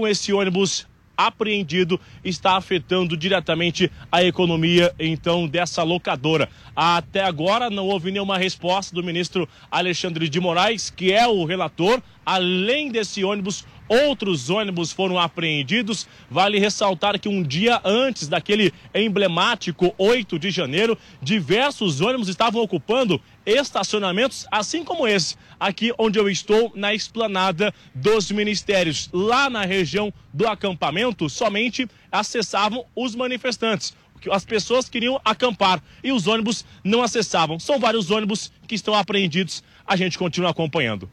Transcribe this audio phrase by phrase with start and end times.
[0.00, 6.48] com esse ônibus apreendido está afetando diretamente a economia então dessa locadora.
[6.74, 12.00] Até agora não houve nenhuma resposta do ministro Alexandre de Moraes, que é o relator.
[12.24, 16.08] Além desse ônibus, outros ônibus foram apreendidos.
[16.30, 23.20] Vale ressaltar que um dia antes daquele emblemático 8 de janeiro, diversos ônibus estavam ocupando
[23.44, 29.08] estacionamentos, assim como esse, aqui onde eu estou, na esplanada dos ministérios.
[29.12, 33.94] Lá na região do acampamento, somente acessavam os manifestantes.
[34.30, 37.58] As pessoas queriam acampar e os ônibus não acessavam.
[37.58, 39.62] São vários ônibus que estão apreendidos.
[39.86, 41.08] A gente continua acompanhando.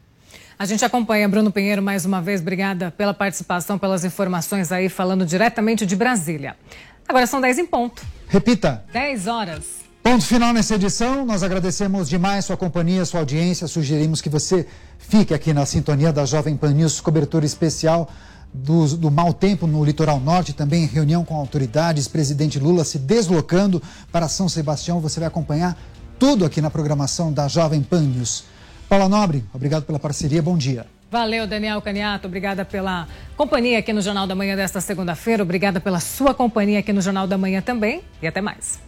[0.58, 2.40] A gente acompanha Bruno Pinheiro mais uma vez.
[2.40, 6.56] Obrigada pela participação, pelas informações aí, falando diretamente de Brasília.
[7.06, 8.02] Agora são 10 em ponto.
[8.28, 8.84] Repita.
[8.92, 9.77] 10 horas.
[10.10, 11.26] Ponto final nessa edição.
[11.26, 13.68] Nós agradecemos demais sua companhia, sua audiência.
[13.68, 14.66] Sugerimos que você
[14.98, 18.08] fique aqui na sintonia da Jovem Pan News, cobertura especial
[18.50, 23.82] do, do mau tempo no litoral norte, também reunião com autoridades, presidente Lula se deslocando
[24.10, 24.98] para São Sebastião.
[24.98, 25.76] Você vai acompanhar
[26.18, 28.44] tudo aqui na programação da Jovem Pan News.
[28.88, 30.86] Paula Nobre, obrigado pela parceria, bom dia.
[31.10, 32.26] Valeu, Daniel Caniato.
[32.28, 35.42] Obrigada pela companhia aqui no Jornal da Manhã desta segunda-feira.
[35.42, 38.00] Obrigada pela sua companhia aqui no Jornal da Manhã também.
[38.22, 38.87] E até mais.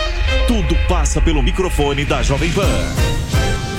[0.51, 2.67] Tudo passa pelo microfone da Jovem Pan.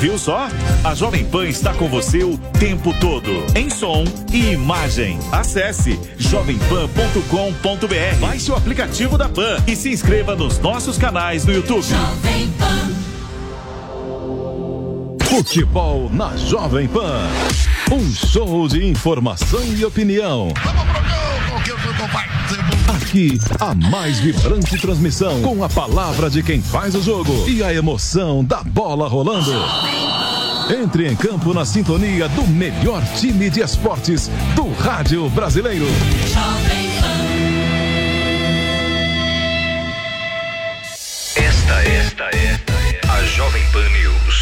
[0.01, 0.49] Viu só?
[0.83, 5.19] A Jovem Pan está com você o tempo todo, em som e imagem.
[5.31, 8.17] Acesse jovempan.com.br.
[8.19, 11.83] Baixe o aplicativo da Pan e se inscreva nos nossos canais no YouTube.
[11.83, 12.91] Jovem Pan.
[15.27, 17.29] Futebol na Jovem Pan.
[17.93, 20.49] Um show de informação e opinião.
[20.65, 21.32] Vamos pro gol,
[22.89, 27.73] Aqui, a mais vibrante transmissão com a palavra de quem faz o jogo e a
[27.73, 29.53] emoção da bola rolando.
[30.83, 35.87] Entre em campo na sintonia do melhor time de esportes do rádio brasileiro.
[41.37, 42.61] Esta, esta é
[43.09, 44.42] a Jovem Pan News.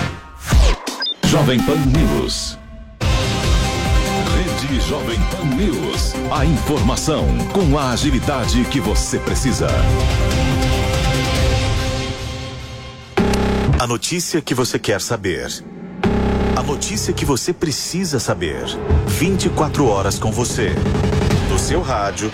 [1.31, 2.59] Jovem Pan News.
[4.35, 6.13] Rede Jovem Pan News.
[6.29, 9.69] A informação com a agilidade que você precisa.
[13.79, 15.47] A notícia que você quer saber.
[16.57, 18.65] A notícia que você precisa saber.
[19.07, 20.75] 24 horas com você.
[21.49, 22.29] No seu rádio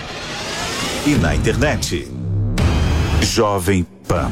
[1.05, 2.11] e na internet.
[3.21, 4.31] Jovem Pan.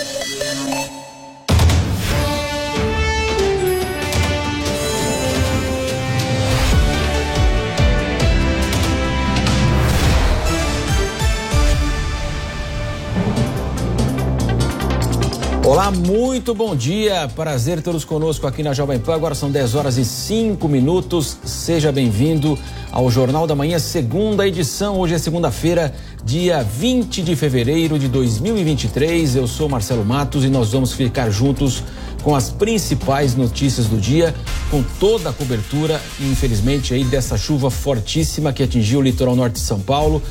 [15.71, 17.29] Olá, muito bom dia.
[17.33, 19.15] Prazer tê-los conosco aqui na Jovem Pan.
[19.15, 21.37] Agora são 10 horas e 5 minutos.
[21.45, 22.59] Seja bem-vindo
[22.91, 24.99] ao Jornal da Manhã, segunda edição.
[24.99, 25.95] Hoje é segunda-feira,
[26.25, 29.37] dia 20 de fevereiro de 2023.
[29.37, 31.81] Eu sou Marcelo Matos e nós vamos ficar juntos
[32.21, 34.35] com as principais notícias do dia,
[34.69, 39.61] com toda a cobertura, infelizmente, aí dessa chuva fortíssima que atingiu o litoral norte de
[39.61, 40.21] São Paulo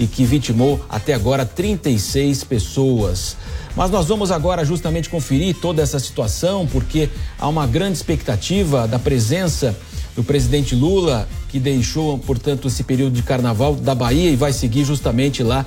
[0.00, 3.36] e que vitimou até agora 36 pessoas.
[3.76, 8.98] Mas nós vamos agora justamente conferir toda essa situação, porque há uma grande expectativa da
[8.98, 9.76] presença
[10.16, 14.84] do presidente Lula, que deixou, portanto, esse período de carnaval da Bahia e vai seguir
[14.84, 15.66] justamente lá.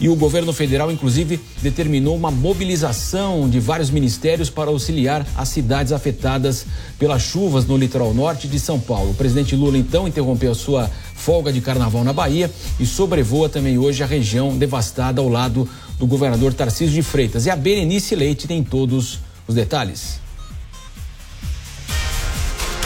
[0.00, 5.92] E o governo federal, inclusive, determinou uma mobilização de vários ministérios para auxiliar as cidades
[5.92, 6.66] afetadas
[6.98, 9.10] pelas chuvas no litoral norte de São Paulo.
[9.10, 12.50] O presidente Lula, então, interrompeu a sua folga de carnaval na Bahia
[12.80, 15.68] e sobrevoa também hoje a região devastada ao lado
[15.98, 17.46] do governador Tarcísio de Freitas.
[17.46, 20.20] E a Berenice Leite tem todos os detalhes.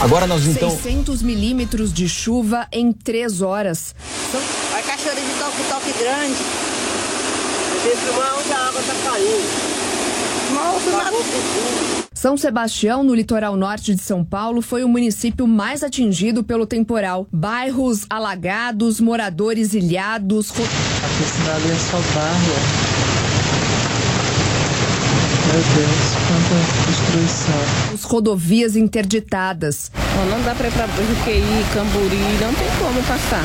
[0.00, 0.70] Agora nós então.
[0.70, 3.94] 600 milímetros de chuva em três horas.
[4.76, 6.65] A cachoeira de toque, toque grande.
[7.88, 9.76] Onde a água está caindo.
[12.12, 17.28] São Sebastião, no litoral norte de São Paulo, foi o município mais atingido pelo temporal.
[17.30, 20.50] Bairros alagados, moradores ilhados.
[20.50, 22.95] Aqui a cidade é só barro.
[25.46, 26.56] Meu Deus, quanta
[26.88, 27.94] destruição.
[27.94, 29.90] Os rodovias interditadas.
[30.16, 33.44] Não, não dá para ir para Juqueí, Camburi, não tem como passar.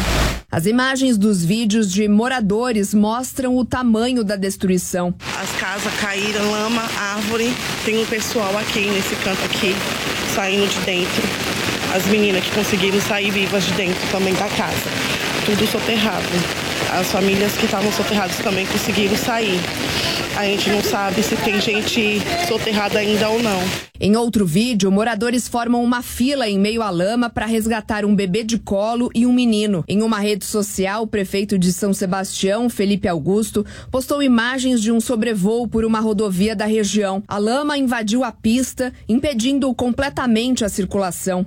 [0.52, 5.14] As imagens dos vídeos de moradores mostram o tamanho da destruição.
[5.40, 7.54] As casas caíram, lama, árvore.
[7.86, 9.76] Tem um pessoal aqui nesse canto aqui,
[10.34, 11.24] saindo de dentro.
[11.96, 14.90] As meninas que conseguiram sair vivas de dentro também da casa.
[15.46, 16.71] Tudo soterrado.
[16.92, 19.58] As famílias que estavam soterradas também conseguiram sair.
[20.36, 23.60] A gente não sabe se tem gente soterrada ainda ou não.
[23.98, 28.44] Em outro vídeo, moradores formam uma fila em meio à lama para resgatar um bebê
[28.44, 29.86] de colo e um menino.
[29.88, 35.00] Em uma rede social, o prefeito de São Sebastião, Felipe Augusto, postou imagens de um
[35.00, 37.24] sobrevoo por uma rodovia da região.
[37.26, 41.46] A lama invadiu a pista, impedindo completamente a circulação.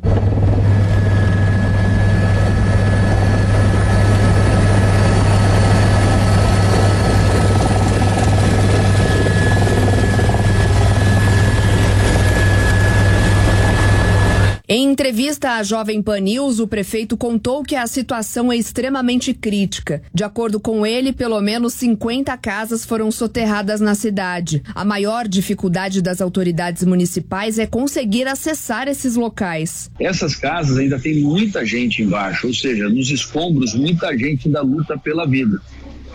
[14.67, 20.03] Em entrevista à Jovem Pan News, o prefeito contou que a situação é extremamente crítica.
[20.13, 24.61] De acordo com ele, pelo menos 50 casas foram soterradas na cidade.
[24.75, 29.89] A maior dificuldade das autoridades municipais é conseguir acessar esses locais.
[30.01, 34.99] Essas casas ainda tem muita gente embaixo, ou seja, nos escombros, muita gente ainda luta
[34.99, 35.61] pela vida.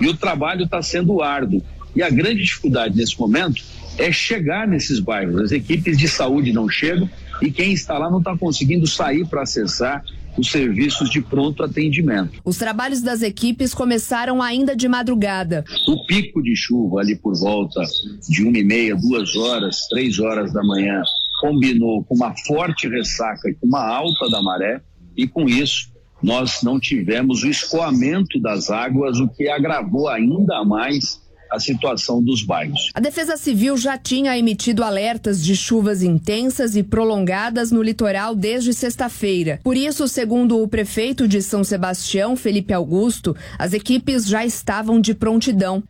[0.02, 1.64] E o trabalho está sendo árduo.
[1.96, 3.64] E a grande dificuldade nesse momento
[3.98, 5.40] é chegar nesses bairros.
[5.40, 7.10] As equipes de saúde não chegam
[7.42, 10.04] e quem está lá não está conseguindo sair para acessar
[10.38, 12.40] os serviços de pronto atendimento.
[12.46, 15.66] Os trabalhos das equipes começaram ainda de madrugada.
[15.88, 17.82] O pico de chuva ali por volta
[18.28, 21.02] de uma e meia, duas horas, três horas da manhã,
[21.42, 24.82] combinou com uma forte ressaca e com uma alta da maré
[25.16, 25.90] e com isso
[26.22, 32.44] nós não tivemos o escoamento das águas, o que agravou ainda mais a situação dos
[32.44, 32.92] bairros.
[32.94, 38.74] A Defesa Civil já tinha emitido alertas de chuvas intensas e prolongadas no litoral desde
[38.74, 39.60] sexta-feira.
[39.64, 45.14] Por isso, segundo o prefeito de São Sebastião, Felipe Augusto, as equipes já estavam de
[45.14, 45.84] prontidão.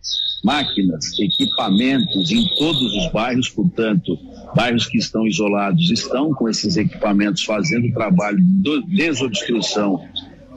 [0.43, 4.17] Máquinas, equipamentos em todos os bairros, portanto,
[4.55, 10.01] bairros que estão isolados estão com esses equipamentos fazendo o trabalho de desobstrução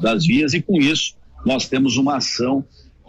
[0.00, 2.64] das vias e com isso nós temos uma ação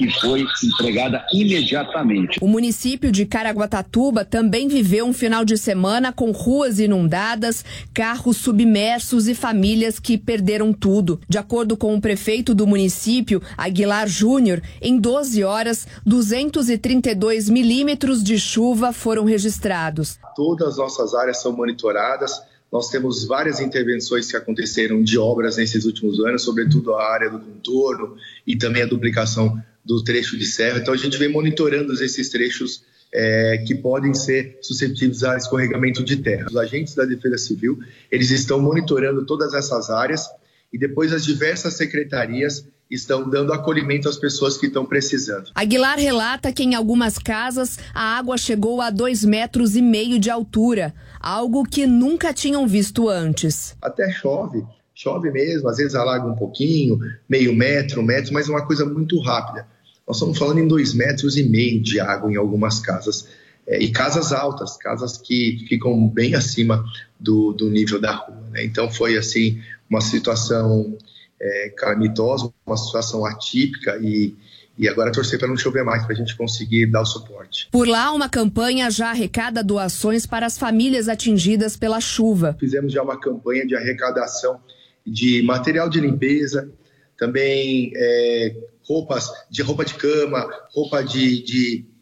[0.07, 2.39] que foi entregada imediatamente.
[2.41, 9.27] O município de Caraguatatuba também viveu um final de semana com ruas inundadas, carros submersos
[9.27, 11.19] e famílias que perderam tudo.
[11.27, 18.39] De acordo com o prefeito do município, Aguilar Júnior, em 12 horas, 232 milímetros de
[18.39, 20.19] chuva foram registrados.
[20.35, 22.41] Todas as nossas áreas são monitoradas.
[22.71, 27.39] Nós temos várias intervenções que aconteceram de obras nesses últimos anos, sobretudo a área do
[27.39, 28.17] contorno
[28.47, 30.79] e também a duplicação do trecho de serra.
[30.79, 36.17] Então a gente vem monitorando esses trechos é, que podem ser suscetíveis a escorregamento de
[36.17, 36.47] terra.
[36.47, 37.79] Os agentes da Defesa Civil
[38.11, 40.27] eles estão monitorando todas essas áreas
[40.71, 45.49] e depois as diversas secretarias estão dando acolhimento às pessoas que estão precisando.
[45.55, 50.29] Aguilar relata que em algumas casas a água chegou a dois metros e meio de
[50.29, 53.75] altura, algo que nunca tinham visto antes.
[53.81, 54.63] Até chove,
[54.93, 58.85] chove mesmo, às vezes alaga um pouquinho, meio metro, um metro, mas é uma coisa
[58.85, 59.67] muito rápida.
[60.13, 63.27] Nós estamos falando em dois metros e meio de água em algumas casas.
[63.65, 66.85] É, e casas altas, casas que ficam bem acima
[67.19, 68.43] do, do nível da rua.
[68.51, 68.63] Né?
[68.63, 70.95] Então foi assim uma situação
[71.41, 74.35] é, calamitosa, uma situação atípica e,
[74.77, 77.67] e agora torcer para não chover mais, para a gente conseguir dar o suporte.
[77.71, 82.55] Por lá, uma campanha já arrecada doações para as famílias atingidas pela chuva.
[82.59, 84.59] Fizemos já uma campanha de arrecadação
[85.03, 86.71] de material de limpeza,
[87.17, 91.93] também é, roupas de roupa de cama, roupa de, de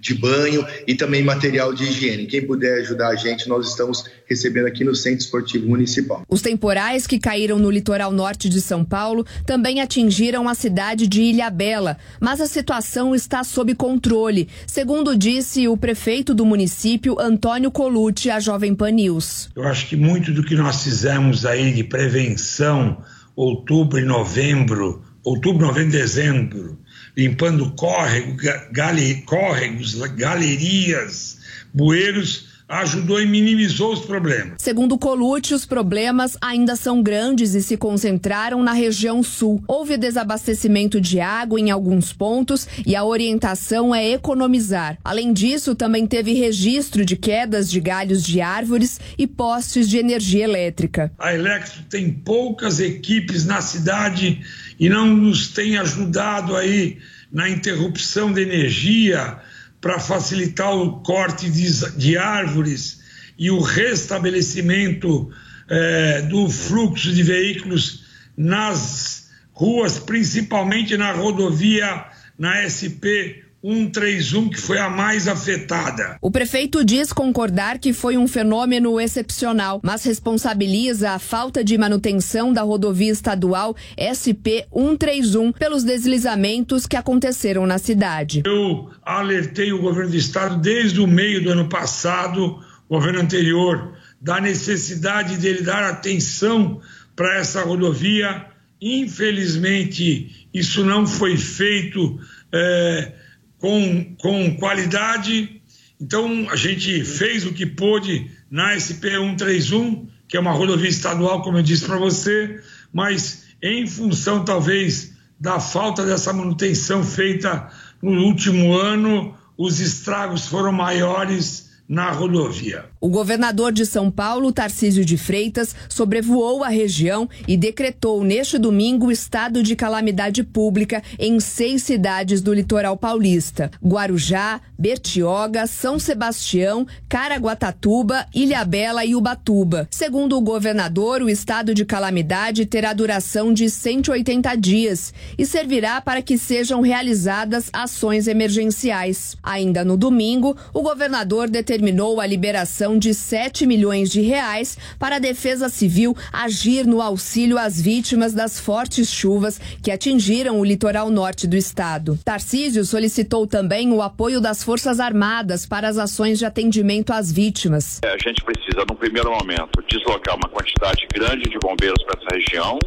[0.00, 2.26] de banho e também material de higiene.
[2.26, 6.22] Quem puder ajudar a gente, nós estamos recebendo aqui no Centro Esportivo Municipal.
[6.28, 11.22] Os temporais que caíram no litoral norte de São Paulo também atingiram a cidade de
[11.22, 18.30] Ilhabela, mas a situação está sob controle, segundo disse o prefeito do município, Antônio Colucci,
[18.30, 19.50] à Jovem Pan News.
[19.54, 23.02] Eu acho que muito do que nós fizemos aí de prevenção,
[23.36, 26.78] outubro e novembro, outubro, novembro, dezembro,
[27.16, 28.36] limpando córrego,
[28.72, 31.38] gale, córregos, galerias,
[31.72, 34.54] bueiros, ajudou e minimizou os problemas.
[34.58, 39.60] Segundo Colucci, os problemas ainda são grandes e se concentraram na região sul.
[39.66, 44.96] Houve desabastecimento de água em alguns pontos e a orientação é economizar.
[45.02, 50.44] Além disso, também teve registro de quedas de galhos de árvores e postes de energia
[50.44, 51.10] elétrica.
[51.18, 54.40] A Electro tem poucas equipes na cidade
[54.78, 56.98] e não nos tem ajudado aí
[57.32, 59.38] na interrupção de energia
[59.80, 63.00] para facilitar o corte de, de, árvores
[63.38, 65.30] e o restabelecimento
[65.68, 68.04] eh, do fluxo de veículos
[68.36, 72.06] nas ruas, principalmente na rodovia,
[72.38, 76.16] na SP 131, que foi a mais afetada.
[76.20, 82.52] O prefeito diz concordar que foi um fenômeno excepcional, mas responsabiliza a falta de manutenção
[82.52, 88.42] da rodovia estadual SP 131 pelos deslizamentos que aconteceram na cidade.
[88.46, 94.40] Eu alertei o governo do estado desde o meio do ano passado, governo anterior, da
[94.40, 96.80] necessidade dele dar atenção
[97.14, 98.46] para essa rodovia.
[98.80, 102.18] Infelizmente, isso não foi feito.
[102.52, 103.12] É,
[103.60, 105.62] com, com qualidade.
[106.00, 111.42] Então, a gente fez o que pôde na SP 131, que é uma rodovia estadual,
[111.42, 112.60] como eu disse para você,
[112.92, 117.70] mas em função, talvez, da falta dessa manutenção feita
[118.02, 122.89] no último ano, os estragos foram maiores na rodovia.
[123.02, 129.10] O governador de São Paulo, Tarcísio de Freitas, sobrevoou a região e decretou neste domingo
[129.10, 138.26] estado de calamidade pública em seis cidades do litoral paulista: Guarujá, Bertioga, São Sebastião, Caraguatatuba,
[138.34, 139.88] Ilhabela e Ubatuba.
[139.90, 146.20] Segundo o governador, o estado de calamidade terá duração de 180 dias e servirá para
[146.20, 149.38] que sejam realizadas ações emergenciais.
[149.42, 155.18] Ainda no domingo, o governador determinou a liberação de 7 milhões de reais para a
[155.18, 161.46] Defesa Civil agir no auxílio às vítimas das fortes chuvas que atingiram o litoral norte
[161.46, 162.18] do estado.
[162.24, 168.00] Tarcísio solicitou também o apoio das Forças Armadas para as ações de atendimento às vítimas.
[168.04, 172.36] É, a gente precisa, no primeiro momento, deslocar uma quantidade grande de bombeiros para essa
[172.36, 172.78] região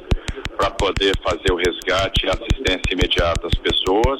[0.57, 4.19] para poder fazer o resgate e assistência imediata às pessoas,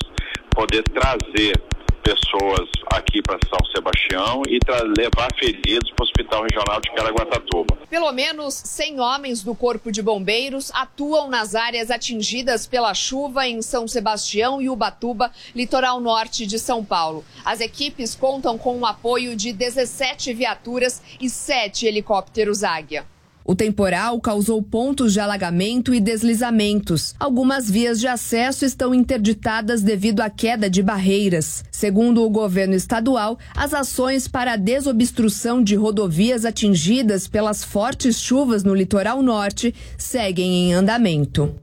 [0.52, 1.54] poder trazer
[2.04, 4.60] pessoas aqui para São Sebastião e
[4.98, 7.78] levar feridos para o Hospital Regional de Caraguatatuba.
[7.90, 13.62] Pelo menos 100 homens do Corpo de Bombeiros atuam nas áreas atingidas pela chuva em
[13.62, 17.24] São Sebastião e Ubatuba, litoral norte de São Paulo.
[17.46, 23.13] As equipes contam com o apoio de 17 viaturas e 7 helicópteros Águia.
[23.46, 27.14] O temporal causou pontos de alagamento e deslizamentos.
[27.20, 31.64] Algumas vias de acesso estão interditadas devido à queda de barreiras.
[31.70, 38.64] Segundo o governo estadual, as ações para a desobstrução de rodovias atingidas pelas fortes chuvas
[38.64, 41.54] no litoral norte seguem em andamento.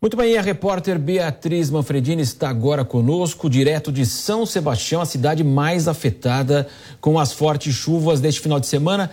[0.00, 5.42] Muito bem, a repórter Beatriz Manfredini está agora conosco, direto de São Sebastião, a cidade
[5.42, 6.68] mais afetada
[7.00, 9.10] com as fortes chuvas deste final de semana.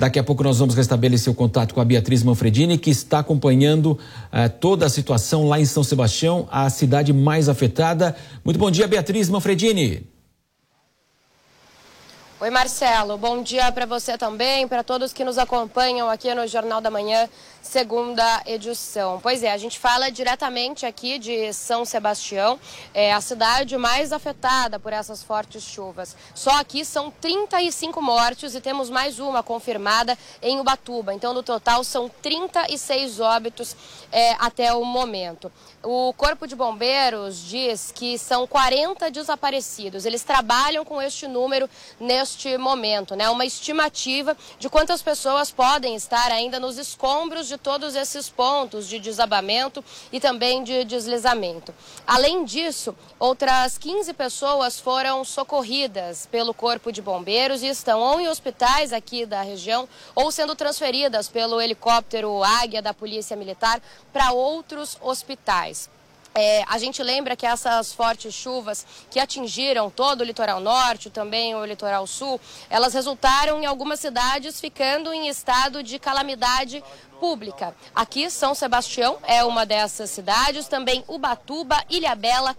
[0.00, 3.98] Daqui a pouco nós vamos restabelecer o contato com a Beatriz Manfredini, que está acompanhando
[4.32, 8.16] eh, toda a situação lá em São Sebastião, a cidade mais afetada.
[8.42, 10.06] Muito bom dia, Beatriz Manfredini.
[12.42, 13.18] Oi, Marcelo.
[13.18, 17.28] Bom dia para você também, para todos que nos acompanham aqui no Jornal da Manhã,
[17.60, 19.20] segunda edição.
[19.22, 22.58] Pois é, a gente fala diretamente aqui de São Sebastião,
[22.94, 26.16] é a cidade mais afetada por essas fortes chuvas.
[26.34, 31.12] Só aqui são 35 mortes e temos mais uma confirmada em Ubatuba.
[31.12, 33.76] Então, no total, são 36 óbitos
[34.10, 35.52] é, até o momento.
[35.82, 40.06] O Corpo de Bombeiros diz que são 40 desaparecidos.
[40.06, 41.68] Eles trabalham com este número
[42.00, 43.28] neste momento, né?
[43.30, 48.98] Uma estimativa de quantas pessoas podem estar ainda nos escombros de todos esses pontos de
[48.98, 51.74] desabamento e também de deslizamento.
[52.06, 58.28] Além disso, outras 15 pessoas foram socorridas pelo Corpo de Bombeiros e estão ou em
[58.28, 63.80] hospitais aqui da região ou sendo transferidas pelo helicóptero Águia da Polícia Militar
[64.12, 65.88] para outros hospitais.
[66.42, 71.54] É, a gente lembra que essas fortes chuvas que atingiram todo o litoral norte, também
[71.54, 76.82] o litoral sul, elas resultaram em algumas cidades ficando em estado de calamidade
[77.20, 77.74] pública.
[77.94, 82.56] Aqui, São Sebastião é uma dessas cidades, também Ubatuba, Ilhabela,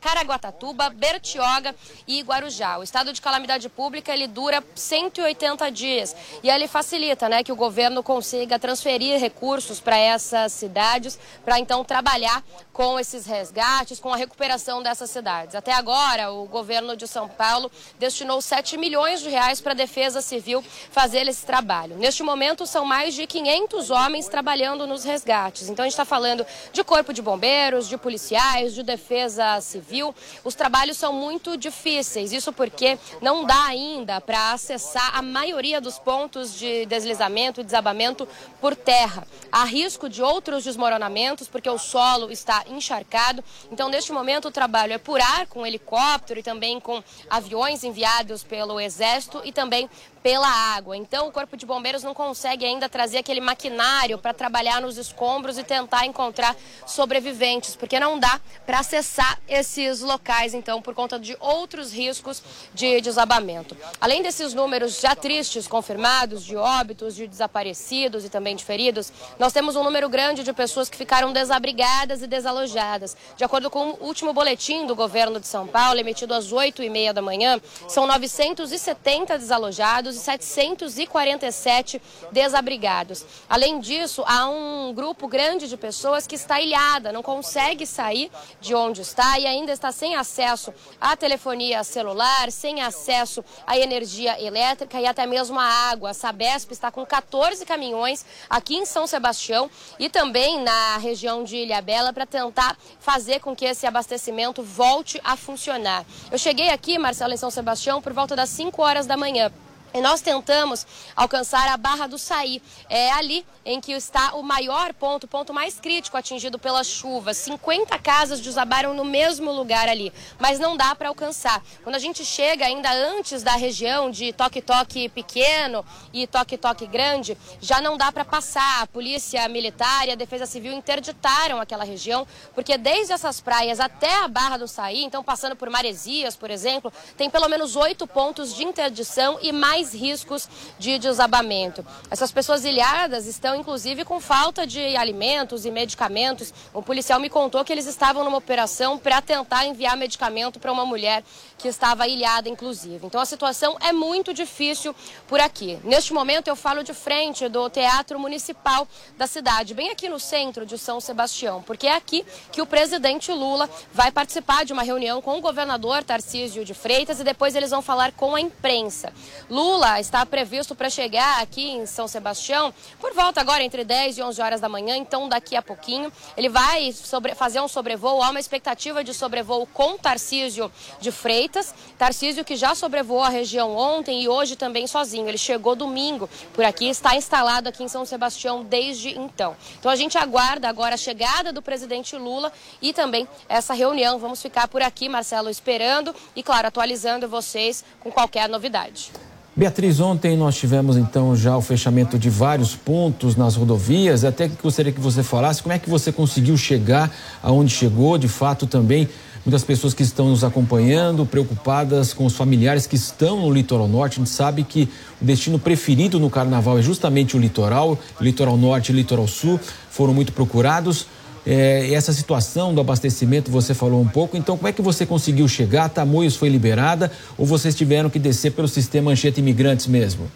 [0.00, 1.74] Caraguatatuba, Bertioga
[2.06, 2.78] e Guarujá.
[2.78, 7.56] O estado de calamidade pública ele dura 180 dias e ele facilita né, que o
[7.56, 12.42] governo consiga transferir recursos para essas cidades para então trabalhar
[12.72, 15.54] com esses resgates, com a recuperação dessas cidades.
[15.54, 20.20] Até agora, o governo de São Paulo destinou 7 milhões de reais para a Defesa
[20.20, 21.96] Civil fazer esse trabalho.
[21.96, 25.68] Neste momento, são mais de 500 homens trabalhando nos resgates.
[25.68, 30.14] Então, a gente está falando de corpo de bombeiros, de policiais, de defesa civil.
[30.44, 35.98] Os trabalhos são muito difíceis, isso porque não dá ainda para acessar a maioria dos
[35.98, 38.28] pontos de deslizamento e desabamento
[38.60, 39.26] por terra.
[39.50, 43.42] Há risco de outros desmoronamentos, porque o solo está encharcado.
[43.70, 48.42] Então, neste momento, o trabalho é por ar, com helicóptero e também com aviões enviados
[48.42, 49.88] pelo Exército e também
[50.24, 50.96] pela água.
[50.96, 55.58] Então, o Corpo de Bombeiros não consegue ainda trazer aquele maquinário para trabalhar nos escombros
[55.58, 61.36] e tentar encontrar sobreviventes, porque não dá para acessar esses locais, então, por conta de
[61.38, 63.76] outros riscos de desabamento.
[64.00, 69.52] Além desses números já tristes confirmados de óbitos, de desaparecidos e também de feridos, nós
[69.52, 73.14] temos um número grande de pessoas que ficaram desabrigadas e desalojadas.
[73.36, 76.88] De acordo com o último boletim do governo de São Paulo, emitido às 8 e
[76.88, 82.00] meia da manhã, são 970 desalojados e 747
[82.32, 83.24] desabrigados.
[83.48, 88.74] Além disso, há um grupo grande de pessoas que está ilhada, não consegue sair de
[88.74, 95.00] onde está e ainda está sem acesso à telefonia celular, sem acesso à energia elétrica
[95.00, 96.10] e até mesmo à água.
[96.10, 101.56] A Sabesp está com 14 caminhões aqui em São Sebastião e também na região de
[101.56, 106.04] Ilhabela para tentar fazer com que esse abastecimento volte a funcionar.
[106.30, 109.50] Eu cheguei aqui, Marcelo, em São Sebastião, por volta das 5 horas da manhã.
[109.96, 112.60] E nós tentamos alcançar a Barra do Saí.
[112.90, 117.36] É ali em que está o maior ponto, o ponto mais crítico atingido pelas chuvas.
[117.36, 121.62] 50 casas desabaram no mesmo lugar ali, mas não dá para alcançar.
[121.84, 127.80] Quando a gente chega ainda antes da região de toque-toque pequeno e toque-toque grande, já
[127.80, 128.82] não dá para passar.
[128.82, 134.12] A Polícia Militar e a Defesa Civil interditaram aquela região, porque desde essas praias até
[134.24, 138.52] a Barra do Saí, então passando por Maresias, por exemplo, tem pelo menos oito pontos
[138.56, 141.84] de interdição e mais mais riscos de desabamento.
[142.10, 146.54] Essas pessoas ilhadas estão, inclusive, com falta de alimentos e medicamentos.
[146.72, 150.86] O policial me contou que eles estavam numa operação para tentar enviar medicamento para uma
[150.86, 151.22] mulher
[151.58, 153.06] que estava ilhada, inclusive.
[153.06, 154.94] Então a situação é muito difícil
[155.26, 155.78] por aqui.
[155.84, 160.64] Neste momento eu falo de frente do Teatro Municipal da cidade, bem aqui no centro
[160.64, 165.20] de São Sebastião, porque é aqui que o presidente Lula vai participar de uma reunião
[165.20, 169.12] com o governador Tarcísio de Freitas e depois eles vão falar com a imprensa.
[169.50, 174.18] Lula Lula está previsto para chegar aqui em São Sebastião por volta agora entre 10
[174.18, 178.22] e 11 horas da manhã, então daqui a pouquinho ele vai sobre, fazer um sobrevoo,
[178.22, 183.76] há uma expectativa de sobrevoo com Tarcísio de Freitas, Tarcísio que já sobrevoou a região
[183.76, 188.04] ontem e hoje também sozinho, ele chegou domingo por aqui, está instalado aqui em São
[188.04, 189.56] Sebastião desde então.
[189.80, 194.40] Então a gente aguarda agora a chegada do presidente Lula e também essa reunião, vamos
[194.40, 199.10] ficar por aqui, Marcelo, esperando e claro, atualizando vocês com qualquer novidade.
[199.56, 204.24] Beatriz, ontem nós tivemos então já o fechamento de vários pontos nas rodovias.
[204.24, 207.08] Até que gostaria que você falasse como é que você conseguiu chegar
[207.40, 209.08] aonde chegou, de fato também.
[209.46, 214.14] Muitas pessoas que estão nos acompanhando, preocupadas com os familiares que estão no litoral norte.
[214.14, 214.88] A gente sabe que
[215.22, 220.12] o destino preferido no carnaval é justamente o litoral, litoral norte e litoral sul foram
[220.12, 221.06] muito procurados.
[221.46, 225.46] É, essa situação do abastecimento você falou um pouco, então como é que você conseguiu
[225.46, 225.90] chegar?
[225.90, 230.30] Tamoios foi liberada ou vocês tiveram que descer pelo sistema Anchieta Imigrantes mesmo?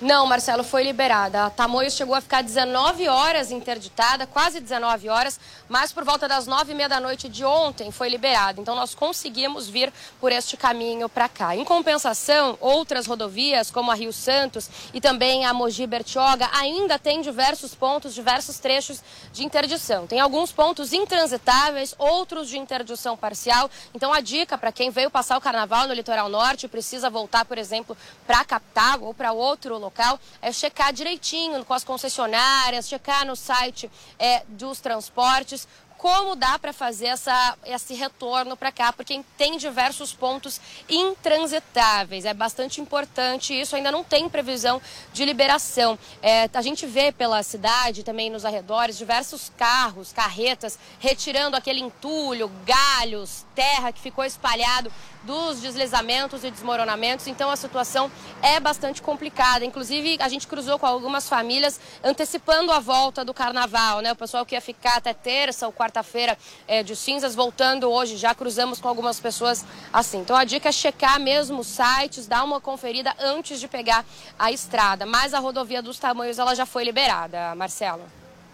[0.00, 1.46] Não, Marcelo, foi liberada.
[1.46, 6.46] A Tamoios chegou a ficar 19 horas interditada, quase 19 horas, mas por volta das
[6.46, 8.60] 9 e meia da noite de ontem foi liberada.
[8.60, 11.54] Então nós conseguimos vir por este caminho para cá.
[11.54, 17.20] Em compensação, outras rodovias, como a Rio Santos e também a Mogi Bertioga, ainda tem
[17.20, 19.02] diversos pontos, diversos trechos
[19.32, 20.06] de interdição.
[20.06, 23.70] Tem alguns pontos intransitáveis, outros de interdição parcial.
[23.92, 27.58] Então a dica para quem veio passar o carnaval no litoral norte precisa voltar, por
[27.58, 32.88] exemplo, para a capital ou para outro local local, é checar direitinho com as concessionárias,
[32.88, 35.57] checar no site é, dos transportes
[35.98, 42.24] como dá para fazer essa, esse retorno para cá, porque tem diversos pontos intransitáveis.
[42.24, 44.80] É bastante importante isso, ainda não tem previsão
[45.12, 45.98] de liberação.
[46.22, 52.50] É, a gente vê pela cidade, também nos arredores, diversos carros, carretas, retirando aquele entulho,
[52.64, 54.88] galhos, terra que ficou espalhado
[55.24, 57.26] dos deslizamentos e desmoronamentos.
[57.26, 58.08] Então a situação
[58.40, 59.64] é bastante complicada.
[59.64, 64.12] Inclusive, a gente cruzou com algumas famílias antecipando a volta do carnaval, né?
[64.12, 68.32] O pessoal que ia ficar até terça ou quarta-feira é, de cinzas, voltando hoje, já
[68.32, 70.20] cruzamos com algumas pessoas assim.
[70.20, 74.04] Então a dica é checar mesmo os sites, dar uma conferida antes de pegar
[74.38, 75.04] a estrada.
[75.04, 78.04] Mas a rodovia dos tamanhos ela já foi liberada, Marcelo.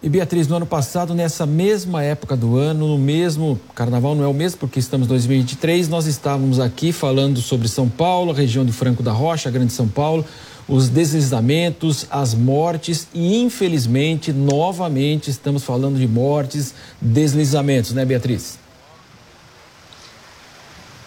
[0.04, 4.26] E Beatriz, no ano passado, nessa mesma época do ano, no mesmo carnaval, não é
[4.26, 8.66] o mesmo porque estamos em 2023, nós estávamos aqui falando sobre São Paulo, a região
[8.66, 10.22] de Franco da Rocha, Grande São Paulo,
[10.68, 18.58] os deslizamentos, as mortes e infelizmente, novamente, estamos falando de mortes, deslizamentos, né, Beatriz?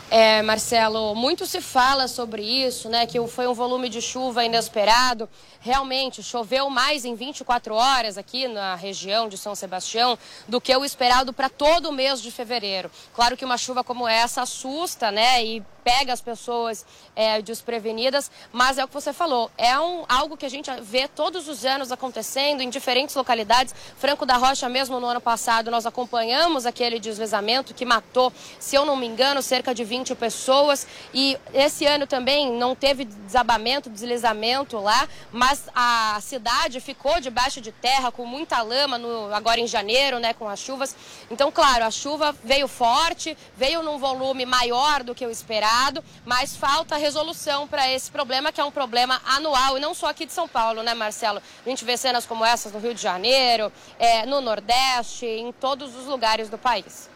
[0.09, 3.05] É, Marcelo, muito se fala sobre isso, né?
[3.05, 5.27] Que foi um volume de chuva inesperado.
[5.59, 10.17] Realmente, choveu mais em 24 horas aqui na região de São Sebastião
[10.47, 12.89] do que o esperado para todo o mês de fevereiro.
[13.13, 15.43] Claro que uma chuva como essa assusta, né?
[15.43, 20.35] E pega as pessoas é, desprevenidas, mas é o que você falou, é um, algo
[20.35, 23.73] que a gente vê todos os anos acontecendo em diferentes localidades.
[23.97, 28.85] Franco da Rocha, mesmo no ano passado, nós acompanhamos aquele deslizamento que matou, se eu
[28.85, 30.85] não me engano, cerca de 20 pessoas.
[31.13, 37.71] E esse ano também não teve desabamento, deslizamento lá, mas a cidade ficou debaixo de
[37.71, 40.93] terra com muita lama no, agora em janeiro, né, com as chuvas.
[41.31, 45.76] Então, claro, a chuva veio forte, veio num volume maior do que o esperado
[46.25, 50.25] mas falta resolução para esse problema, que é um problema anual, e não só aqui
[50.25, 51.41] de São Paulo, né, Marcelo?
[51.65, 55.95] A gente vê cenas como essas no Rio de Janeiro, é, no Nordeste, em todos
[55.95, 57.09] os lugares do país.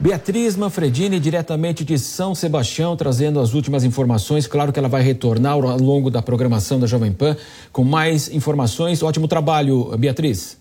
[0.00, 4.46] Beatriz Manfredini, diretamente de São Sebastião, trazendo as últimas informações.
[4.46, 7.36] Claro que ela vai retornar ao longo da programação da Jovem Pan
[7.72, 9.02] com mais informações.
[9.02, 10.57] Ótimo trabalho, Beatriz.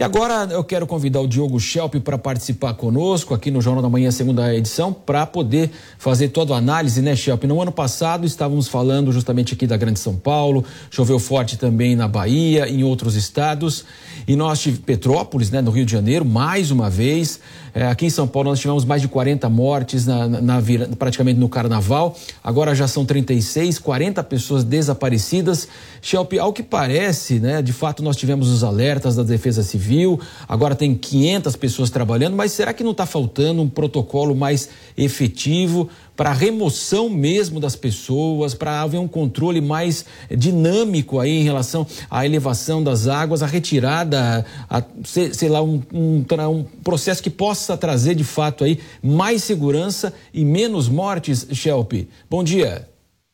[0.00, 3.88] E agora eu quero convidar o Diogo Schelp para participar conosco aqui no Jornal da
[3.90, 7.44] Manhã, segunda edição, para poder fazer toda a análise, né, Schelp?
[7.44, 12.08] No ano passado estávamos falando justamente aqui da Grande São Paulo, choveu forte também na
[12.08, 13.84] Bahia, em outros estados,
[14.26, 17.38] e nós tivemos Petrópolis, né, no Rio de Janeiro, mais uma vez.
[17.74, 20.62] É, aqui em São Paulo nós tivemos mais de 40 mortes na, na, na,
[20.98, 22.16] praticamente no carnaval.
[22.42, 25.68] Agora já são 36, 40 pessoas desaparecidas.
[26.02, 30.74] Shelp, ao que parece, né, de fato nós tivemos os alertas da Defesa Civil, agora
[30.74, 35.88] tem 500 pessoas trabalhando, mas será que não está faltando um protocolo mais efetivo
[36.20, 41.86] para a remoção mesmo das pessoas, para haver um controle mais dinâmico aí em relação
[42.10, 47.74] à elevação das águas, a retirada, a, sei, lá, um, um, um processo que possa
[47.74, 52.06] trazer de fato aí mais segurança e menos mortes, Shelp.
[52.28, 52.86] Bom dia.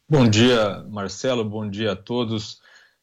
[0.08, 2.60] Bom dia, Marcelo, bom dia a todos.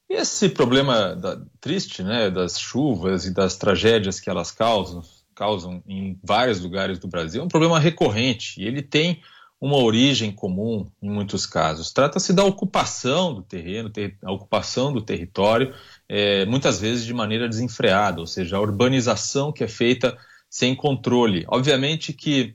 [0.10, 5.04] Esse problema da, triste, né, das chuvas e das tragédias que elas causam,
[5.36, 9.22] causam em vários lugares do Brasil, é um problema recorrente e ele tem
[9.64, 11.94] uma origem comum em muitos casos.
[11.94, 15.74] Trata-se da ocupação do terreno, ter, a ocupação do território,
[16.10, 20.18] é, muitas vezes de maneira desenfreada, ou seja, a urbanização que é feita
[20.50, 21.46] sem controle.
[21.48, 22.54] Obviamente que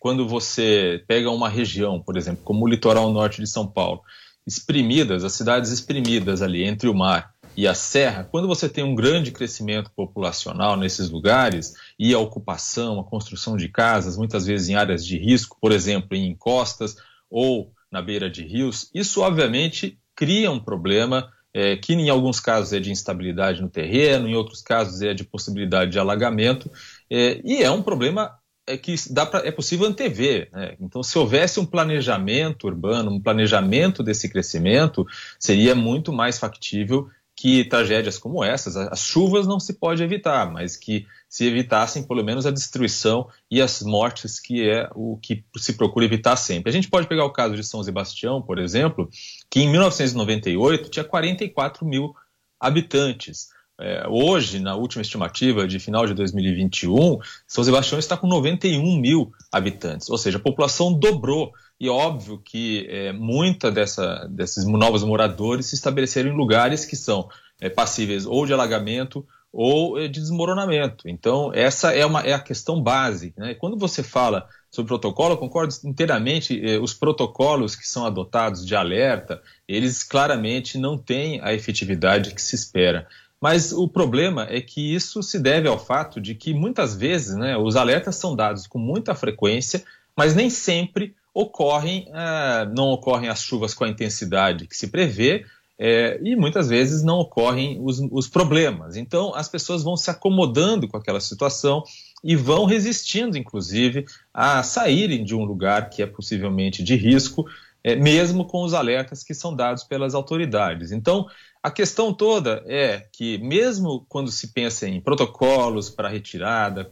[0.00, 4.02] quando você pega uma região, por exemplo, como o litoral norte de São Paulo,
[4.44, 8.96] exprimidas, as cidades exprimidas ali entre o mar e a serra, quando você tem um
[8.96, 14.74] grande crescimento populacional nesses lugares e a ocupação, a construção de casas, muitas vezes em
[14.74, 16.96] áreas de risco, por exemplo, em encostas
[17.28, 22.72] ou na beira de rios, isso obviamente cria um problema é, que em alguns casos
[22.72, 26.70] é de instabilidade no terreno, em outros casos é de possibilidade de alagamento,
[27.10, 30.50] é, e é um problema é que dá pra, é possível antever.
[30.52, 30.76] Né?
[30.78, 35.06] Então, se houvesse um planejamento urbano, um planejamento desse crescimento,
[35.38, 37.08] seria muito mais factível
[37.40, 42.24] que tragédias como essas, as chuvas não se pode evitar, mas que se evitassem pelo
[42.24, 46.68] menos a destruição e as mortes, que é o que se procura evitar sempre.
[46.68, 49.08] A gente pode pegar o caso de São Sebastião, por exemplo,
[49.48, 52.12] que em 1998 tinha 44 mil
[52.58, 53.50] habitantes.
[53.80, 59.30] É, hoje, na última estimativa de final de 2021, São Sebastião está com 91 mil
[59.52, 61.52] habitantes, ou seja, a população dobrou.
[61.80, 67.28] E óbvio que é, muita dessa, desses novos moradores se estabeleceram em lugares que são
[67.60, 71.08] é, passíveis ou de alagamento ou é, de desmoronamento.
[71.08, 73.40] Então, essa é, uma, é a questão básica.
[73.40, 73.54] Né?
[73.54, 78.74] Quando você fala sobre protocolo, eu concordo inteiramente, é, os protocolos que são adotados de
[78.74, 83.06] alerta, eles claramente não têm a efetividade que se espera.
[83.40, 87.56] Mas o problema é que isso se deve ao fato de que muitas vezes né,
[87.56, 89.84] os alertas são dados com muita frequência,
[90.16, 95.44] mas nem sempre ocorrem, ah, não ocorrem as chuvas com a intensidade que se prevê,
[95.78, 98.96] é, e muitas vezes não ocorrem os, os, problemas.
[98.96, 101.84] Então, as pessoas vão se acomodando com aquela situação
[102.24, 107.46] e vão resistindo, inclusive, a saírem de um lugar que é possivelmente de risco,
[107.84, 110.90] é, mesmo com os alertas que são dados pelas autoridades.
[110.90, 111.28] Então,
[111.62, 116.84] a questão toda é que, mesmo quando se pensa em protocolos para retirada,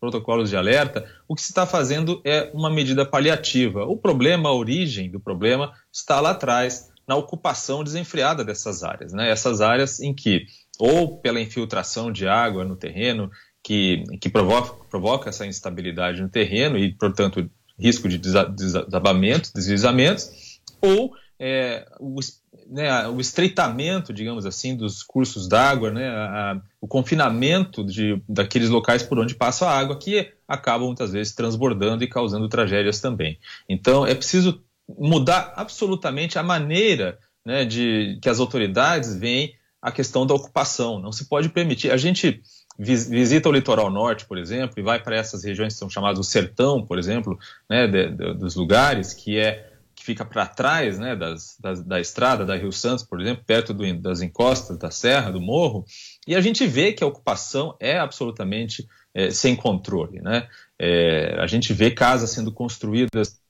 [0.00, 3.84] protocolos de alerta, o que se está fazendo é uma medida paliativa.
[3.84, 9.12] O problema, a origem do problema, está lá atrás, na ocupação desenfreada dessas áreas.
[9.12, 9.30] Né?
[9.30, 10.46] Essas áreas em que,
[10.78, 13.30] ou pela infiltração de água no terreno,
[13.62, 21.12] que, que provoca, provoca essa instabilidade no terreno e, portanto, risco de desabamento, deslizamentos, ou
[21.38, 22.20] é, o
[22.68, 29.18] né, o estreitamento, digamos assim, dos cursos d'água, né, o confinamento de, daqueles locais por
[29.18, 33.38] onde passa a água, que acabam muitas vezes transbordando e causando tragédias também.
[33.68, 40.26] Então, é preciso mudar absolutamente a maneira né, de que as autoridades veem a questão
[40.26, 40.98] da ocupação.
[40.98, 41.90] Não se pode permitir.
[41.90, 42.40] A gente
[42.78, 46.24] visita o litoral norte, por exemplo, e vai para essas regiões que são chamadas o
[46.24, 49.73] sertão, por exemplo, né, de, de, dos lugares, que é
[50.04, 54.20] fica para trás né, das, da estrada da Rio Santos, por exemplo, perto do, das
[54.20, 55.86] encostas da serra, do morro,
[56.26, 60.20] e a gente vê que a ocupação é absolutamente é, sem controle.
[60.20, 60.46] Né?
[60.78, 63.40] É, a gente vê casas sendo construídas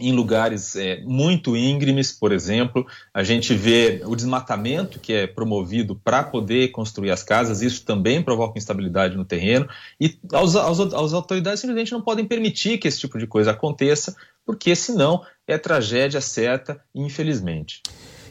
[0.00, 2.86] em lugares é, muito íngremes, por exemplo.
[3.12, 8.22] A gente vê o desmatamento que é promovido para poder construir as casas, isso também
[8.22, 9.68] provoca instabilidade no terreno.
[10.00, 15.22] E as, autoridades simplesmente não podem permitir que esse tipo de coisa aconteça, porque senão
[15.46, 17.82] é tragédia certa, infelizmente.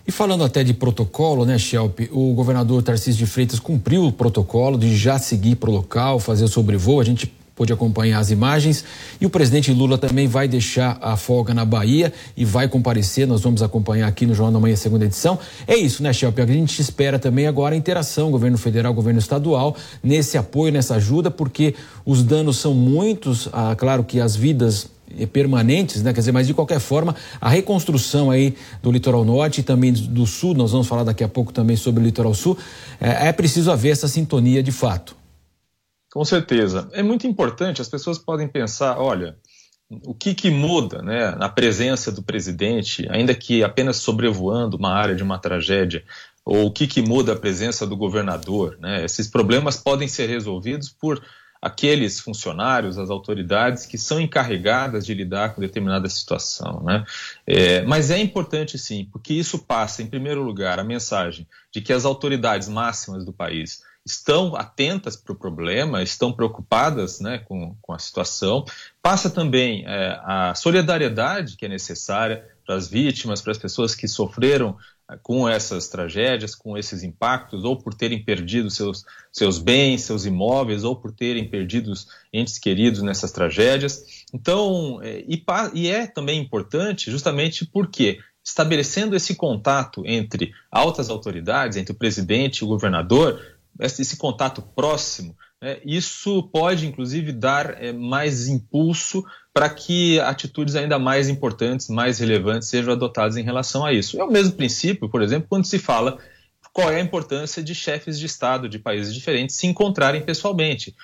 [0.07, 4.77] E falando até de protocolo, né, Shelp, o governador Tarcísio de Freitas cumpriu o protocolo
[4.77, 6.99] de já seguir para o local, fazer o sobrevoo.
[6.99, 8.85] A gente pôde acompanhar as imagens.
[9.19, 13.27] E o presidente Lula também vai deixar a folga na Bahia e vai comparecer.
[13.27, 15.37] Nós vamos acompanhar aqui no Jornal da Manhã, segunda edição.
[15.67, 16.39] É isso, né, Shelp?
[16.39, 21.29] A gente espera também agora a interação, governo federal, governo estadual, nesse apoio, nessa ajuda,
[21.29, 23.49] porque os danos são muitos.
[23.51, 26.13] Ah, claro que as vidas eh, permanentes, né?
[26.13, 30.25] Quer dizer, mas de qualquer forma, a reconstrução aí do litoral norte e também do
[30.25, 32.57] sul, nós vamos falar daqui a pouco também sobre o litoral sul,
[33.01, 35.18] é, é preciso haver essa sintonia de fato.
[36.11, 36.89] Com certeza.
[36.91, 39.37] É muito importante, as pessoas podem pensar, olha,
[40.05, 45.15] o que, que muda né, na presença do presidente, ainda que apenas sobrevoando uma área
[45.15, 46.03] de uma tragédia,
[46.45, 48.77] ou o que, que muda a presença do governador.
[48.79, 49.03] Né?
[49.03, 51.23] Esses problemas podem ser resolvidos por
[51.61, 56.81] aqueles funcionários, as autoridades que são encarregadas de lidar com determinada situação.
[56.83, 57.03] Né?
[57.45, 61.91] É, mas é importante sim, porque isso passa, em primeiro lugar, a mensagem de que
[61.91, 67.93] as autoridades máximas do país estão atentas para o problema, estão preocupadas né, com, com
[67.93, 68.65] a situação.
[69.01, 74.07] Passa também é, a solidariedade que é necessária para as vítimas, para as pessoas que
[74.07, 74.77] sofreram
[75.09, 80.25] é, com essas tragédias, com esses impactos, ou por terem perdido seus, seus bens, seus
[80.25, 81.93] imóveis, ou por terem perdido
[82.33, 84.25] entes queridos nessas tragédias.
[84.33, 91.77] Então, é, e, e é também importante justamente porque estabelecendo esse contato entre altas autoridades,
[91.77, 97.91] entre o presidente e o governador, esse contato próximo, né, isso pode, inclusive, dar é,
[97.91, 103.93] mais impulso para que atitudes ainda mais importantes, mais relevantes sejam adotadas em relação a
[103.93, 104.19] isso.
[104.19, 106.17] É o mesmo princípio, por exemplo, quando se fala
[106.71, 110.95] qual é a importância de chefes de Estado de países diferentes se encontrarem pessoalmente.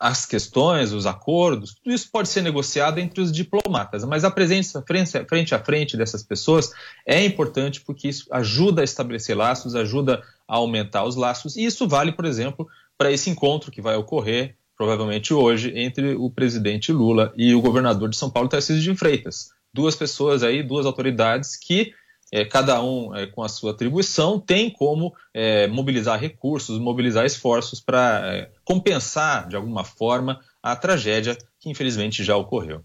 [0.00, 4.82] As questões, os acordos, tudo isso pode ser negociado entre os diplomatas, mas a presença
[4.82, 6.72] frente a frente dessas pessoas
[7.04, 11.54] é importante porque isso ajuda a estabelecer laços, ajuda a aumentar os laços.
[11.54, 16.30] E isso vale, por exemplo, para esse encontro que vai ocorrer, provavelmente hoje, entre o
[16.30, 19.50] presidente Lula e o governador de São Paulo, Tarcísio de Freitas.
[19.72, 21.92] Duas pessoas aí, duas autoridades que
[22.32, 27.80] é, cada um é, com a sua atribuição tem como é, mobilizar recursos, mobilizar esforços
[27.80, 32.82] para é, compensar de alguma forma a tragédia que infelizmente já ocorreu.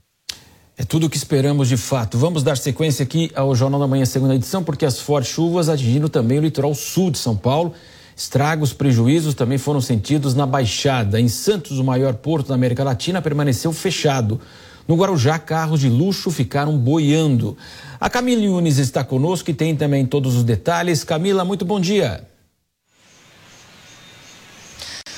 [0.78, 2.18] É tudo o que esperamos de fato.
[2.18, 6.10] Vamos dar sequência aqui ao Jornal da Manhã, segunda edição, porque as fortes chuvas atingiram
[6.10, 7.74] também o litoral sul de São Paulo.
[8.14, 11.20] Estragos, prejuízos também foram sentidos na Baixada.
[11.20, 14.42] Em Santos, o maior porto da América Latina, permaneceu fechado.
[14.88, 17.58] No Guarujá, carros de luxo ficaram boiando.
[18.00, 21.04] A Camila Yunes está conosco e tem também todos os detalhes.
[21.04, 22.28] Camila, muito bom dia.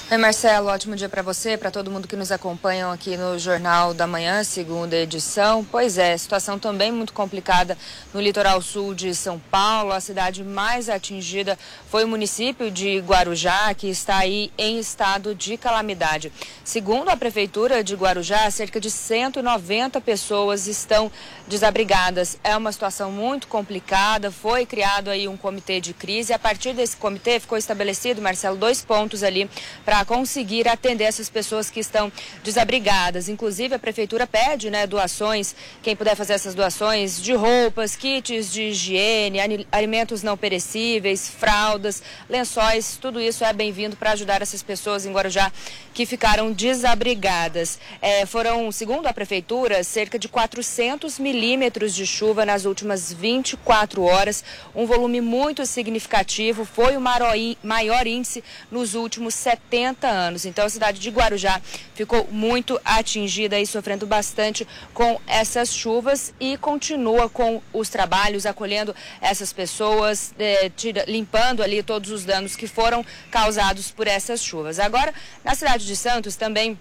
[0.10, 3.94] Oi, Marcelo, ótimo dia para você, para todo mundo que nos acompanha aqui no Jornal
[3.94, 5.68] da Manhã, segunda edição.
[5.70, 7.78] Pois é, situação também muito complicada
[8.14, 9.92] no litoral sul de São Paulo.
[9.92, 15.58] A cidade mais atingida foi o município de Guarujá, que está aí em estado de
[15.58, 16.32] calamidade.
[16.64, 21.12] Segundo a prefeitura de Guarujá, cerca de 190 pessoas estão
[21.50, 22.38] desabrigadas.
[22.46, 24.32] É uma situação muito complicada.
[24.32, 26.32] Foi criado aí um comitê de crise.
[26.32, 29.50] A partir desse comitê ficou estabelecido, Marcelo, dois pontos ali
[29.84, 32.12] para para conseguir atender essas pessoas que estão
[32.44, 33.30] desabrigadas.
[33.30, 38.64] Inclusive, a prefeitura pede né, doações, quem puder fazer essas doações de roupas, kits de
[38.64, 39.40] higiene,
[39.72, 45.52] alimentos não perecíveis, fraldas, lençóis, tudo isso é bem-vindo para ajudar essas pessoas em Guarujá
[45.96, 47.80] que ficaram desabrigadas.
[48.00, 54.44] É, foram, segundo a prefeitura, cerca de 400 milímetros de chuva nas últimas 24 horas,
[54.76, 60.46] um volume muito significativo, foi o maior índice nos últimos 70 40 anos.
[60.46, 61.62] Então a cidade de Guarujá
[61.94, 68.96] ficou muito atingida e sofrendo bastante com essas chuvas e continua com os trabalhos acolhendo
[69.22, 74.80] essas pessoas, eh, tira, limpando ali todos os danos que foram causados por essas chuvas.
[74.80, 76.78] Agora, na cidade de Santos também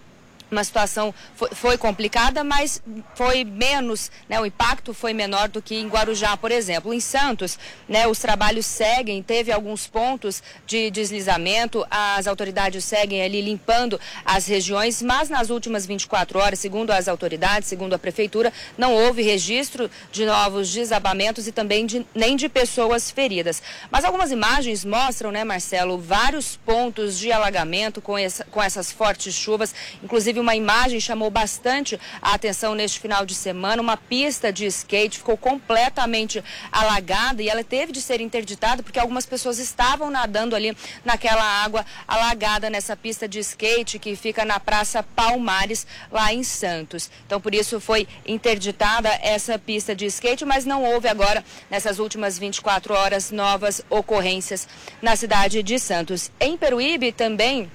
[0.50, 2.82] uma situação foi, foi, complicada, mas
[3.14, 6.94] foi menos, né, o impacto foi menor do que em Guarujá, por exemplo.
[6.94, 13.40] Em Santos, né, os trabalhos seguem, teve alguns pontos de deslizamento, as autoridades seguem ali
[13.40, 18.94] limpando as regiões, mas nas últimas 24 horas, segundo as autoridades, segundo a prefeitura, não
[18.94, 23.62] houve registro de novos desabamentos e também de, nem de pessoas feridas.
[23.90, 29.34] Mas algumas imagens mostram, né, Marcelo, vários pontos de alagamento com, essa, com essas fortes
[29.34, 33.80] chuvas, inclusive Inclusive, uma imagem chamou bastante a atenção neste final de semana.
[33.80, 39.24] Uma pista de skate ficou completamente alagada e ela teve de ser interditada porque algumas
[39.24, 45.02] pessoas estavam nadando ali naquela água alagada nessa pista de skate que fica na Praça
[45.02, 47.10] Palmares, lá em Santos.
[47.26, 52.38] Então, por isso foi interditada essa pista de skate, mas não houve agora, nessas últimas
[52.38, 54.68] 24 horas, novas ocorrências
[55.00, 56.30] na cidade de Santos.
[56.38, 57.70] Em Peruíbe também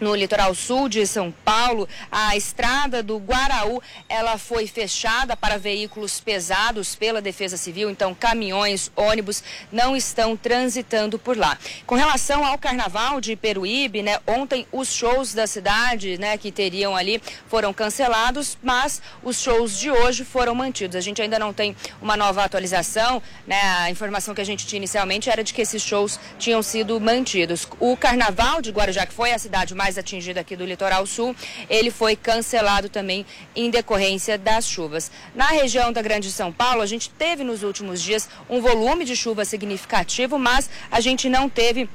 [0.00, 6.20] no litoral sul de São Paulo, a estrada do Guaraú, ela foi fechada para veículos
[6.20, 11.56] pesados pela Defesa Civil, então caminhões, ônibus não estão transitando por lá.
[11.86, 16.96] Com relação ao Carnaval de Peruíbe, né, ontem os shows da cidade, né, que teriam
[16.96, 20.96] ali foram cancelados, mas os shows de hoje foram mantidos.
[20.96, 23.60] A gente ainda não tem uma nova atualização, né?
[23.78, 27.66] A informação que a gente tinha inicialmente era de que esses shows tinham sido mantidos.
[27.78, 31.34] O Carnaval de Guarujá, que foi a cidade mais mais atingida aqui do litoral sul,
[31.70, 35.10] ele foi cancelado também em decorrência das chuvas.
[35.34, 39.14] Na região da Grande São Paulo, a gente teve nos últimos dias um volume de
[39.14, 41.88] chuva significativo, mas a gente não teve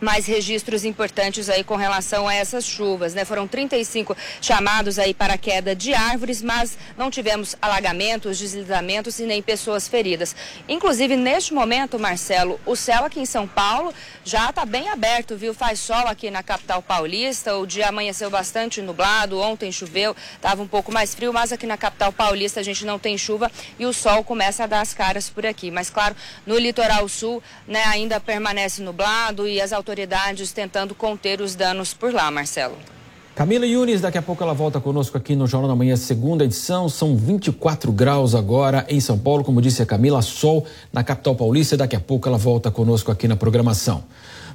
[0.00, 3.24] mais registros importantes aí com relação a essas chuvas, né?
[3.24, 9.42] Foram 35 chamados aí para queda de árvores, mas não tivemos alagamentos, deslizamentos e nem
[9.42, 10.34] pessoas feridas.
[10.68, 13.92] Inclusive, neste momento, Marcelo, o céu aqui em São Paulo
[14.24, 15.52] já está bem aberto, viu?
[15.52, 20.68] Faz sol aqui na capital paulista, o dia amanheceu bastante nublado, ontem choveu, estava um
[20.68, 23.92] pouco mais frio, mas aqui na capital paulista a gente não tem chuva e o
[23.92, 25.70] sol começa a dar as caras por aqui.
[25.70, 31.40] Mas, claro, no litoral sul, né, ainda permanece nublado e as autoridades autoridades tentando conter
[31.40, 32.76] os danos por lá, Marcelo.
[33.34, 36.88] Camila Yunes, daqui a pouco ela volta conosco aqui no Jornal da Manhã, segunda edição.
[36.88, 41.76] São 24 graus agora em São Paulo, como disse a Camila, sol na capital paulista.
[41.76, 44.04] Daqui a pouco ela volta conosco aqui na programação.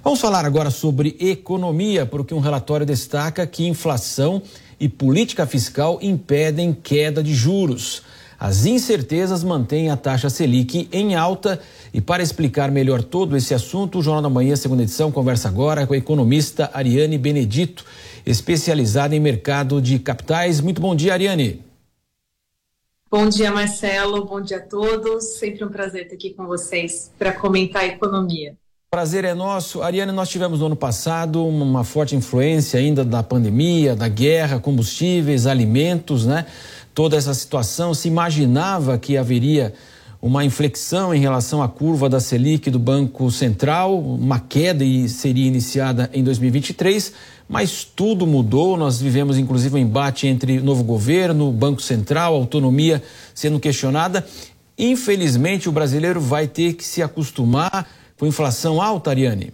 [0.02, 4.41] Vamos falar agora sobre economia, porque um relatório destaca que inflação
[4.80, 8.04] e política fiscal impedem queda de juros.
[8.39, 11.60] As incertezas mantêm a taxa Selic em alta
[11.93, 15.88] e para explicar melhor todo esse assunto, o Jornal da Manhã, segunda edição, conversa agora
[15.88, 17.86] com a economista Ariane Benedito,
[18.26, 20.60] especializada em mercado de capitais.
[20.60, 21.63] Muito bom dia, Ariane.
[23.10, 24.25] Bom dia, Marcelo.
[24.25, 25.38] Bom dia a todos.
[25.40, 28.58] Sempre um prazer estar aqui com vocês para comentar a economia.
[28.90, 29.81] Prazer é nosso.
[29.81, 35.46] Ariane, nós tivemos no ano passado uma forte influência ainda da pandemia, da guerra, combustíveis,
[35.48, 36.46] alimentos, né?
[36.96, 37.93] Toda essa situação.
[37.93, 39.73] Se imaginava que haveria
[40.21, 45.46] uma inflexão em relação à curva da Selic do Banco Central, uma queda e seria
[45.46, 47.13] iniciada em 2023,
[47.48, 48.75] mas tudo mudou.
[48.75, 53.04] Nós vivemos inclusive um embate entre novo governo, Banco Central, autonomia
[53.35, 54.25] sendo questionada.
[54.75, 57.87] Infelizmente, o brasileiro vai ter que se acostumar
[58.17, 59.54] com inflação alta, Ariane.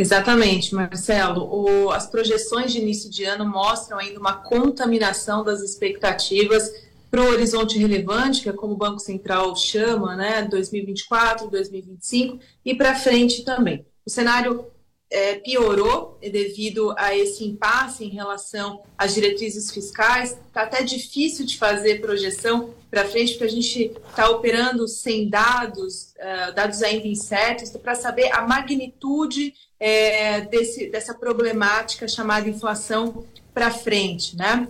[0.00, 1.44] Exatamente, Marcelo.
[1.44, 6.72] O, as projeções de início de ano mostram ainda uma contaminação das expectativas
[7.10, 12.74] para o horizonte relevante, que é como o Banco Central chama, né, 2024, 2025 e
[12.74, 13.84] para frente também.
[14.06, 14.64] O cenário
[15.10, 20.38] é, piorou devido a esse impasse em relação às diretrizes fiscais.
[20.46, 26.14] Está até difícil de fazer projeção para frente, porque a gente está operando sem dados,
[26.16, 33.70] uh, dados ainda incertos, para saber a magnitude é, desse, dessa problemática chamada inflação para
[33.70, 34.36] frente.
[34.36, 34.68] Né?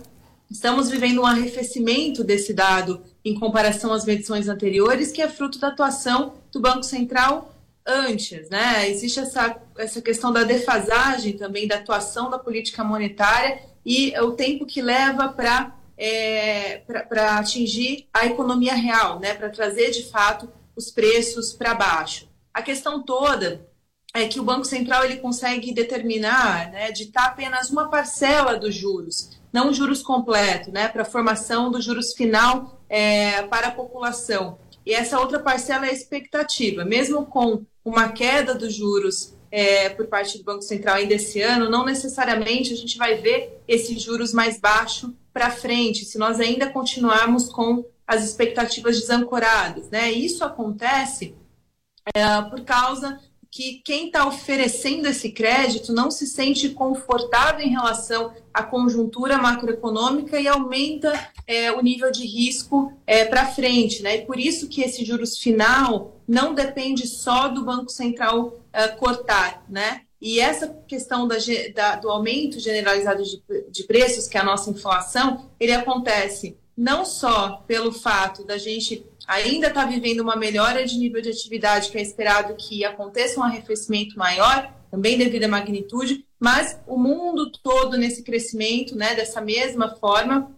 [0.49, 5.67] Estamos vivendo um arrefecimento desse dado em comparação às medições anteriores, que é fruto da
[5.67, 7.55] atuação do Banco Central
[7.85, 8.89] antes, né?
[8.89, 14.65] Existe essa, essa questão da defasagem também da atuação da política monetária e o tempo
[14.65, 19.35] que leva para é, para atingir a economia real, né?
[19.35, 22.27] Para trazer de fato os preços para baixo.
[22.53, 23.67] A questão toda
[24.13, 29.39] é que o Banco Central ele consegue determinar, né, ditar apenas uma parcela dos juros,
[29.53, 34.59] não os juros completo, né, para a formação dos juros final é, para a população.
[34.85, 36.83] E essa outra parcela é a expectativa.
[36.83, 41.69] Mesmo com uma queda dos juros é, por parte do Banco Central ainda esse ano,
[41.69, 46.69] não necessariamente a gente vai ver esses juros mais baixos para frente, se nós ainda
[46.69, 49.89] continuarmos com as expectativas desancoradas.
[49.89, 50.11] Né?
[50.11, 51.35] Isso acontece
[52.13, 53.19] é, por causa
[53.51, 60.39] que quem está oferecendo esse crédito não se sente confortável em relação à conjuntura macroeconômica
[60.39, 61.11] e aumenta
[61.45, 64.01] é, o nível de risco é, para frente.
[64.01, 64.17] Né?
[64.17, 69.65] E por isso que esse juros final não depende só do Banco Central é, cortar.
[69.67, 70.03] Né?
[70.21, 71.35] E essa questão da,
[71.75, 77.03] da, do aumento generalizado de, de preços, que é a nossa inflação, ele acontece não
[77.03, 81.97] só pelo fato da gente ainda está vivendo uma melhora de nível de atividade, que
[81.97, 87.97] é esperado que aconteça um arrefecimento maior, também devido à magnitude, mas o mundo todo
[87.97, 90.51] nesse crescimento, né, dessa mesma forma,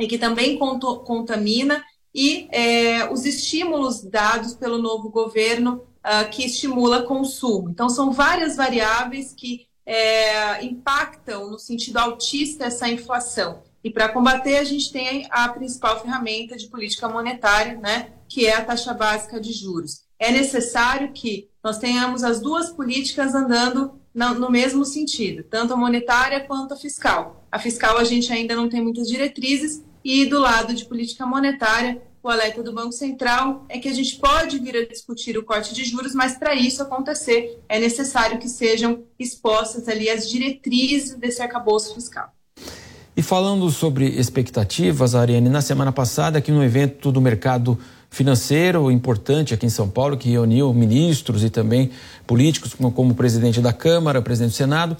[0.00, 7.02] e que também contamina, e é, os estímulos dados pelo novo governo uh, que estimula
[7.02, 7.68] consumo.
[7.70, 13.62] Então, são várias variáveis que é, impactam no sentido altista essa inflação.
[13.86, 18.52] E para combater, a gente tem a principal ferramenta de política monetária, né, que é
[18.52, 20.02] a taxa básica de juros.
[20.18, 26.40] É necessário que nós tenhamos as duas políticas andando no mesmo sentido, tanto a monetária
[26.40, 27.46] quanto a fiscal.
[27.48, 32.02] A fiscal a gente ainda não tem muitas diretrizes e do lado de política monetária,
[32.24, 35.72] o alerta do Banco Central é que a gente pode vir a discutir o corte
[35.72, 41.40] de juros, mas para isso acontecer é necessário que sejam expostas ali as diretrizes desse
[41.40, 42.35] arcabouço fiscal.
[43.16, 47.78] E falando sobre expectativas, Ariane, na semana passada, aqui no evento do mercado
[48.10, 51.90] financeiro importante aqui em São Paulo, que reuniu ministros e também
[52.26, 54.96] políticos, como o presidente da Câmara, presidente do Senado,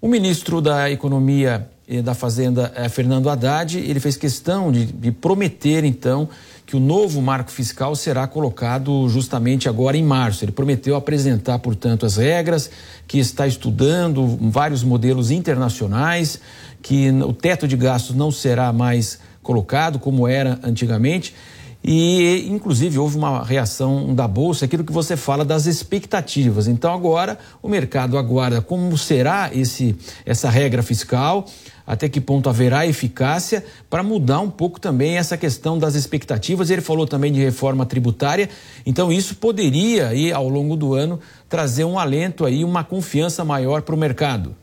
[0.00, 5.10] o ministro da Economia e da Fazenda, eh, Fernando Haddad, ele fez questão de, de
[5.12, 6.28] prometer, então,
[6.64, 10.44] que o novo marco fiscal será colocado justamente agora em março.
[10.44, 12.70] Ele prometeu apresentar, portanto, as regras,
[13.06, 16.38] que está estudando vários modelos internacionais
[16.82, 21.34] que o teto de gastos não será mais colocado como era antigamente.
[21.82, 26.66] E, inclusive, houve uma reação da Bolsa, aquilo que você fala das expectativas.
[26.66, 31.46] Então, agora, o mercado aguarda como será esse, essa regra fiscal,
[31.86, 36.68] até que ponto haverá eficácia, para mudar um pouco também essa questão das expectativas.
[36.68, 38.50] Ele falou também de reforma tributária,
[38.84, 43.82] então, isso poderia, aí, ao longo do ano, trazer um alento, aí, uma confiança maior
[43.82, 44.54] para o mercado.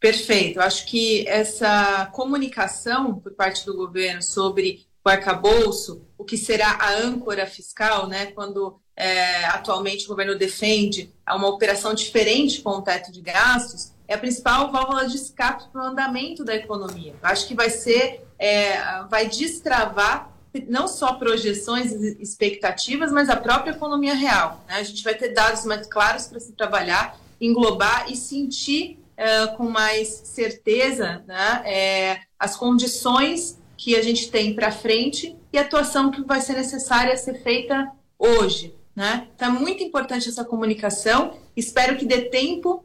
[0.00, 0.58] Perfeito.
[0.58, 6.70] Eu acho que essa comunicação por parte do governo sobre o arcabouço, o que será
[6.80, 12.82] a âncora fiscal, né, quando é, atualmente o governo defende uma operação diferente com o
[12.82, 17.14] teto de gastos, é a principal válvula de escape para o andamento da economia.
[17.22, 20.30] Eu acho que vai ser, é, vai destravar
[20.66, 24.64] não só projeções e expectativas, mas a própria economia real.
[24.66, 24.74] Né?
[24.74, 29.68] A gente vai ter dados mais claros para se trabalhar, englobar e sentir uh, com
[29.68, 36.10] mais certeza né, é, as condições que a gente tem para frente e a atuação
[36.10, 38.74] que vai ser necessária ser feita hoje.
[38.94, 39.28] Né?
[39.34, 41.38] Então é muito importante essa comunicação.
[41.56, 42.84] Espero que dê tempo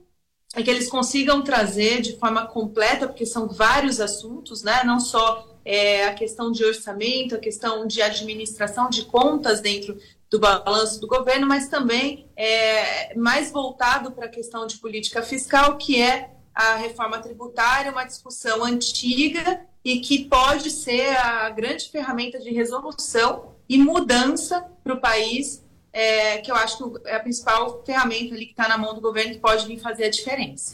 [0.56, 4.84] e que eles consigam trazer de forma completa, porque são vários assuntos, né?
[4.86, 9.98] não só é, a questão de orçamento, a questão de administração de contas dentro
[10.36, 15.78] do balanço do governo, mas também é, mais voltado para a questão de política fiscal,
[15.78, 22.38] que é a reforma tributária, uma discussão antiga e que pode ser a grande ferramenta
[22.40, 25.64] de resolução e mudança para o país,
[25.94, 29.00] é, que eu acho que é a principal ferramenta ali que está na mão do
[29.00, 30.74] governo que pode vir fazer a diferença.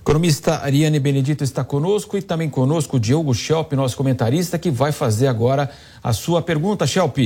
[0.00, 4.92] Economista Ariane Benedito está conosco e também conosco o Diogo Schelp, nosso comentarista, que vai
[4.92, 5.70] fazer agora
[6.02, 6.86] a sua pergunta.
[6.86, 7.18] Schelp.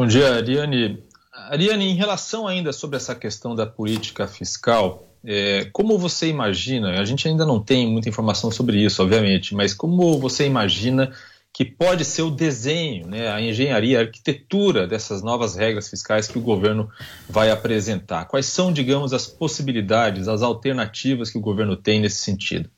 [0.00, 1.04] Bom dia, Ariane.
[1.30, 7.04] Ariane, em relação ainda sobre essa questão da política fiscal, é, como você imagina, a
[7.04, 11.14] gente ainda não tem muita informação sobre isso, obviamente, mas como você imagina
[11.52, 16.38] que pode ser o desenho, né, a engenharia, a arquitetura dessas novas regras fiscais que
[16.38, 16.88] o governo
[17.28, 18.24] vai apresentar?
[18.24, 22.70] Quais são, digamos, as possibilidades, as alternativas que o governo tem nesse sentido?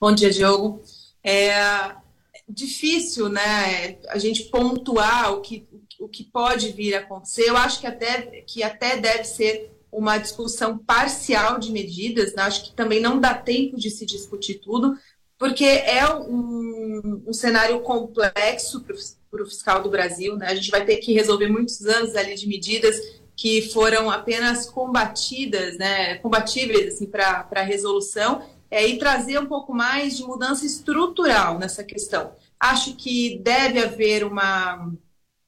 [0.00, 0.82] Bom dia, Diogo.
[1.22, 2.00] É
[2.48, 5.66] difícil, né, a gente pontuar o que,
[5.98, 7.48] o que pode vir a acontecer.
[7.48, 12.42] Eu acho que até, que até deve ser uma discussão parcial de medidas, né?
[12.44, 14.96] acho que também não dá tempo de se discutir tudo,
[15.38, 20.36] porque é um, um cenário complexo para o fiscal do Brasil.
[20.36, 20.46] Né?
[20.46, 22.96] A gente vai ter que resolver muitos anos ali de medidas
[23.36, 29.74] que foram apenas combatidas, né, combatíveis assim, para a resolução, é, e trazer um pouco
[29.74, 32.32] mais de mudança estrutural nessa questão.
[32.58, 34.90] Acho que deve haver uma,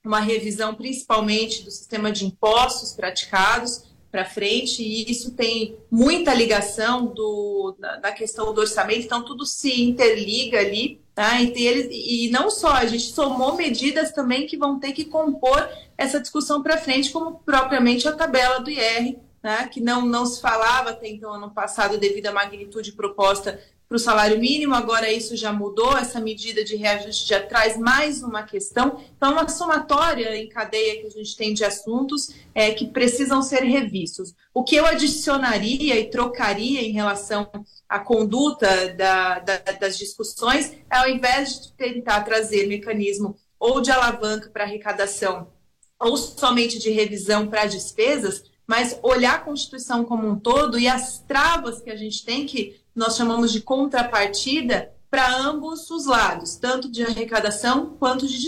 [0.05, 7.07] uma revisão, principalmente, do sistema de impostos praticados, para frente, e isso tem muita ligação
[7.07, 11.41] do, da, da, questão do orçamento, então tudo se interliga ali, tá?
[11.43, 15.69] E, e não só, a gente somou medidas também que vão ter que compor
[15.99, 19.69] essa discussão para frente, como propriamente a tabela do IR, né?
[19.69, 24.01] que não, não se falava até então ano passado devido à magnitude proposta para o
[24.01, 28.99] salário mínimo, agora isso já mudou, essa medida de reajuste já traz mais uma questão.
[29.15, 33.63] Então, uma somatória em cadeia que a gente tem de assuntos é, que precisam ser
[33.63, 34.35] revistos.
[34.55, 37.51] O que eu adicionaria e trocaria em relação
[37.87, 43.91] à conduta da, da, das discussões é, ao invés de tentar trazer mecanismo ou de
[43.91, 45.53] alavanca para arrecadação
[46.01, 51.21] ou somente de revisão para despesas, mas olhar a Constituição como um todo e as
[51.21, 56.91] travas que a gente tem que nós chamamos de contrapartida para ambos os lados, tanto
[56.91, 58.39] de arrecadação quanto de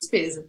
[0.00, 0.46] despesa.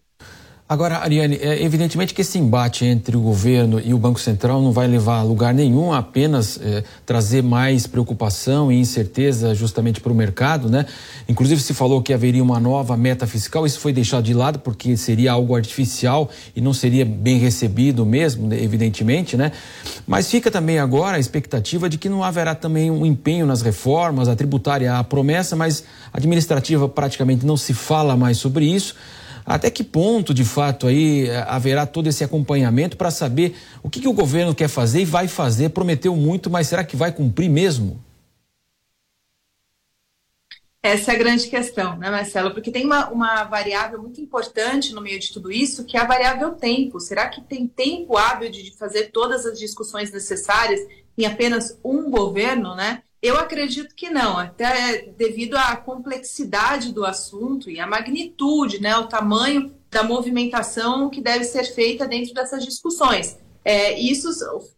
[0.70, 4.74] Agora, Ariane, é evidentemente que esse embate entre o governo e o Banco Central não
[4.74, 10.16] vai levar a lugar nenhum, apenas é, trazer mais preocupação e incerteza justamente para o
[10.16, 10.86] mercado, né?
[11.30, 14.98] Inclusive se falou que haveria uma nova meta fiscal, isso foi deixado de lado porque
[14.98, 19.54] seria algo artificial e não seria bem recebido mesmo, né, evidentemente, né?
[20.06, 24.28] Mas fica também agora a expectativa de que não haverá também um empenho nas reformas,
[24.28, 28.94] a tributária, a promessa, mas administrativa praticamente não se fala mais sobre isso.
[29.48, 34.02] Até que ponto, de fato, aí eh, haverá todo esse acompanhamento para saber o que,
[34.02, 35.70] que o governo quer fazer e vai fazer?
[35.70, 38.04] Prometeu muito, mas será que vai cumprir mesmo?
[40.84, 42.52] Essa é a grande questão, né, Marcelo?
[42.52, 46.06] Porque tem uma, uma, variável muito importante no meio de tudo isso, que é a
[46.06, 47.00] variável tempo.
[47.00, 50.82] Será que tem tempo hábil de fazer todas as discussões necessárias
[51.18, 53.02] em apenas um governo, né?
[53.28, 59.08] Eu acredito que não, até devido à complexidade do assunto e à magnitude, né, o
[59.08, 63.38] tamanho da movimentação que deve ser feita dentro dessas discussões.
[63.66, 64.30] É, isso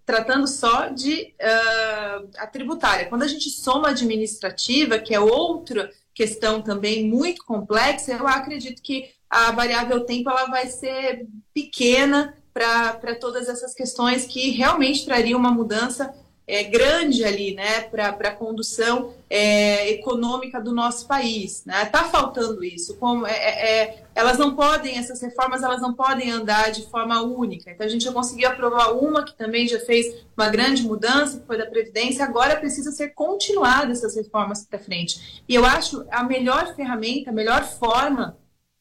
[0.03, 3.05] tratando só de uh, a tributária.
[3.05, 8.81] Quando a gente soma a administrativa, que é outra questão também muito complexa, eu acredito
[8.81, 15.39] que a variável tempo ela vai ser pequena para todas essas questões que realmente trariam
[15.39, 16.11] uma mudança
[16.49, 21.63] é, grande ali, né, para a condução é, econômica do nosso país.
[21.63, 21.85] Né?
[21.85, 22.97] Tá faltando isso.
[22.97, 27.21] Como é, é, é, elas não podem, essas reformas, elas não podem andar de forma
[27.21, 27.69] única.
[27.69, 31.45] Então a gente já conseguiu aprovar uma que também já fez uma grande mudança, que
[31.45, 32.25] foi da previdência.
[32.25, 35.43] Agora precisa ser continuada essas reformas para frente.
[35.47, 38.37] E eu acho a melhor ferramenta, a melhor forma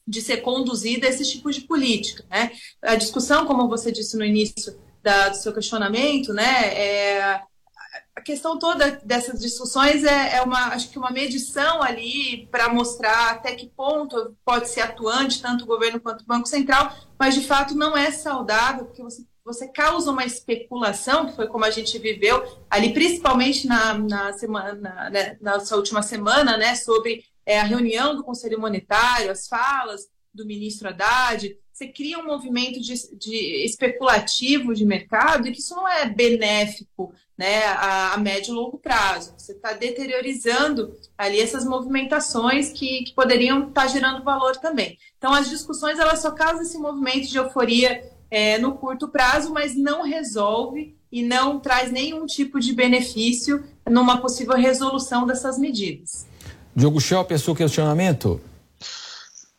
[0.06, 2.24] de ser conduzida esse tipo de política.
[2.30, 2.50] Né?
[2.80, 7.42] A discussão, como você disse no início da, do seu questionamento, né, é,
[8.18, 13.30] a questão toda dessas discussões é, é, uma, acho que uma medição ali para mostrar
[13.30, 17.46] até que ponto pode ser atuante tanto o governo quanto o Banco Central, mas de
[17.46, 21.96] fato não é saudável, porque você, você causa uma especulação, que foi como a gente
[21.96, 28.16] viveu ali, principalmente na, na semana, né, na última semana, né, sobre é, a reunião
[28.16, 34.74] do Conselho Monetário, as falas do ministro Haddad, você cria um movimento de, de especulativo
[34.74, 39.32] de mercado e que isso não é benéfico né, a, a médio e longo prazo.
[39.38, 44.98] Você está deteriorizando ali essas movimentações que, que poderiam estar tá gerando valor também.
[45.16, 49.76] Então, as discussões elas só causam esse movimento de euforia é, no curto prazo, mas
[49.76, 56.26] não resolve e não traz nenhum tipo de benefício numa possível resolução dessas medidas.
[56.74, 58.40] Diogo Schelp, é seu questionamento?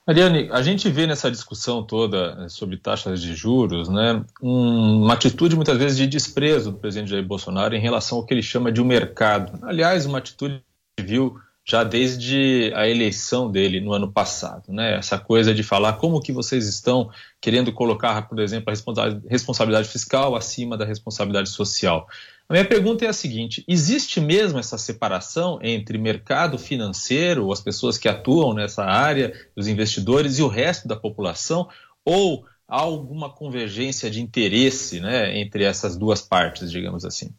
[0.09, 5.55] Ariane, a gente vê nessa discussão toda eh, sobre taxas de juros, né, uma atitude
[5.55, 8.81] muitas vezes de desprezo do presidente Jair Bolsonaro em relação ao que ele chama de
[8.81, 9.59] um mercado.
[9.61, 10.63] Aliás, uma atitude
[10.97, 14.95] que viu já desde a eleição dele no ano passado, né?
[14.95, 20.35] Essa coisa de falar como que vocês estão querendo colocar, por exemplo, a responsabilidade fiscal
[20.35, 22.07] acima da responsabilidade social.
[22.49, 27.95] A minha pergunta é a seguinte: existe mesmo essa separação entre mercado financeiro, as pessoas
[27.95, 31.69] que atuam nessa área, os investidores e o resto da população,
[32.03, 37.29] ou há alguma convergência de interesse, né, entre essas duas partes, digamos assim?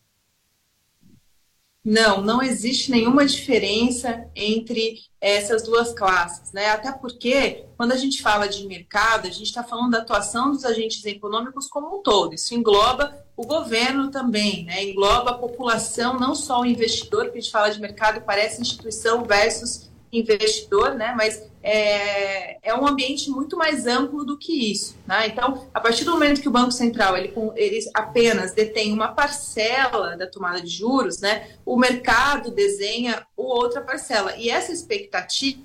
[1.82, 6.66] Não, não existe nenhuma diferença entre essas duas classes, né?
[6.66, 10.64] Até porque, quando a gente fala de mercado, a gente está falando da atuação dos
[10.64, 12.34] agentes econômicos como um todo.
[12.34, 14.84] Isso engloba o governo também, né?
[14.84, 19.24] Engloba a população, não só o investidor, porque a gente fala de mercado, parece instituição
[19.24, 21.14] versus investidor, né?
[21.16, 24.94] Mas é, é um ambiente muito mais amplo do que isso.
[25.06, 25.28] Né?
[25.28, 30.18] Então, a partir do momento que o Banco Central ele, ele apenas detém uma parcela
[30.18, 34.36] da tomada de juros, né, o mercado desenha outra parcela.
[34.36, 35.62] E essa expectativa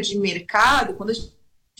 [0.00, 1.30] de mercado, quando a gente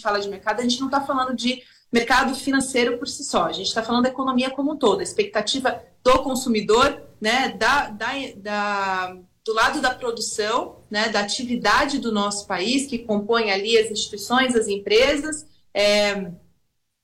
[0.03, 1.63] fala de mercado, a gente não está falando de
[1.93, 5.03] mercado financeiro por si só, a gente está falando da economia como um todo, a
[5.03, 9.17] expectativa do consumidor, né, da, da, da
[9.49, 14.55] do lado da produção, né, da atividade do nosso país, que compõe ali as instituições,
[14.55, 16.31] as empresas, é,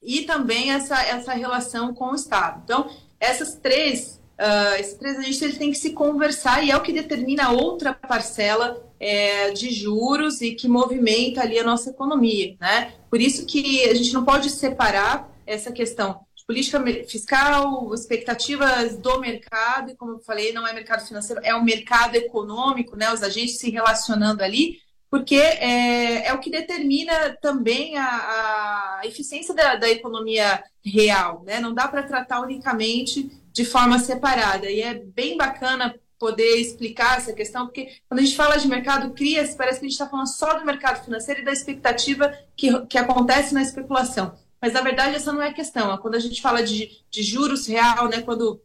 [0.02, 2.60] e também essa, essa relação com o Estado.
[2.62, 6.82] Então, essas três, uh, esses três agentes eles têm que se conversar e é o
[6.82, 12.56] que determina outra parcela é, de juros e que movimenta ali a nossa economia.
[12.58, 12.94] Né?
[13.10, 19.90] Por isso que a gente não pode separar essa questão política fiscal, expectativas do mercado,
[19.90, 23.58] e como eu falei, não é mercado financeiro, é o mercado econômico, né, os agentes
[23.58, 24.78] se relacionando ali,
[25.10, 31.60] porque é, é o que determina também a, a eficiência da, da, economia real, né?
[31.60, 34.68] Não dá para tratar unicamente de forma separada.
[34.68, 35.94] E é bem bacana
[36.24, 39.88] poder explicar essa questão, porque quando a gente fala de mercado, cria-se, parece que a
[39.90, 44.34] gente está falando só do mercado financeiro e da expectativa que, que acontece na especulação.
[44.58, 45.92] Mas na verdade essa não é a questão.
[45.92, 48.58] É quando a gente fala de, de juros real, né, quando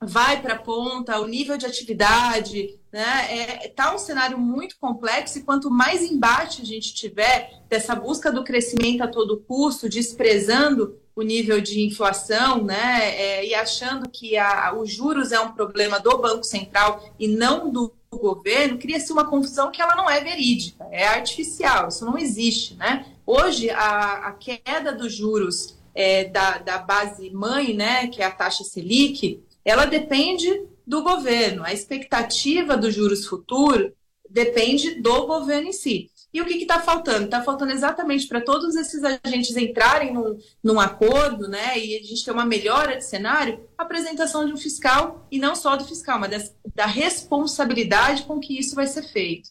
[0.00, 3.64] vai para a ponta, o nível de atividade, né?
[3.64, 8.32] É, tá um cenário muito complexo e quanto mais embate a gente tiver dessa busca
[8.32, 13.14] do crescimento a todo custo, desprezando o nível de inflação, né?
[13.16, 17.70] É, e achando que a, os juros é um problema do Banco Central e não
[17.70, 22.74] do governo, cria-se uma confusão que ela não é verídica, é artificial, isso não existe,
[22.74, 23.06] né?
[23.26, 28.30] Hoje, a, a queda dos juros é, da, da base mãe, né, que é a
[28.30, 31.64] taxa Selic, ela depende do governo.
[31.64, 33.92] A expectativa dos juros futuros
[34.28, 36.10] depende do governo em si.
[36.34, 37.26] E o que está faltando?
[37.26, 42.24] Está faltando exatamente para todos esses agentes entrarem num, num, acordo, né, e a gente
[42.24, 46.18] ter uma melhora de cenário, a apresentação de um fiscal, e não só do fiscal,
[46.18, 49.50] mas das, da responsabilidade com que isso vai ser feito.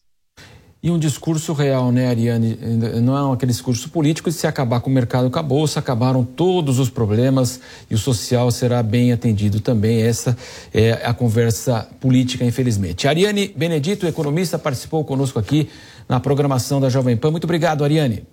[0.83, 2.59] E um discurso real, né, Ariane?
[3.01, 6.77] Não é aquele discurso político de se acabar com o mercado acabou, se acabaram todos
[6.77, 10.01] os problemas e o social será bem atendido também.
[10.01, 10.37] Essa
[10.73, 13.07] é a conversa política, infelizmente.
[13.07, 15.69] Ariane Benedito, economista, participou conosco aqui
[16.07, 17.31] na programação da Jovem Pan.
[17.31, 18.25] Muito obrigado, Ariane.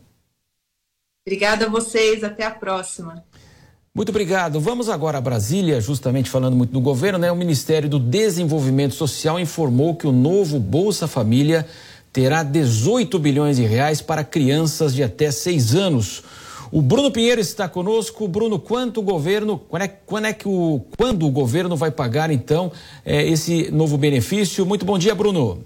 [1.26, 3.22] Obrigada a vocês, até a próxima.
[3.94, 4.60] Muito obrigado.
[4.60, 7.30] Vamos agora a Brasília, justamente falando muito do governo, né?
[7.30, 11.66] O Ministério do Desenvolvimento Social informou que o novo Bolsa Família
[12.12, 16.22] terá 18 bilhões de reais para crianças de até seis anos.
[16.72, 18.28] O Bruno Pinheiro está conosco.
[18.28, 22.30] Bruno, quanto o governo, quando é, quando é que o, quando o governo vai pagar
[22.30, 22.70] então
[23.04, 24.64] é, esse novo benefício?
[24.64, 25.64] Muito bom dia, Bruno.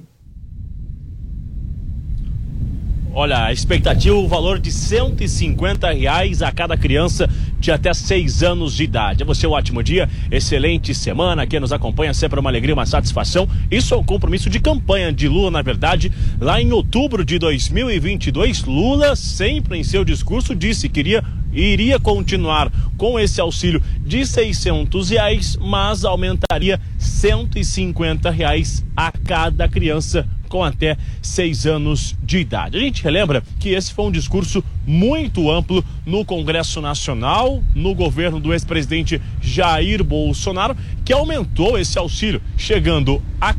[3.16, 8.74] Olha, a expectativa, o valor de 150 reais a cada criança de até 6 anos
[8.74, 9.22] de idade.
[9.22, 11.46] A você um ótimo dia, excelente semana.
[11.46, 13.48] Quem nos acompanha sempre uma alegria, uma satisfação.
[13.70, 16.10] Isso é um compromisso de campanha de Lula, na verdade.
[16.40, 22.68] Lá em outubro de 2022, Lula sempre em seu discurso disse que iria iria continuar
[22.96, 30.96] com esse auxílio de 600 reais, mas aumentaria 150 reais a cada criança com até
[31.22, 32.76] seis anos de idade.
[32.76, 38.38] A gente relembra que esse foi um discurso muito amplo no Congresso Nacional, no governo
[38.38, 43.56] do ex-presidente Jair Bolsonaro, que aumentou esse auxílio, chegando a R$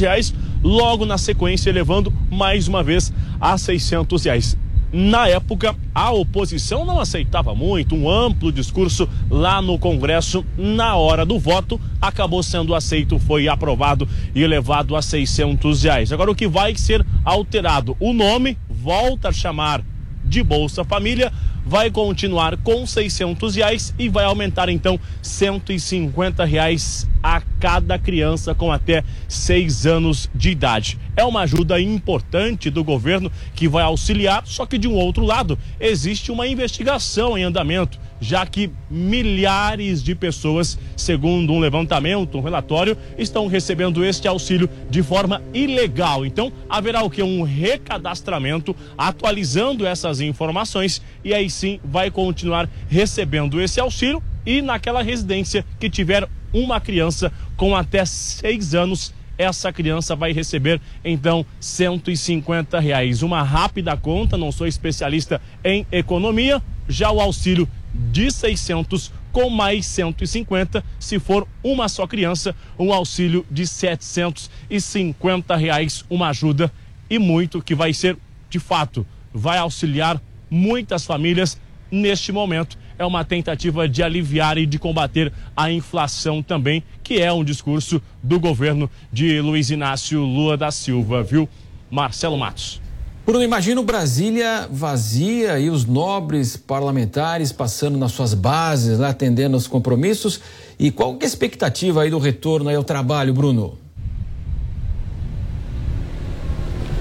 [0.00, 4.56] reais, logo na sequência elevando mais uma vez a 600 reais.
[4.92, 10.44] Na época, a oposição não aceitava muito um amplo discurso lá no Congresso.
[10.56, 16.12] Na hora do voto, acabou sendo aceito, foi aprovado e elevado a 600 reais.
[16.12, 17.96] Agora, o que vai ser alterado?
[17.98, 19.82] O nome volta a chamar
[20.26, 21.32] de Bolsa Família,
[21.64, 28.70] vai continuar com 600 reais e vai aumentar então 150 reais a cada criança com
[28.70, 30.98] até seis anos de idade.
[31.16, 35.58] É uma ajuda importante do governo que vai auxiliar, só que de um outro lado
[35.80, 42.96] existe uma investigação em andamento já que milhares de pessoas, segundo um levantamento, um relatório,
[43.18, 46.24] estão recebendo este auxílio de forma ilegal.
[46.24, 47.22] Então, haverá o que?
[47.22, 55.02] Um recadastramento atualizando essas informações e aí sim vai continuar recebendo esse auxílio e naquela
[55.02, 62.78] residência que tiver uma criança com até seis anos essa criança vai receber então 150
[62.80, 63.22] reais.
[63.22, 67.68] Uma rápida conta, não sou especialista em economia, já o auxílio
[68.12, 76.04] de 600 com mais 150 se for uma só criança, um auxílio de 750 reais,
[76.08, 76.72] uma ajuda
[77.08, 78.16] e muito que vai ser
[78.48, 80.20] de fato vai auxiliar
[80.50, 82.78] muitas famílias neste momento.
[82.98, 88.00] É uma tentativa de aliviar e de combater a inflação também, que é um discurso
[88.22, 91.46] do governo de Luiz Inácio Lula da Silva, viu?
[91.90, 92.85] Marcelo Matos.
[93.26, 99.56] Bruno, imagina o Brasília vazia e os nobres parlamentares passando nas suas bases, lá atendendo
[99.56, 100.40] aos compromissos.
[100.78, 103.76] E qual é a expectativa aí do retorno aí ao trabalho, Bruno?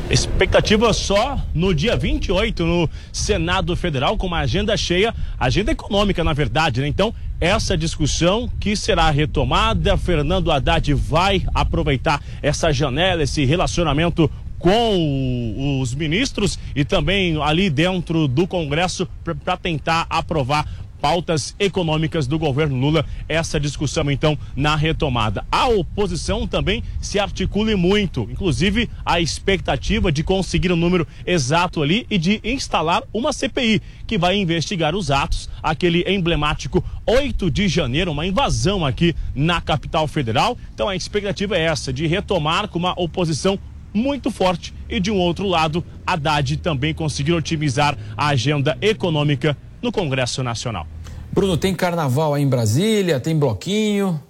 [0.09, 6.33] Expectativa só no dia 28 no Senado Federal, com uma agenda cheia, agenda econômica, na
[6.33, 6.87] verdade, né?
[6.87, 14.29] Então, essa discussão que será retomada, Fernando Haddad vai aproveitar essa janela, esse relacionamento
[14.65, 19.07] com os ministros e também ali dentro do Congresso
[19.43, 20.67] para tentar aprovar
[20.99, 25.45] pautas econômicas do governo Lula, essa discussão então na retomada.
[25.51, 31.83] A oposição também se articule muito, inclusive a expectativa de conseguir o um número exato
[31.83, 37.67] ali e de instalar uma CPI que vai investigar os atos, aquele emblemático 8 de
[37.67, 40.57] janeiro, uma invasão aqui na capital federal.
[40.73, 43.59] Então a expectativa é essa, de retomar com uma oposição
[43.95, 49.91] muito forte e de um outro lado, Haddad também conseguiu otimizar a agenda econômica no
[49.91, 50.85] Congresso Nacional.
[51.31, 54.21] Bruno, tem carnaval aí em Brasília, tem bloquinho?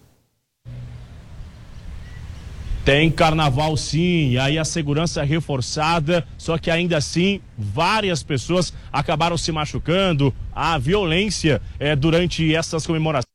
[2.86, 8.72] Tem carnaval sim, e aí a segurança é reforçada, só que ainda assim várias pessoas
[8.94, 13.35] acabaram se machucando, a violência é, durante essas comemorações.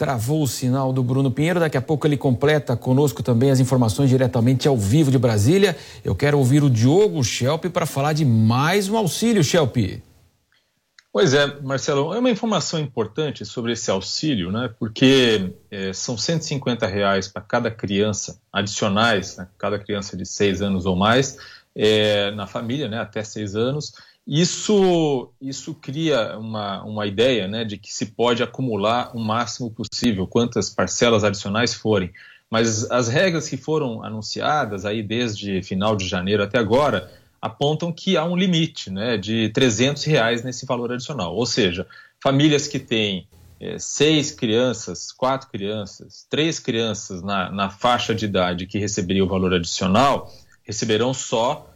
[0.00, 1.60] Travou o sinal do Bruno Pinheiro.
[1.60, 5.76] Daqui a pouco ele completa conosco também as informações diretamente ao vivo de Brasília.
[6.02, 9.76] Eu quero ouvir o Diogo Schelp para falar de mais um auxílio, Schelp.
[11.12, 14.70] Pois é, Marcelo, é uma informação importante sobre esse auxílio, né?
[14.78, 19.48] Porque é, são 150 reais para cada criança, adicionais, né?
[19.58, 21.36] cada criança de seis anos ou mais,
[21.76, 22.98] é, na família, né?
[22.98, 23.92] Até seis anos.
[24.30, 30.24] Isso, isso cria uma, uma ideia né, de que se pode acumular o máximo possível,
[30.24, 32.12] quantas parcelas adicionais forem.
[32.48, 37.10] Mas as regras que foram anunciadas aí desde final de janeiro até agora
[37.42, 41.34] apontam que há um limite né, de 300 reais nesse valor adicional.
[41.34, 41.84] Ou seja,
[42.22, 43.26] famílias que têm
[43.58, 49.28] é, seis crianças, quatro crianças, três crianças na, na faixa de idade que receberiam o
[49.28, 51.69] valor adicional, receberão só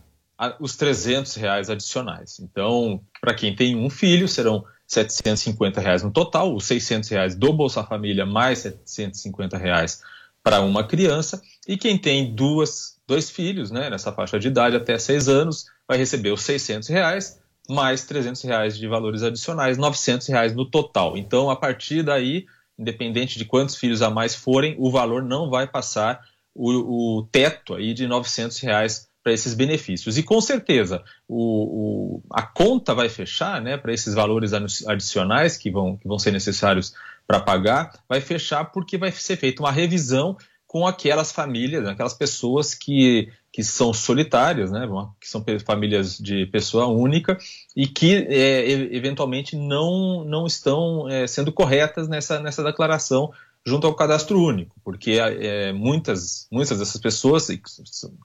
[0.60, 2.40] os 300 reais adicionais.
[2.40, 7.52] Então, para quem tem um filho, serão 750 reais no total, os 600 reais do
[7.52, 10.02] Bolsa Família mais 750 reais
[10.42, 11.40] para uma criança.
[11.66, 15.96] E quem tem duas, dois filhos, né, nessa faixa de idade até 6 anos, vai
[15.96, 21.16] receber os 600 reais mais 300 reais de valores adicionais, 900 reais no total.
[21.16, 22.46] Então, a partir daí,
[22.78, 26.20] independente de quantos filhos a mais forem, o valor não vai passar
[26.54, 30.18] o, o teto aí de 900 reais para esses benefícios.
[30.18, 35.70] E com certeza o, o, a conta vai fechar né, para esses valores adicionais que
[35.70, 36.94] vão, que vão ser necessários
[37.26, 42.74] para pagar, vai fechar porque vai ser feita uma revisão com aquelas famílias, aquelas pessoas
[42.74, 44.86] que, que são solitárias, né,
[45.18, 47.38] que são famílias de pessoa única
[47.74, 53.32] e que é, eventualmente não, não estão é, sendo corretas nessa, nessa declaração
[53.66, 57.48] junto ao cadastro único, porque é, muitas, muitas dessas pessoas,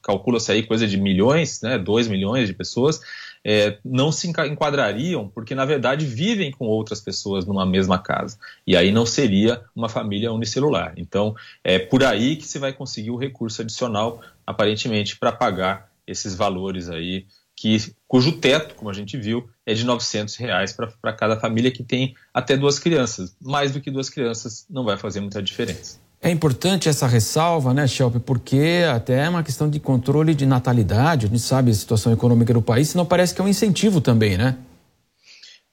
[0.03, 2.99] calcula-se aí coisa de milhões, né, 2 milhões de pessoas,
[3.43, 8.37] é, não se enquadrariam porque, na verdade, vivem com outras pessoas numa mesma casa.
[8.67, 10.93] E aí não seria uma família unicelular.
[10.97, 11.33] Então,
[11.63, 16.89] é por aí que se vai conseguir o recurso adicional, aparentemente, para pagar esses valores
[16.89, 17.25] aí,
[17.55, 17.77] que,
[18.07, 22.15] cujo teto, como a gente viu, é de 900 reais para cada família que tem
[22.33, 23.35] até duas crianças.
[23.39, 25.99] Mais do que duas crianças não vai fazer muita diferença.
[26.19, 31.27] É importante essa ressalva, né, Shelp, porque até é uma questão de controle de natalidade,
[31.27, 34.37] a gente sabe a situação econômica do país, senão parece que é um incentivo também,
[34.37, 34.57] né?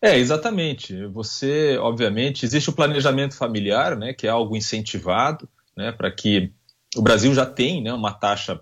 [0.00, 1.06] É, exatamente.
[1.06, 6.52] Você, obviamente, existe o planejamento familiar, né, que é algo incentivado, né, para que
[6.94, 8.60] o Brasil já tem, né, uma taxa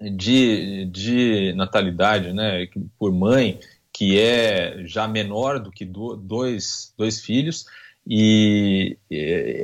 [0.00, 2.66] de, de natalidade, né,
[2.98, 3.60] por mãe
[3.96, 7.64] que é já menor do que do, dois, dois filhos,
[8.06, 8.98] e,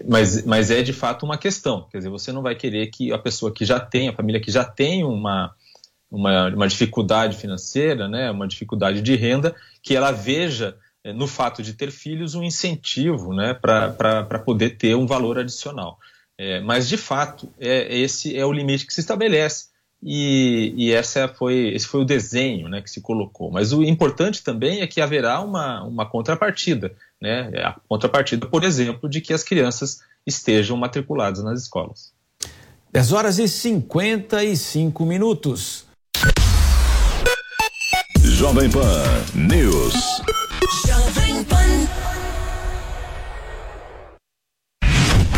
[0.08, 1.86] mas, mas é de fato uma questão.
[1.92, 4.50] Quer dizer, você não vai querer que a pessoa que já tem, a família que
[4.50, 5.54] já tem uma,
[6.10, 11.62] uma, uma dificuldade financeira, né, uma dificuldade de renda, que ela veja eh, no fato
[11.62, 15.98] de ter filhos um incentivo né, para poder ter um valor adicional.
[16.38, 19.71] É, mas, de fato, é, esse é o limite que se estabelece
[20.02, 23.50] e, e essa foi, esse foi o desenho né, que se colocou.
[23.50, 27.52] Mas o importante também é que haverá uma, uma contrapartida, né?
[27.62, 32.12] A contrapartida, por exemplo, de que as crianças estejam matriculadas nas escolas.
[32.92, 35.86] 10 horas e 55 minutos.
[38.20, 39.94] Jovem Pan News.
[40.86, 41.21] Jovem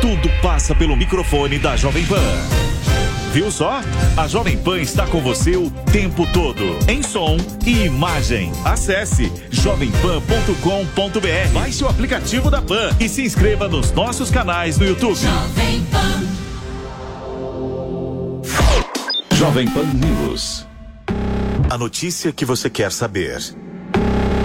[0.00, 2.22] tudo passa pelo microfone da Jovem Pan.
[3.32, 3.80] Viu só?
[4.16, 7.36] A Jovem Pan está com você o tempo todo, em som
[7.66, 8.50] e imagem.
[8.64, 15.16] Acesse jovempan.com.br, baixe o aplicativo da Pan e se inscreva nos nossos canais no YouTube.
[15.16, 16.26] Jovem Pan.
[19.36, 20.66] Jovem Pan News.
[21.70, 23.38] A notícia que você quer saber.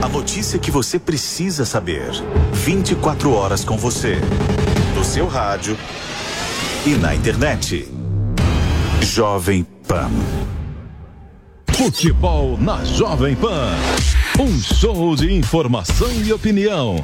[0.01, 2.11] A notícia que você precisa saber.
[2.51, 4.19] 24 horas com você
[5.14, 5.78] seu rádio
[6.88, 7.88] e na internet.
[8.99, 10.09] Jovem Pan.
[11.70, 13.76] Futebol na Jovem Pan.
[14.39, 16.95] Um show de informação e opinião.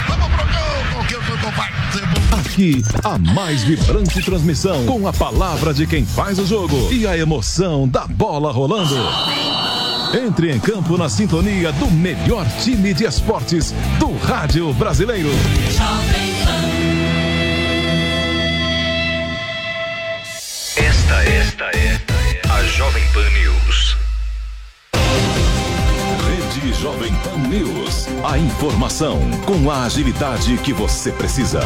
[2.31, 7.15] Aqui, a mais vibrante transmissão com a palavra de quem faz o jogo e a
[7.15, 8.95] emoção da bola rolando.
[10.25, 15.29] Entre em campo na sintonia do melhor time de esportes do rádio brasileiro.
[21.11, 23.97] Esta, esta é a Jovem Pan News.
[26.27, 28.07] Rede Jovem Pan News.
[28.23, 31.61] A informação com a agilidade que você precisa.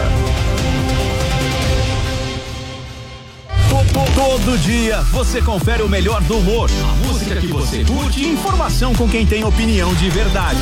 [4.16, 8.96] Todo dia você confere o melhor do humor, a música que você curte e informação
[8.96, 10.62] com quem tem opinião de verdade.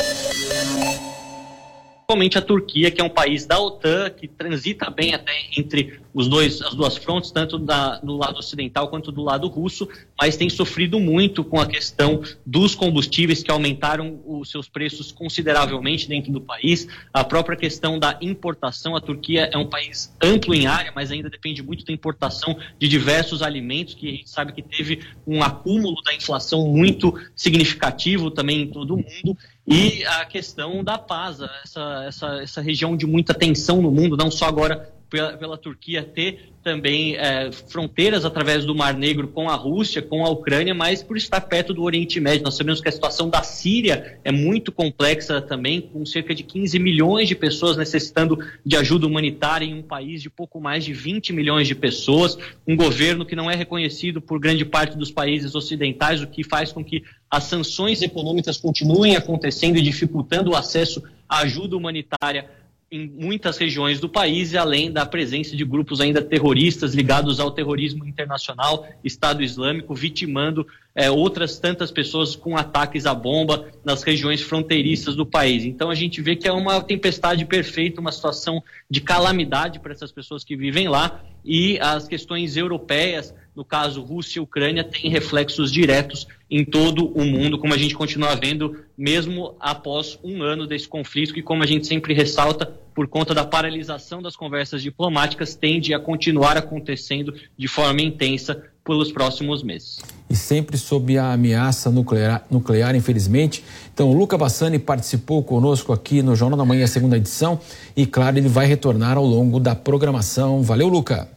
[2.11, 6.27] principalmente a Turquia, que é um país da OTAN, que transita bem até entre os
[6.27, 9.87] dois, as duas frontes, tanto da, do lado ocidental quanto do lado russo,
[10.19, 16.07] mas tem sofrido muito com a questão dos combustíveis que aumentaram os seus preços consideravelmente
[16.07, 18.95] dentro do país, a própria questão da importação.
[18.95, 22.87] A Turquia é um país amplo em área, mas ainda depende muito da importação de
[22.87, 28.63] diversos alimentos, que a gente sabe que teve um acúmulo da inflação muito significativo também
[28.63, 29.37] em todo o mundo.
[29.67, 34.31] E a questão da paz, essa, essa, essa região de muita tensão no mundo, não
[34.31, 39.55] só agora pela, pela Turquia ter também é, fronteiras através do Mar Negro com a
[39.55, 42.43] Rússia, com a Ucrânia, mas por estar perto do Oriente Médio.
[42.43, 46.79] Nós sabemos que a situação da Síria é muito complexa também, com cerca de 15
[46.79, 51.33] milhões de pessoas necessitando de ajuda humanitária em um país de pouco mais de 20
[51.33, 56.21] milhões de pessoas, um governo que não é reconhecido por grande parte dos países ocidentais,
[56.21, 61.39] o que faz com que as sanções econômicas continuem acontecendo e dificultando o acesso à
[61.39, 62.60] ajuda humanitária
[62.91, 67.49] em muitas regiões do país, e além da presença de grupos ainda terroristas ligados ao
[67.49, 74.41] terrorismo internacional, Estado Islâmico, vitimando é, outras tantas pessoas com ataques à bomba nas regiões
[74.41, 75.63] fronteiriças do país.
[75.63, 80.11] Então a gente vê que é uma tempestade perfeita, uma situação de calamidade para essas
[80.11, 85.71] pessoas que vivem lá, e as questões europeias no caso Rússia e Ucrânia, tem reflexos
[85.71, 90.87] diretos em todo o mundo, como a gente continua vendo, mesmo após um ano desse
[90.87, 95.93] conflito, que, como a gente sempre ressalta, por conta da paralisação das conversas diplomáticas, tende
[95.93, 99.99] a continuar acontecendo de forma intensa pelos próximos meses.
[100.29, 103.63] E sempre sob a ameaça nuclear, nuclear infelizmente.
[103.93, 107.59] Então, o Luca Bassani participou conosco aqui no Jornal da Manhã, segunda edição,
[107.95, 110.63] e claro, ele vai retornar ao longo da programação.
[110.63, 111.29] Valeu, Luca!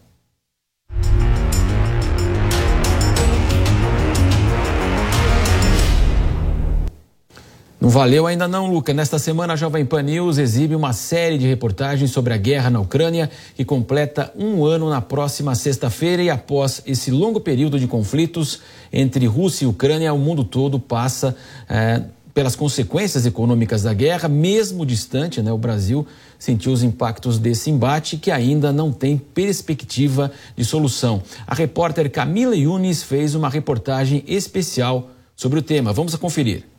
[7.81, 8.95] Não valeu ainda não, Luca.
[8.95, 12.81] Nesta semana, a Jovem Pan News exibe uma série de reportagens sobre a guerra na
[12.81, 16.22] Ucrânia, que completa um ano na próxima sexta-feira.
[16.22, 18.61] E após esse longo período de conflitos
[18.93, 21.37] entre Rússia e Ucrânia, o mundo todo passa
[21.68, 22.03] é,
[22.33, 25.53] pelas consequências econômicas da guerra, mesmo distante, né?
[25.53, 26.07] O Brasil
[26.39, 31.22] sentiu os impactos desse embate que ainda não tem perspectiva de solução.
[31.47, 35.93] A repórter Camila Yunis fez uma reportagem especial sobre o tema.
[35.93, 36.74] Vamos a conferir.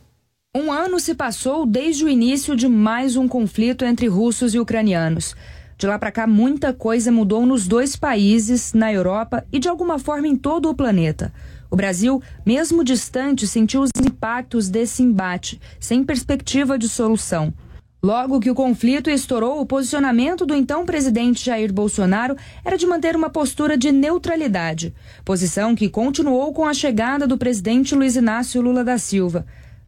[0.58, 5.36] Um ano se passou desde o início de mais um conflito entre russos e ucranianos.
[5.78, 10.00] De lá para cá, muita coisa mudou nos dois países, na Europa e de alguma
[10.00, 11.34] forma em todo o planeta.
[11.70, 17.54] O Brasil, mesmo distante, sentiu os impactos desse embate, sem perspectiva de solução.
[18.02, 23.14] Logo que o conflito estourou, o posicionamento do então presidente Jair Bolsonaro era de manter
[23.14, 24.96] uma postura de neutralidade,
[25.26, 29.46] posição que continuou com a chegada do presidente Luiz Inácio Lula da Silva.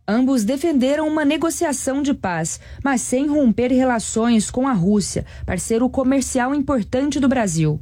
[0.10, 6.56] Ambos defenderam uma negociação de paz, mas sem romper relações com a Rússia, parceiro comercial
[6.56, 7.78] importante do Brasil.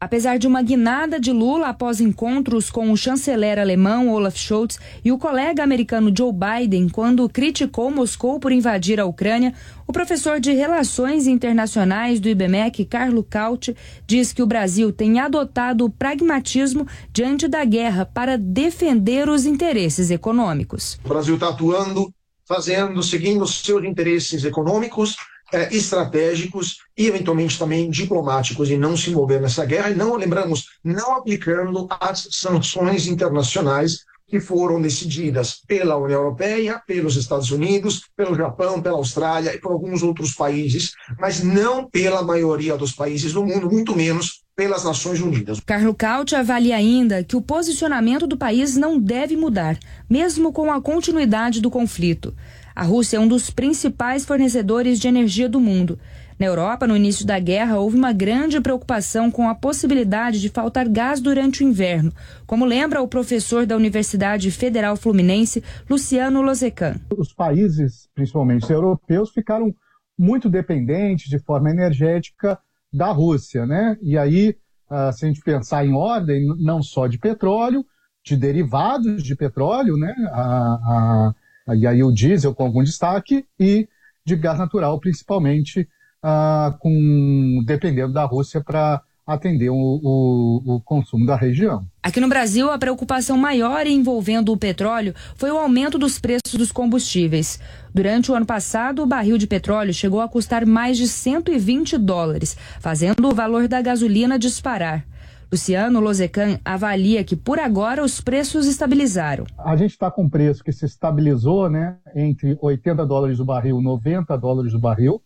[0.00, 5.12] Apesar de uma guinada de Lula após encontros com o chanceler alemão Olaf Scholz e
[5.12, 9.52] o colega americano Joe Biden quando criticou Moscou por invadir a Ucrânia,
[9.88, 13.74] o professor de Relações Internacionais do IBMEC, Carlo Caut,
[14.06, 20.10] diz que o Brasil tem adotado o pragmatismo diante da guerra para defender os interesses
[20.10, 21.00] econômicos.
[21.02, 22.12] O Brasil está atuando,
[22.46, 25.16] fazendo, seguindo seus interesses econômicos
[25.50, 30.66] é, estratégicos e eventualmente também diplomáticos e não se envolver nessa guerra e não lembramos
[30.84, 38.34] não aplicando as sanções internacionais que foram decididas pela União Europeia, pelos Estados Unidos, pelo
[38.34, 43.44] Japão, pela Austrália e por alguns outros países, mas não pela maioria dos países do
[43.44, 45.60] mundo, muito menos pelas Nações Unidas.
[45.64, 49.78] Carlo Caut avalia ainda que o posicionamento do país não deve mudar,
[50.10, 52.34] mesmo com a continuidade do conflito.
[52.74, 55.98] A Rússia é um dos principais fornecedores de energia do mundo.
[56.38, 60.88] Na Europa, no início da guerra, houve uma grande preocupação com a possibilidade de faltar
[60.88, 62.12] gás durante o inverno,
[62.46, 66.94] como lembra o professor da Universidade Federal Fluminense, Luciano Lozecan.
[67.16, 69.74] Os países, principalmente europeus, ficaram
[70.16, 72.56] muito dependentes de forma energética
[72.92, 73.96] da Rússia, né?
[74.00, 74.56] E aí,
[74.88, 77.84] ah, se a gente pensar em ordem, não só de petróleo,
[78.24, 80.14] de derivados de petróleo, né?
[80.30, 81.32] A,
[81.66, 83.88] a e aí o diesel com algum destaque, e
[84.24, 85.88] de gás natural, principalmente
[86.22, 91.84] ah, com, dependendo da Rússia para atender o, o, o, consumo da região.
[92.02, 96.72] Aqui no Brasil, a preocupação maior envolvendo o petróleo foi o aumento dos preços dos
[96.72, 97.60] combustíveis.
[97.94, 102.56] Durante o ano passado, o barril de petróleo chegou a custar mais de 120 dólares,
[102.80, 105.04] fazendo o valor da gasolina disparar.
[105.50, 109.44] Luciano Lozecan avalia que, por agora, os preços estabilizaram.
[109.58, 113.80] A gente está com um preço que se estabilizou né, entre 80 dólares o barril
[113.80, 115.22] e 90 dólares o barril,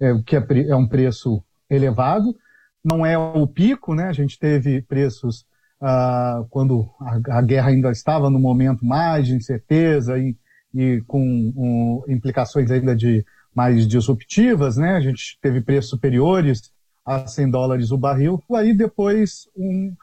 [0.00, 2.34] é, que é, é, um preço elevado.
[2.82, 4.04] Não é o pico, né?
[4.04, 5.44] A gente teve preços
[5.80, 10.36] ah, quando a, a, guerra ainda estava no momento mais de incerteza e,
[10.74, 13.24] e com um, implicações ainda de
[13.54, 14.96] mais disruptivas, né?
[14.96, 16.72] A gente teve preços superiores
[17.04, 18.42] a 100 dólares o barril.
[18.54, 19.94] Aí depois um,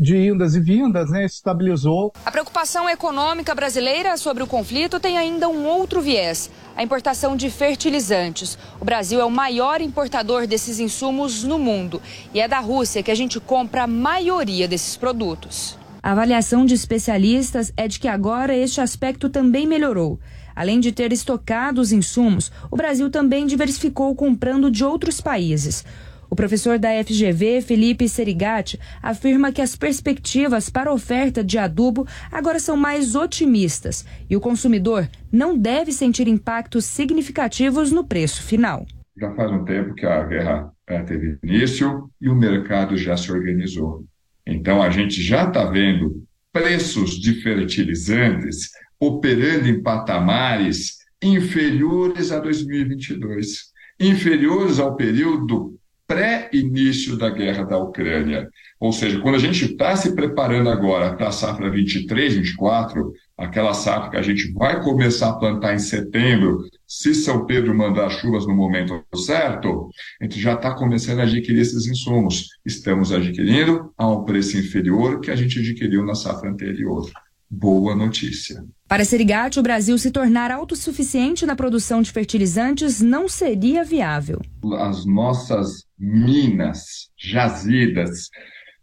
[0.00, 2.12] de indas e vindas, né, estabilizou.
[2.24, 7.50] A preocupação econômica brasileira sobre o conflito tem ainda um outro viés: a importação de
[7.50, 8.56] fertilizantes.
[8.80, 12.00] O Brasil é o maior importador desses insumos no mundo
[12.32, 15.76] e é da Rússia que a gente compra a maioria desses produtos.
[16.00, 20.20] A avaliação de especialistas é de que agora este aspecto também melhorou.
[20.54, 25.84] Além de ter estocado os insumos, o Brasil também diversificou comprando de outros países.
[26.30, 32.60] O professor da FGV, Felipe Serigati, afirma que as perspectivas para oferta de adubo agora
[32.60, 38.86] são mais otimistas e o consumidor não deve sentir impactos significativos no preço final.
[39.16, 43.32] Já faz um tempo que a guerra é, teve início e o mercado já se
[43.32, 44.04] organizou.
[44.46, 48.70] Então a gente já está vendo preços de fertilizantes
[49.00, 55.78] operando em patamares inferiores a 2022, inferiores ao período
[56.08, 58.48] pré-início da guerra da Ucrânia.
[58.80, 63.74] Ou seja, quando a gente está se preparando agora para a safra 23, 24, aquela
[63.74, 68.46] safra que a gente vai começar a plantar em setembro, se São Pedro mandar chuvas
[68.46, 72.48] no momento certo, a gente já está começando a adquirir esses insumos.
[72.64, 77.06] Estamos adquirindo a um preço inferior que a gente adquiriu na safra anterior
[77.50, 78.62] boa notícia.
[78.86, 84.40] Para Serigati, o Brasil se tornar autossuficiente na produção de fertilizantes não seria viável.
[84.78, 88.28] As nossas minas jazidas,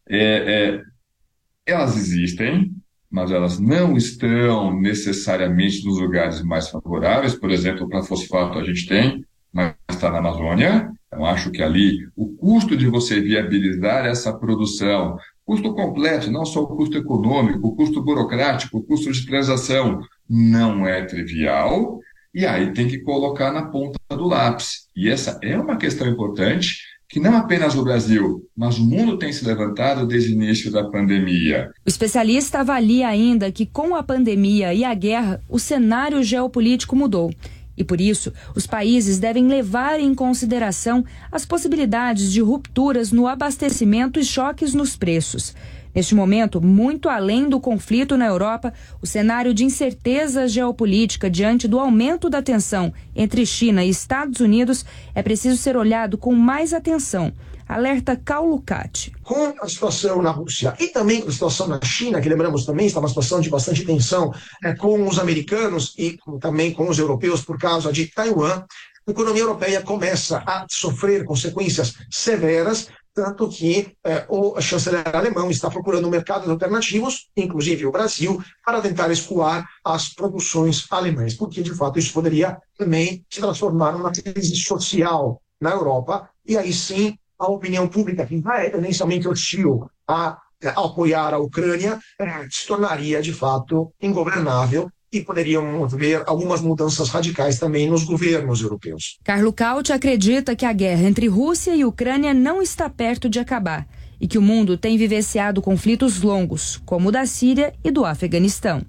[0.08, 0.82] é, é,
[1.66, 2.72] elas existem,
[3.10, 7.34] mas elas não estão necessariamente nos lugares mais favoráveis.
[7.36, 10.92] Por exemplo, para fosfato a gente tem, mas está na Amazônia.
[11.12, 16.64] Eu acho que ali o custo de você viabilizar essa produção Custo completo, não só
[16.64, 22.00] o custo econômico, o custo burocrático, o custo de transação, não é trivial,
[22.34, 24.90] e aí tem que colocar na ponta do lápis.
[24.96, 26.80] E essa é uma questão importante
[27.16, 30.84] que não apenas o Brasil, mas o mundo tem se levantado desde o início da
[30.84, 31.72] pandemia.
[31.86, 37.32] O especialista avalia ainda que com a pandemia e a guerra, o cenário geopolítico mudou
[37.78, 44.20] e por isso, os países devem levar em consideração as possibilidades de rupturas no abastecimento
[44.20, 45.54] e choques nos preços.
[45.96, 51.80] Neste momento, muito além do conflito na Europa, o cenário de incerteza geopolítica diante do
[51.80, 54.86] aumento da tensão entre China e Estados Unidos
[55.16, 57.32] é preciso ser olhado com mais atenção
[57.68, 59.12] alerta Caulucati.
[59.24, 62.86] Com a situação na Rússia e também com a situação na China, que lembramos também
[62.86, 64.32] está uma situação de bastante tensão
[64.64, 68.64] é, com os americanos e também com os europeus por causa de Taiwan,
[69.08, 75.70] a economia europeia começa a sofrer consequências severas, tanto que é, o chanceler alemão está
[75.70, 81.98] procurando mercados alternativos, inclusive o Brasil, para tentar escoar as produções alemãs, porque de fato
[81.98, 87.88] isso poderia também se transformar numa crise social na Europa, e aí sim a opinião
[87.88, 93.94] pública, que é tendencialmente hostil a, a apoiar a Ucrânia, é, se tornaria de fato
[94.02, 99.18] ingovernável e poderiam haver algumas mudanças radicais também nos governos europeus.
[99.24, 103.88] Carlo Cauti acredita que a guerra entre Rússia e Ucrânia não está perto de acabar
[104.20, 108.82] e que o mundo tem vivenciado conflitos longos, como o da Síria e do Afeganistão.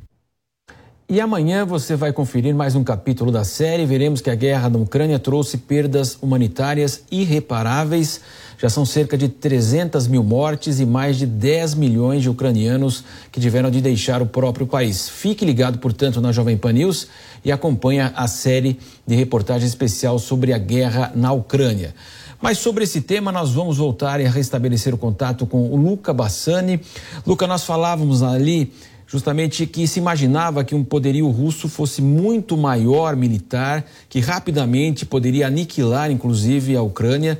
[1.09, 3.87] E amanhã você vai conferir mais um capítulo da série.
[3.87, 8.21] Veremos que a guerra na Ucrânia trouxe perdas humanitárias irreparáveis.
[8.59, 13.41] Já são cerca de 300 mil mortes e mais de 10 milhões de ucranianos que
[13.41, 15.09] tiveram de deixar o próprio país.
[15.09, 17.07] Fique ligado, portanto, na Jovem Pan News
[17.45, 18.77] e acompanha a série
[19.07, 21.95] de reportagem especial sobre a guerra na Ucrânia.
[22.43, 26.81] Mas sobre esse tema, nós vamos voltar e restabelecer o contato com o Luca Bassani.
[27.25, 28.73] Luca, nós falávamos ali
[29.07, 35.47] justamente que se imaginava que um poderio russo fosse muito maior militar, que rapidamente poderia
[35.47, 37.39] aniquilar, inclusive, a Ucrânia.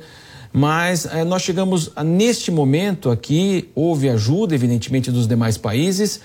[0.53, 6.21] Mas eh, nós chegamos a, neste momento aqui, houve ajuda, evidentemente, dos demais países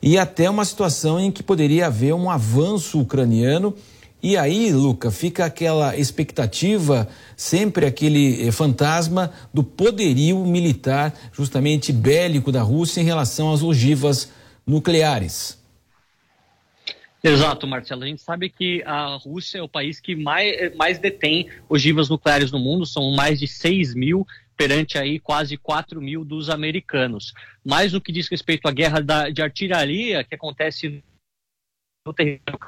[0.00, 3.74] e até uma situação em que poderia haver um avanço ucraniano.
[4.22, 12.52] E aí, Luca, fica aquela expectativa, sempre aquele eh, fantasma do poderio militar, justamente bélico
[12.52, 14.28] da Rússia em relação às ogivas
[14.66, 15.62] nucleares.
[17.22, 18.04] Exato, Marcelo.
[18.04, 22.52] A gente sabe que a Rússia é o país que mais, mais detém ogivas nucleares
[22.52, 24.26] no mundo, são mais de 6 mil,
[24.56, 27.32] perante aí quase 4 mil dos americanos.
[27.64, 31.02] Mas no que diz respeito à guerra da, de artilharia que acontece
[32.06, 32.60] no território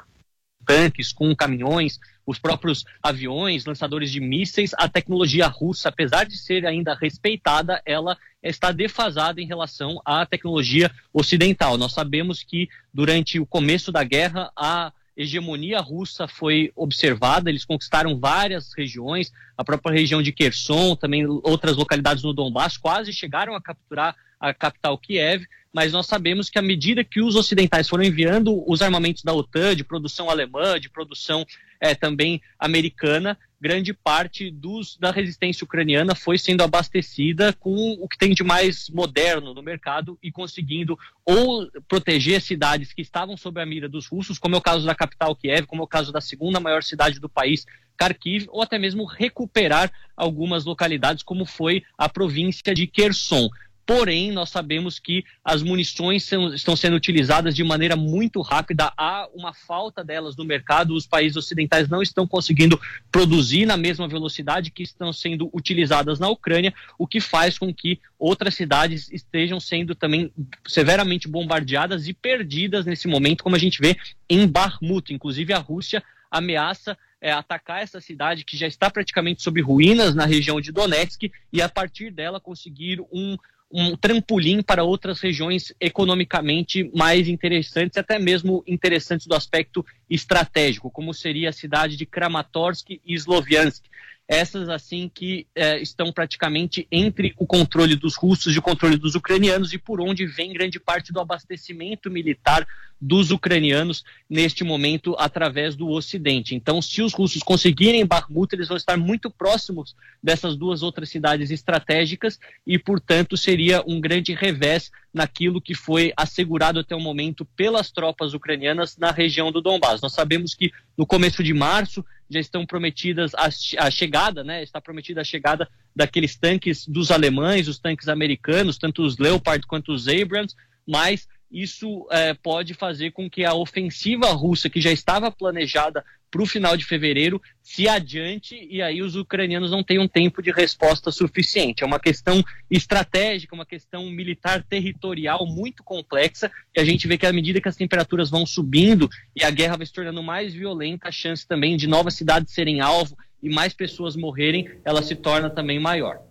[0.65, 1.97] tanques, com caminhões,
[2.27, 8.17] os próprios aviões, lançadores de mísseis, a tecnologia russa, apesar de ser ainda respeitada, ela
[8.43, 11.77] está defasada em relação à tecnologia ocidental.
[11.77, 18.19] Nós sabemos que durante o começo da guerra, a hegemonia russa foi observada, eles conquistaram
[18.19, 23.61] várias regiões, a própria região de Kherson, também outras localidades no Donbass, quase chegaram a
[23.61, 28.63] capturar a capital Kiev, mas nós sabemos que à medida que os ocidentais foram enviando
[28.69, 31.45] os armamentos da OTAN, de produção alemã, de produção
[31.79, 38.17] é, também americana, grande parte dos, da resistência ucraniana foi sendo abastecida com o que
[38.17, 43.65] tem de mais moderno no mercado e conseguindo ou proteger cidades que estavam sob a
[43.65, 46.21] mira dos russos, como é o caso da capital Kiev, como é o caso da
[46.21, 47.65] segunda maior cidade do país,
[47.97, 53.49] Kharkiv, ou até mesmo recuperar algumas localidades, como foi a província de Kherson.
[53.87, 59.29] Porém, nós sabemos que as munições são, estão sendo utilizadas de maneira muito rápida, há
[59.33, 62.77] uma falta delas no mercado, os países ocidentais não estão conseguindo
[63.09, 68.01] produzir na mesma velocidade que estão sendo utilizadas na Ucrânia, o que faz com que
[68.19, 70.33] outras cidades estejam sendo também
[70.67, 73.95] severamente bombardeadas e perdidas nesse momento, como a gente vê
[74.29, 75.13] em Bakhmut.
[75.13, 80.25] Inclusive, a Rússia ameaça é, atacar essa cidade que já está praticamente sob ruínas na
[80.25, 83.37] região de Donetsk e, a partir dela, conseguir um
[83.71, 91.13] um trampolim para outras regiões economicamente mais interessantes, até mesmo interessantes do aspecto estratégico, como
[91.13, 93.83] seria a cidade de Kramatorsk e Sloviansk
[94.27, 99.15] essas assim que é, estão praticamente entre o controle dos russos e o controle dos
[99.15, 102.67] ucranianos e por onde vem grande parte do abastecimento militar
[102.99, 106.55] dos ucranianos neste momento através do Ocidente.
[106.55, 111.51] Então, se os russos conseguirem Bakhmut, eles vão estar muito próximos dessas duas outras cidades
[111.51, 117.91] estratégicas e, portanto, seria um grande revés naquilo que foi assegurado até o momento pelas
[117.91, 120.01] tropas ucranianas na região do Donbass.
[120.01, 123.49] Nós sabemos que no começo de março já estão prometidas a,
[123.85, 124.63] a, chegada, né?
[124.63, 129.91] Está prometida a chegada daqueles tanques dos alemães, os tanques americanos, tanto os Leopard quanto
[129.91, 130.55] os Abrams,
[130.87, 136.41] mas isso é, pode fazer com que a ofensiva russa, que já estava planejada para
[136.41, 141.09] o final de fevereiro, se adiante e aí os ucranianos não tenham tempo de resposta
[141.09, 141.83] suficiente.
[141.83, 147.25] É uma questão estratégica, uma questão militar territorial muito complexa e a gente vê que
[147.25, 151.07] à medida que as temperaturas vão subindo e a guerra vai se tornando mais violenta,
[151.07, 155.49] a chance também de novas cidades serem alvo e mais pessoas morrerem, ela se torna
[155.49, 156.26] também maior.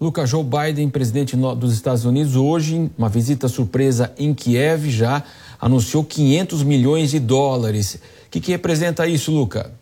[0.00, 5.22] Lucas Joe Biden, presidente dos Estados Unidos, hoje, uma visita surpresa em Kiev, já
[5.60, 7.94] anunciou 500 milhões de dólares.
[8.26, 9.72] O que, que representa isso, Luca?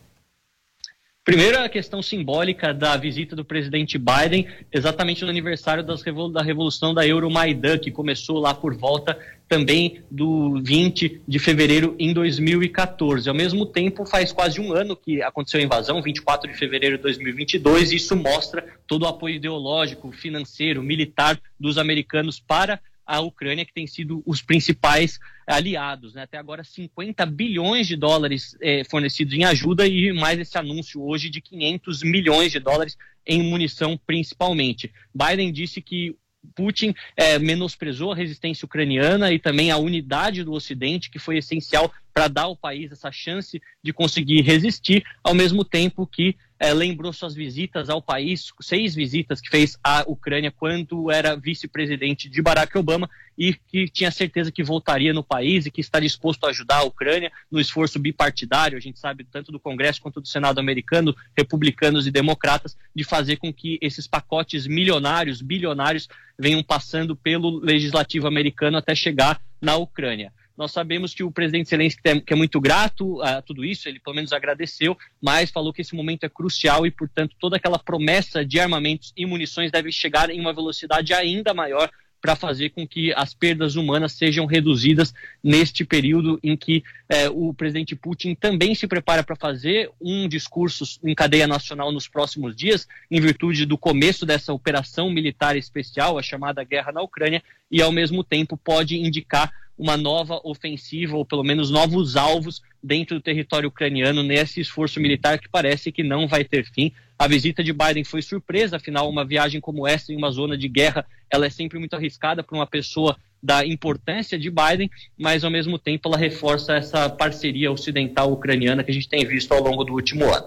[1.24, 7.06] Primeiro, a questão simbólica da visita do presidente Biden, exatamente no aniversário da Revolução da
[7.06, 9.16] Euromaidan, que começou lá por volta
[9.48, 13.28] também do 20 de fevereiro em 2014.
[13.28, 17.04] Ao mesmo tempo, faz quase um ano que aconteceu a invasão, 24 de fevereiro de
[17.04, 23.64] 2022, e isso mostra todo o apoio ideológico, financeiro, militar dos americanos para a Ucrânia,
[23.64, 26.14] que tem sido os principais aliados.
[26.14, 26.22] Né?
[26.22, 31.28] Até agora, 50 bilhões de dólares eh, fornecidos em ajuda e mais esse anúncio hoje
[31.28, 32.96] de 500 milhões de dólares
[33.26, 34.92] em munição, principalmente.
[35.14, 36.16] Biden disse que
[36.54, 41.92] Putin é, menosprezou a resistência ucraniana e também a unidade do Ocidente, que foi essencial
[42.12, 47.12] para dar ao país essa chance de conseguir resistir, ao mesmo tempo que é, lembrou
[47.12, 52.78] suas visitas ao país, seis visitas que fez à Ucrânia quando era vice-presidente de Barack
[52.78, 56.76] Obama e que tinha certeza que voltaria no país e que está disposto a ajudar
[56.76, 61.16] a Ucrânia no esforço bipartidário, a gente sabe tanto do Congresso quanto do Senado americano,
[61.36, 66.08] republicanos e democratas, de fazer com que esses pacotes milionários, bilionários,
[66.38, 70.32] venham passando pelo legislativo americano até chegar na Ucrânia.
[70.56, 74.16] Nós sabemos que o presidente Zelensky que é muito grato a tudo isso, ele pelo
[74.16, 78.60] menos agradeceu, mas falou que esse momento é crucial e, portanto, toda aquela promessa de
[78.60, 81.90] armamentos e munições deve chegar em uma velocidade ainda maior
[82.22, 85.12] para fazer com que as perdas humanas sejam reduzidas
[85.42, 90.84] neste período em que eh, o presidente Putin também se prepara para fazer um discurso
[91.02, 96.22] em cadeia nacional nos próximos dias, em virtude do começo dessa operação militar especial, a
[96.22, 101.42] chamada guerra na Ucrânia, e ao mesmo tempo pode indicar uma nova ofensiva, ou pelo
[101.42, 106.44] menos novos alvos dentro do território ucraniano nesse esforço militar que parece que não vai
[106.44, 106.92] ter fim.
[107.18, 110.68] A visita de Biden foi surpresa, afinal, uma viagem como essa em uma zona de
[110.68, 115.50] guerra, ela é sempre muito arriscada para uma pessoa da importância de Biden, mas ao
[115.50, 119.82] mesmo tempo ela reforça essa parceria ocidental ucraniana que a gente tem visto ao longo
[119.82, 120.46] do último ano.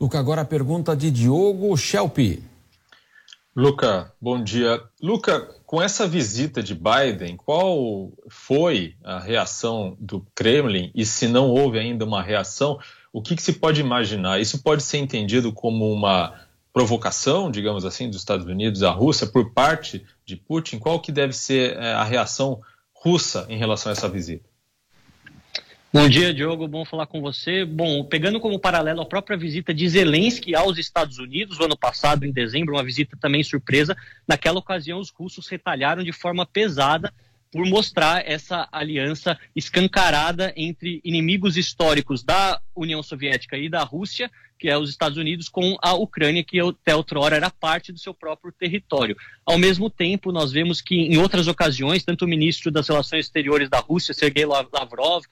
[0.00, 2.18] Luca, agora a pergunta de Diogo Schelp.
[3.54, 4.82] Luca, bom dia.
[5.00, 10.90] Luca, com essa visita de Biden, qual foi a reação do Kremlin?
[10.94, 12.78] E se não houve ainda uma reação,
[13.10, 14.38] o que, que se pode imaginar?
[14.38, 16.38] Isso pode ser entendido como uma
[16.74, 20.78] provocação, digamos assim, dos Estados Unidos à Rússia por parte de Putin?
[20.78, 22.60] Qual que deve ser é, a reação
[22.92, 24.51] russa em relação a essa visita?
[25.94, 26.66] Bom dia, Diogo.
[26.66, 27.66] Bom falar com você.
[27.66, 32.24] Bom, pegando como paralelo a própria visita de Zelensky aos Estados Unidos no ano passado,
[32.24, 33.94] em dezembro, uma visita também surpresa.
[34.26, 37.12] Naquela ocasião, os russos retalharam de forma pesada
[37.52, 44.70] por mostrar essa aliança escancarada entre inimigos históricos da União Soviética e da Rússia, que
[44.70, 48.50] é os Estados Unidos, com a Ucrânia, que até outrora era parte do seu próprio
[48.50, 49.14] território.
[49.44, 53.68] Ao mesmo tempo, nós vemos que em outras ocasiões, tanto o ministro das Relações Exteriores
[53.68, 55.24] da Rússia, Sergei Lavrov,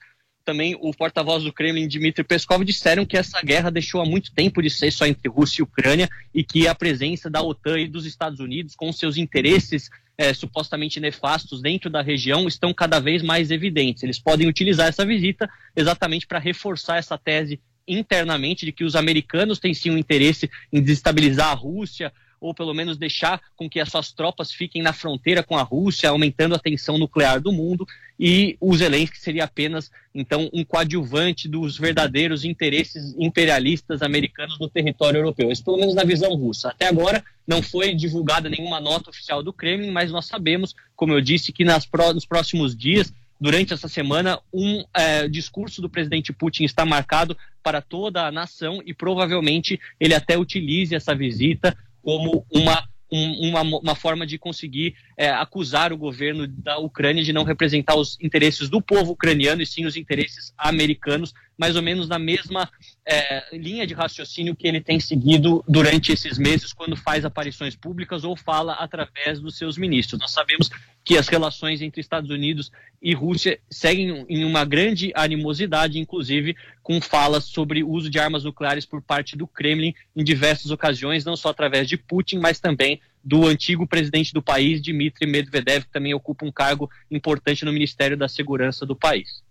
[0.43, 4.61] também o porta-voz do Kremlin, Dmitry Peskov, disseram que essa guerra deixou há muito tempo
[4.61, 8.05] de ser só entre Rússia e Ucrânia e que a presença da OTAN e dos
[8.05, 13.51] Estados Unidos, com seus interesses é, supostamente nefastos dentro da região, estão cada vez mais
[13.51, 14.03] evidentes.
[14.03, 19.59] Eles podem utilizar essa visita exatamente para reforçar essa tese internamente de que os americanos
[19.59, 23.89] têm sim um interesse em desestabilizar a Rússia, ou pelo menos deixar com que as
[23.89, 27.87] suas tropas fiquem na fronteira com a Rússia, aumentando a tensão nuclear do mundo,
[28.19, 35.19] e o Zelensky seria apenas, então, um coadjuvante dos verdadeiros interesses imperialistas americanos no território
[35.19, 35.51] europeu.
[35.51, 36.69] Isso pelo menos na visão russa.
[36.69, 41.21] Até agora não foi divulgada nenhuma nota oficial do Kremlin, mas nós sabemos, como eu
[41.21, 46.63] disse, que nas, nos próximos dias durante essa semana, um é, discurso do presidente Putin
[46.63, 52.83] está marcado para toda a nação e provavelmente ele até utilize essa visita como uma,
[53.11, 57.95] um, uma, uma forma de conseguir é, acusar o governo da Ucrânia de não representar
[57.95, 62.67] os interesses do povo ucraniano e sim os interesses americanos, mais ou menos na mesma
[63.05, 68.23] é, linha de raciocínio que ele tem seguido durante esses meses, quando faz aparições públicas
[68.23, 70.19] ou fala através dos seus ministros.
[70.19, 70.71] Nós sabemos
[71.05, 76.99] que as relações entre Estados Unidos e Rússia seguem em uma grande animosidade, inclusive com
[76.99, 81.49] falas sobre uso de armas nucleares por parte do Kremlin em diversas ocasiões, não só
[81.49, 86.43] através de Putin, mas também do antigo presidente do país, Dmitry Medvedev, que também ocupa
[86.43, 89.43] um cargo importante no Ministério da Segurança do país.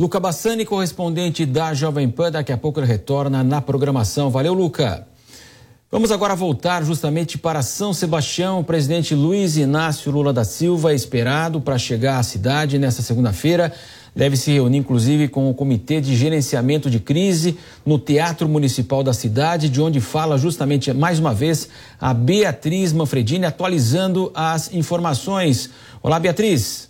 [0.00, 4.30] Luca Bassani, correspondente da Jovem Pan, daqui a pouco ele retorna na programação.
[4.30, 5.06] Valeu, Luca.
[5.92, 8.60] Vamos agora voltar justamente para São Sebastião.
[8.60, 13.74] O presidente Luiz Inácio Lula da Silva é esperado para chegar à cidade nesta segunda-feira
[14.14, 17.56] deve se reunir, inclusive, com o Comitê de Gerenciamento de Crise
[17.86, 21.68] no Teatro Municipal da cidade, de onde fala justamente, mais uma vez,
[22.00, 25.70] a Beatriz Manfredini, atualizando as informações.
[26.02, 26.89] Olá, Beatriz.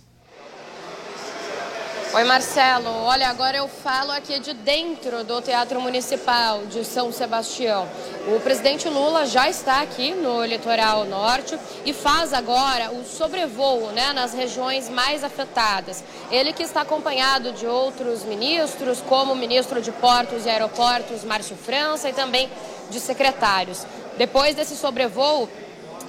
[2.13, 2.89] Oi, Marcelo.
[3.05, 7.87] Olha, agora eu falo aqui de dentro do Teatro Municipal de São Sebastião.
[8.35, 14.11] O presidente Lula já está aqui no litoral norte e faz agora o sobrevoo né,
[14.11, 16.03] nas regiões mais afetadas.
[16.29, 21.55] Ele que está acompanhado de outros ministros, como o ministro de Portos e Aeroportos, Márcio
[21.55, 22.49] França, e também
[22.89, 23.85] de secretários.
[24.17, 25.47] Depois desse sobrevoo,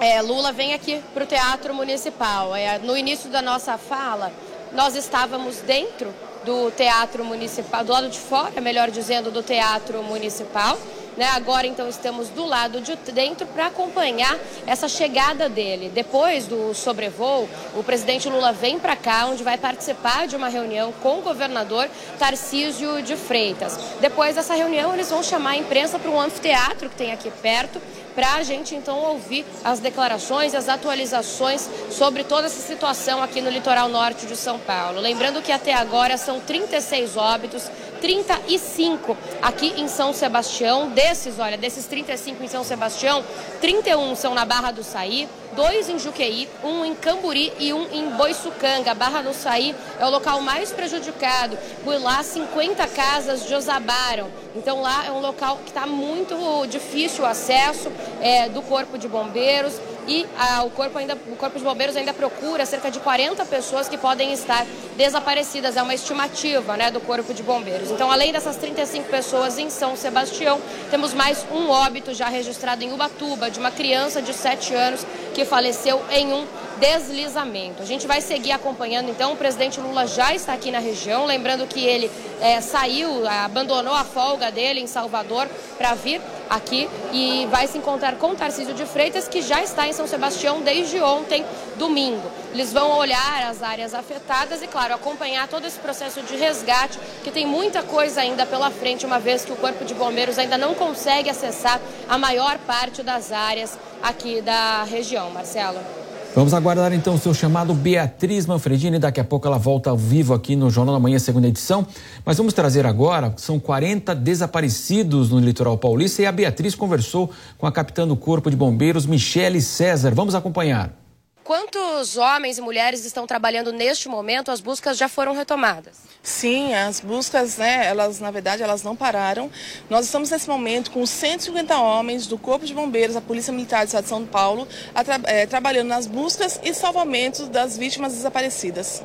[0.01, 2.57] é, Lula vem aqui para o Teatro Municipal.
[2.57, 4.33] É, no início da nossa fala,
[4.75, 6.13] nós estávamos dentro
[6.45, 10.79] do Teatro Municipal, do lado de fora, melhor dizendo, do Teatro Municipal.
[11.17, 11.27] Né?
[11.27, 15.91] Agora, então, estamos do lado de dentro para acompanhar essa chegada dele.
[15.95, 20.91] Depois do sobrevoo, o presidente Lula vem para cá, onde vai participar de uma reunião
[21.03, 21.89] com o governador
[22.19, 23.79] Tarcísio de Freitas.
[24.01, 27.81] Depois dessa reunião, eles vão chamar a imprensa para um anfiteatro que tem aqui perto
[28.15, 33.51] para a gente então ouvir as declarações, as atualizações sobre toda essa situação aqui no
[33.51, 35.01] litoral norte de São Paulo.
[35.01, 37.71] Lembrando que até agora são 36 óbitos,
[38.03, 40.91] 35 aqui em São Sebastião.
[40.91, 43.25] Desses, olha, desses 35 em São Sebastião,
[43.61, 48.11] 31 são na Barra do Saí, dois em Juqueí, um em Camburi e um em
[48.11, 48.93] Boiçucanga.
[48.93, 51.57] Barra do Saí é o local mais prejudicado.
[51.85, 54.29] Por lá, 50 casas desabaram.
[54.57, 59.07] Então lá é um local que está muito difícil o acesso é, do Corpo de
[59.07, 63.45] Bombeiros e ah, o, corpo ainda, o Corpo de Bombeiros ainda procura cerca de 40
[63.45, 64.67] pessoas que podem estar
[64.97, 65.77] desaparecidas.
[65.77, 67.91] É uma estimativa né, do Corpo de Bombeiros.
[67.91, 70.61] Então, além dessas 35 pessoas em São Sebastião,
[70.91, 75.45] temos mais um óbito já registrado em Ubatuba, de uma criança de 7 anos que
[75.45, 76.47] faleceu em um
[76.83, 77.81] deslizamento.
[77.81, 81.65] A gente vai seguir acompanhando, então, o presidente Lula já está aqui na região, lembrando
[81.65, 82.11] que ele
[82.41, 85.49] é, saiu, abandonou a folga dele em Salvador
[85.79, 89.93] para vir aqui e vai se encontrar com Tarcísio de Freitas, que já está em
[89.93, 91.47] São Sebastião desde ontem,
[91.77, 92.29] domingo.
[92.53, 97.31] Eles vão olhar as áreas afetadas e, claro, acompanhar todo esse processo de resgate, que
[97.31, 100.75] tem muita coisa ainda pela frente, uma vez que o Corpo de Bombeiros ainda não
[100.75, 105.31] consegue acessar a maior parte das áreas aqui da região.
[105.31, 106.02] Marcelo.
[106.35, 108.99] Vamos aguardar então o seu chamado Beatriz Manfredini.
[108.99, 111.87] Daqui a pouco ela volta ao vivo aqui no Jornal da Manhã, segunda edição.
[112.25, 117.67] Mas vamos trazer agora, são 40 desaparecidos no litoral paulista e a Beatriz conversou com
[117.67, 120.15] a capitã do Corpo de Bombeiros, Michele César.
[120.15, 121.02] Vamos acompanhar.
[121.45, 124.53] Quantos homens e mulheres estão trabalhando neste momento?
[124.53, 125.97] As buscas já foram retomadas?
[126.23, 129.51] Sim, as buscas, né, elas na verdade elas não pararam.
[129.91, 133.89] Nós estamos nesse momento com 150 homens do Corpo de Bombeiros, da Polícia Militar do
[133.89, 134.69] Estado de São Paulo,
[135.05, 139.03] tra é, trabalhando nas buscas e salvamentos das vítimas desaparecidas.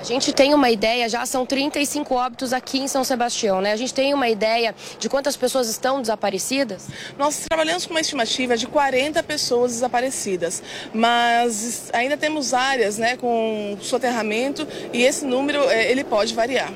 [0.00, 3.72] A gente tem uma ideia, já são 35 óbitos aqui em São Sebastião, né?
[3.72, 6.88] A gente tem uma ideia de quantas pessoas estão desaparecidas?
[7.18, 10.62] Nós trabalhamos com uma estimativa de 40 pessoas desaparecidas,
[10.94, 16.72] mas ainda temos áreas, né, com soterramento e esse número é, ele pode variar.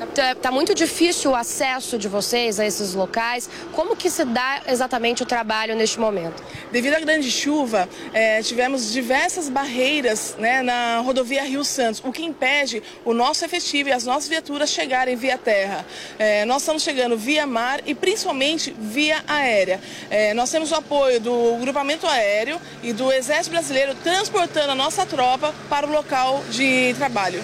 [0.00, 3.50] Está tá muito difícil o acesso de vocês a esses locais.
[3.72, 6.40] Como que se dá exatamente o trabalho neste momento?
[6.70, 12.24] Devido à grande chuva, é, tivemos diversas barreiras né, na rodovia Rio Santos, o que
[12.24, 15.84] impede o nosso efetivo e as nossas viaturas chegarem via terra.
[16.18, 19.80] É, nós estamos chegando via mar e principalmente via aérea.
[20.10, 25.04] É, nós temos o apoio do grupamento aéreo e do Exército Brasileiro transportando a nossa
[25.04, 27.42] tropa para o local de trabalho.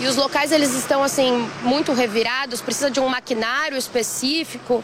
[0.00, 4.82] E os locais eles estão assim muito revirados, precisa de um maquinário específico.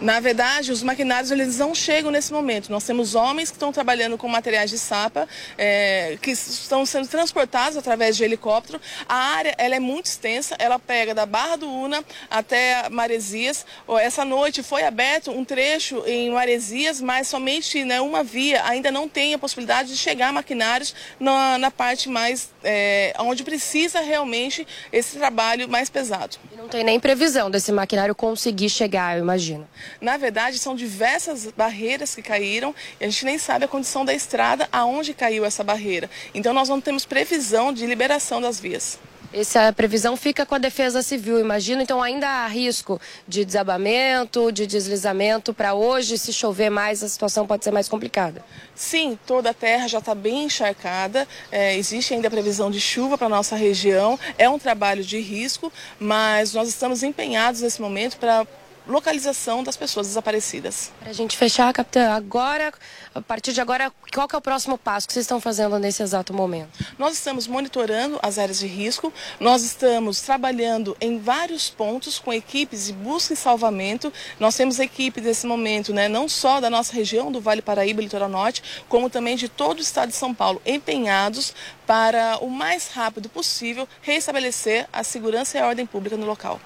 [0.00, 2.70] Na verdade, os maquinários eles não chegam nesse momento.
[2.70, 5.26] Nós temos homens que estão trabalhando com materiais de sapa,
[5.56, 8.80] é, que estão sendo transportados através de helicóptero.
[9.08, 13.66] A área ela é muito extensa, ela pega da Barra do Una até Maresias.
[14.00, 19.08] Essa noite foi aberto um trecho em Maresias, mas somente né, uma via ainda não
[19.08, 25.18] tem a possibilidade de chegar maquinários na, na parte mais é, onde precisa realmente esse
[25.18, 26.36] trabalho mais pesado.
[26.58, 29.64] Não tem nem previsão desse maquinário conseguir chegar, eu imagino.
[30.00, 34.12] Na verdade, são diversas barreiras que caíram e a gente nem sabe a condição da
[34.12, 36.10] estrada aonde caiu essa barreira.
[36.34, 38.98] Então, nós não temos previsão de liberação das vias.
[39.30, 41.82] Essa previsão fica com a Defesa Civil, imagino.
[41.82, 45.52] Então, ainda há risco de desabamento, de deslizamento.
[45.52, 48.42] Para hoje, se chover mais, a situação pode ser mais complicada.
[48.74, 51.28] Sim, toda a terra já está bem encharcada.
[51.52, 54.18] É, existe ainda a previsão de chuva para nossa região.
[54.38, 58.46] É um trabalho de risco, mas nós estamos empenhados nesse momento para
[58.88, 60.90] localização das pessoas desaparecidas.
[60.98, 62.72] Para a gente fechar, capitã, agora,
[63.14, 66.32] a partir de agora, qual é o próximo passo que vocês estão fazendo nesse exato
[66.32, 66.70] momento?
[66.98, 72.86] Nós estamos monitorando as áreas de risco, nós estamos trabalhando em vários pontos com equipes
[72.86, 74.12] de busca e salvamento.
[74.40, 78.28] Nós temos equipe nesse momento, né, não só da nossa região, do Vale Paraíba, Litoral
[78.28, 81.54] Norte, como também de todo o estado de São Paulo, empenhados
[81.86, 86.58] para o mais rápido possível restabelecer a segurança e a ordem pública no local.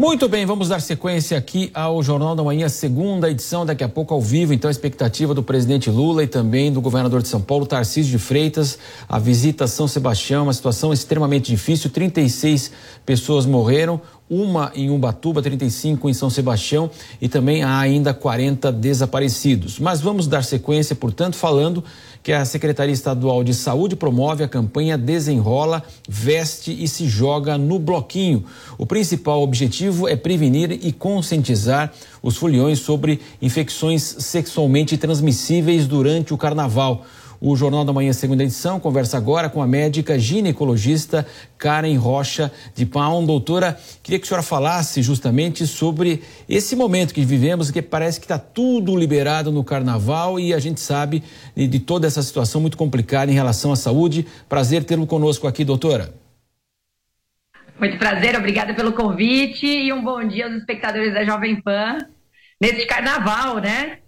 [0.00, 4.14] Muito bem, vamos dar sequência aqui ao Jornal da Manhã, segunda edição, daqui a pouco
[4.14, 4.54] ao vivo.
[4.54, 8.18] Então, a expectativa do presidente Lula e também do governador de São Paulo, Tarcísio de
[8.20, 11.90] Freitas, a visita a São Sebastião, uma situação extremamente difícil.
[11.90, 12.70] 36
[13.04, 14.00] pessoas morreram,
[14.30, 16.88] uma em Ubatuba, 35 em São Sebastião
[17.20, 19.80] e também há ainda 40 desaparecidos.
[19.80, 21.82] Mas vamos dar sequência, portanto, falando
[22.22, 27.78] que a Secretaria Estadual de Saúde promove a campanha Desenrola, Veste e se Joga no
[27.78, 28.44] Bloquinho.
[28.76, 31.92] O principal objetivo é prevenir e conscientizar
[32.22, 37.04] os foliões sobre infecções sexualmente transmissíveis durante o carnaval.
[37.40, 41.24] O Jornal da Manhã, segunda edição, conversa agora com a médica ginecologista
[41.56, 43.24] Karen Rocha de Pão.
[43.24, 48.24] Doutora, queria que a senhora falasse justamente sobre esse momento que vivemos, que parece que
[48.24, 51.22] está tudo liberado no carnaval e a gente sabe
[51.56, 54.26] de toda essa situação muito complicada em relação à saúde.
[54.48, 56.12] Prazer tê-lo conosco aqui, doutora.
[57.78, 61.98] Muito prazer, obrigada pelo convite e um bom dia aos espectadores da Jovem Pan
[62.60, 63.98] nesse carnaval, né?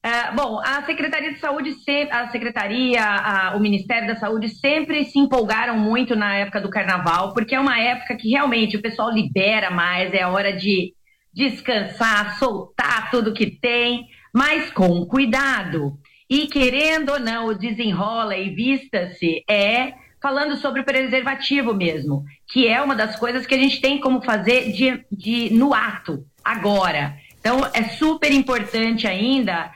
[0.00, 1.74] É, bom, a Secretaria de Saúde,
[2.10, 7.34] a Secretaria, a, o Ministério da Saúde sempre se empolgaram muito na época do Carnaval,
[7.34, 10.94] porque é uma época que realmente o pessoal libera mais, é a hora de
[11.32, 15.98] descansar, soltar tudo que tem, mas com cuidado.
[16.30, 22.68] E querendo ou não, o desenrola e vista-se é falando sobre o preservativo mesmo, que
[22.68, 27.16] é uma das coisas que a gente tem como fazer de, de no ato, agora.
[27.40, 29.72] Então, é super importante ainda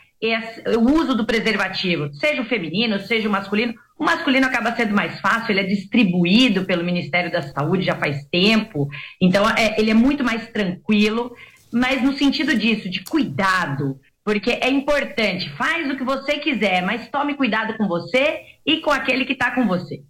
[0.77, 3.74] o uso do preservativo, seja o feminino, seja o masculino.
[3.99, 8.24] O masculino acaba sendo mais fácil, ele é distribuído pelo Ministério da Saúde já faz
[8.31, 8.89] tempo,
[9.20, 11.35] então é, ele é muito mais tranquilo,
[11.73, 17.09] mas no sentido disso, de cuidado, porque é importante, faz o que você quiser, mas
[17.11, 20.03] tome cuidado com você e com aquele que está com você.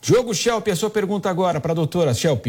[0.00, 2.46] Diogo Schelp, a sua pergunta agora para a doutora Schelp.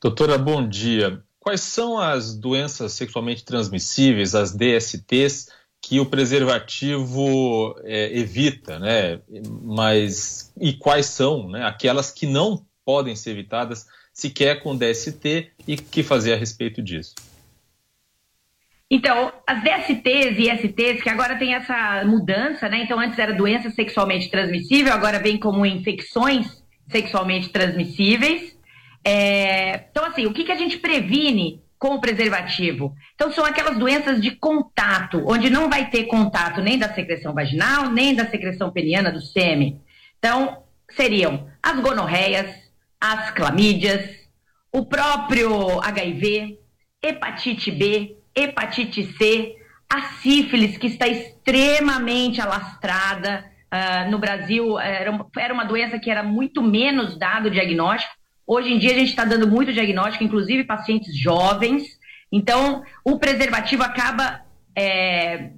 [0.00, 1.22] Doutora, bom dia.
[1.38, 5.48] Quais são as doenças sexualmente transmissíveis, as DSTs,
[5.82, 9.20] que o preservativo é, evita, né?
[9.62, 11.66] Mas e quais são, né?
[11.66, 17.14] Aquelas que não podem ser evitadas sequer com DST e que fazer a respeito disso?
[18.88, 22.82] Então, as DSTs e STs, que agora tem essa mudança, né?
[22.82, 28.56] Então, antes era doença sexualmente transmissível, agora vem como infecções sexualmente transmissíveis.
[29.02, 29.86] É...
[29.90, 32.94] Então, assim, o que, que a gente previne com o preservativo?
[33.16, 37.90] Então, são aquelas doenças de contato, onde não vai ter contato nem da secreção vaginal,
[37.90, 39.82] nem da secreção peniana do sêmen.
[40.16, 42.54] Então, seriam as gonorreias,
[43.00, 44.08] as clamídias,
[44.70, 46.56] o próprio HIV,
[47.02, 49.56] hepatite B, hepatite C,
[49.92, 53.44] a sífilis, que está extremamente alastrada.
[53.72, 58.14] Uh, no Brasil, era, era uma doença que era muito menos dado o diagnóstico.
[58.46, 61.98] Hoje em dia, a gente está dando muito diagnóstico, inclusive pacientes jovens.
[62.30, 64.42] Então, o preservativo acaba
[64.76, 65.50] é,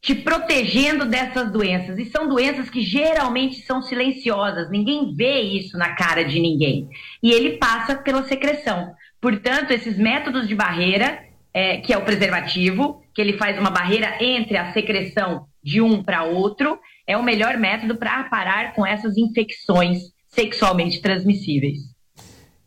[0.00, 1.98] te protegendo dessas doenças.
[1.98, 6.88] E são doenças que geralmente são silenciosas, ninguém vê isso na cara de ninguém.
[7.22, 8.94] E ele passa pela secreção.
[9.20, 14.16] Portanto, esses métodos de barreira, é, que é o preservativo, que ele faz uma barreira
[14.22, 19.16] entre a secreção de um para outro, é o melhor método para parar com essas
[19.16, 19.98] infecções
[20.28, 21.97] sexualmente transmissíveis.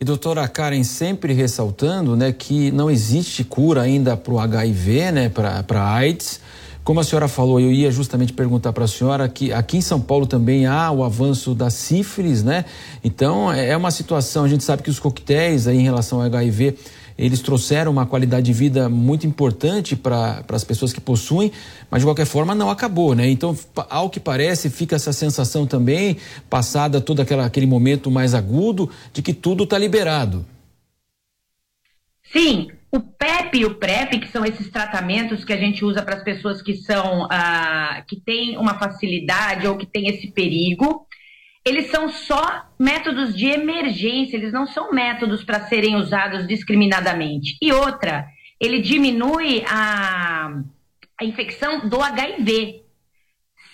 [0.02, 5.30] E doutora Karen, sempre ressaltando né, que não existe cura ainda para o HIV, né,
[5.30, 6.42] para AIDS,
[6.84, 10.02] como a senhora falou, eu ia justamente perguntar para a senhora que aqui em São
[10.02, 12.66] Paulo também há o avanço da sífilis, né?
[13.04, 16.76] Então é uma situação, a gente sabe que os coquetéis aí em relação ao HIV,
[17.18, 21.52] eles trouxeram uma qualidade de vida muito importante para as pessoas que possuem,
[21.90, 23.30] mas de qualquer forma não acabou, né?
[23.30, 23.58] Então,
[23.90, 26.18] ao que parece, fica essa sensação também,
[26.50, 30.46] passada todo aquela, aquele momento mais agudo, de que tudo está liberado.
[32.32, 36.16] Sim, o PEP e o PrEP, que são esses tratamentos que a gente usa para
[36.16, 41.06] as pessoas que são ah, que têm uma facilidade ou que têm esse perigo,
[41.64, 47.58] eles são só métodos de emergência, eles não são métodos para serem usados discriminadamente.
[47.62, 48.28] E outra,
[48.60, 50.52] ele diminui a,
[51.20, 52.82] a infecção do HIV.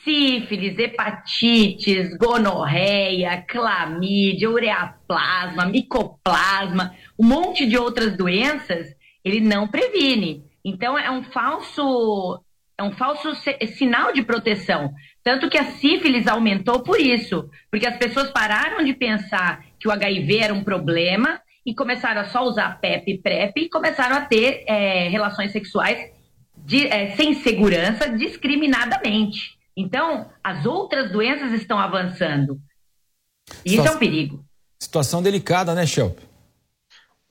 [0.04, 8.96] Sífilis, hepatites, gonorreia, clamídia, ureaplasma, micoplasma, um monte de outras doenças
[9.28, 10.46] ele não previne.
[10.64, 12.42] Então é um falso
[12.78, 13.34] é um falso
[13.76, 14.94] sinal de proteção.
[15.28, 19.92] Tanto que a sífilis aumentou por isso, porque as pessoas pararam de pensar que o
[19.92, 24.22] HIV era um problema e começaram a só usar PEP e PrEP e começaram a
[24.22, 26.00] ter é, relações sexuais
[26.56, 29.58] de, é, sem segurança discriminadamente.
[29.76, 32.58] Então, as outras doenças estão avançando.
[33.66, 34.46] Isso é um perigo.
[34.80, 36.20] Situação delicada, né, Shelp?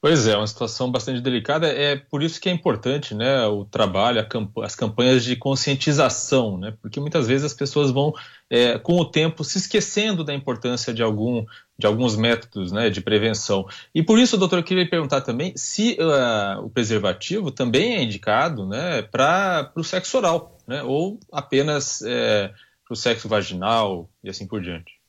[0.07, 1.67] Pois é, uma situação bastante delicada.
[1.67, 4.25] É por isso que é importante né, o trabalho,
[4.63, 8.15] as campanhas de conscientização, né, porque muitas vezes as pessoas vão,
[8.49, 11.45] é, com o tempo, se esquecendo da importância de, algum,
[11.77, 13.67] de alguns métodos né, de prevenção.
[13.93, 18.65] E por isso, doutor, eu queria perguntar também se uh, o preservativo também é indicado
[18.65, 22.53] né, para o sexo oral, né, ou apenas é,
[22.85, 25.01] para o sexo vaginal e assim por diante.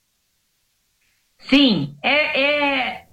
[1.38, 3.07] Sim, é, é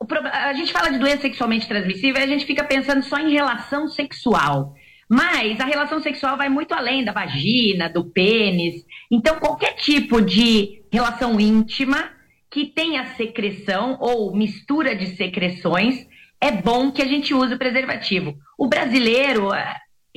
[0.00, 4.74] a gente fala de doença sexualmente transmissível a gente fica pensando só em relação sexual.
[5.08, 8.84] Mas a relação sexual vai muito além da vagina, do pênis.
[9.10, 12.10] Então, qualquer tipo de relação íntima
[12.50, 16.06] que tenha secreção ou mistura de secreções,
[16.40, 18.36] é bom que a gente use o preservativo.
[18.58, 19.48] O brasileiro,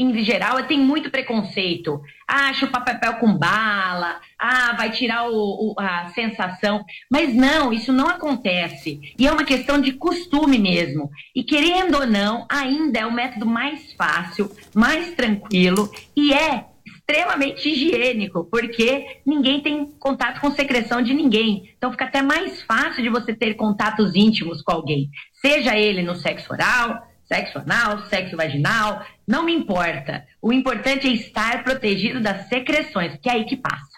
[0.02, 2.02] em geral, tem muito preconceito.
[2.28, 6.84] Ah, chupar papel com bala, ah, vai tirar o, o, a sensação.
[7.10, 8.99] Mas não, isso não acontece.
[9.18, 11.10] E é uma questão de costume mesmo.
[11.36, 17.69] E querendo ou não, ainda é o método mais fácil, mais tranquilo e é extremamente
[17.69, 21.72] higiênico, porque ninguém tem contato com secreção de ninguém.
[21.78, 25.10] Então fica até mais fácil de você ter contatos íntimos com alguém,
[25.41, 30.26] seja ele no sexo oral, sexo anal, sexo vaginal, não me importa.
[30.41, 33.90] O importante é estar protegido das secreções, que é aí que passa.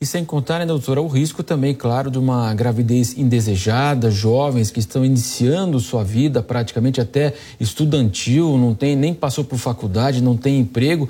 [0.00, 4.78] E sem contar, né, doutora, o risco também, claro, de uma gravidez indesejada, jovens que
[4.78, 10.60] estão iniciando sua vida praticamente até estudantil, não tem nem passou por faculdade, não tem
[10.60, 11.08] emprego.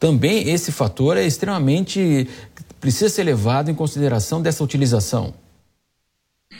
[0.00, 2.26] Também esse fator é extremamente
[2.80, 5.34] precisa ser levado em consideração dessa utilização.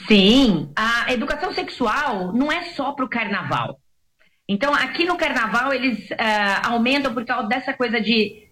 [0.07, 3.77] Sim, a educação sexual não é só para o carnaval.
[4.47, 8.43] Então, aqui no carnaval, eles uh, aumentam por causa dessa coisa de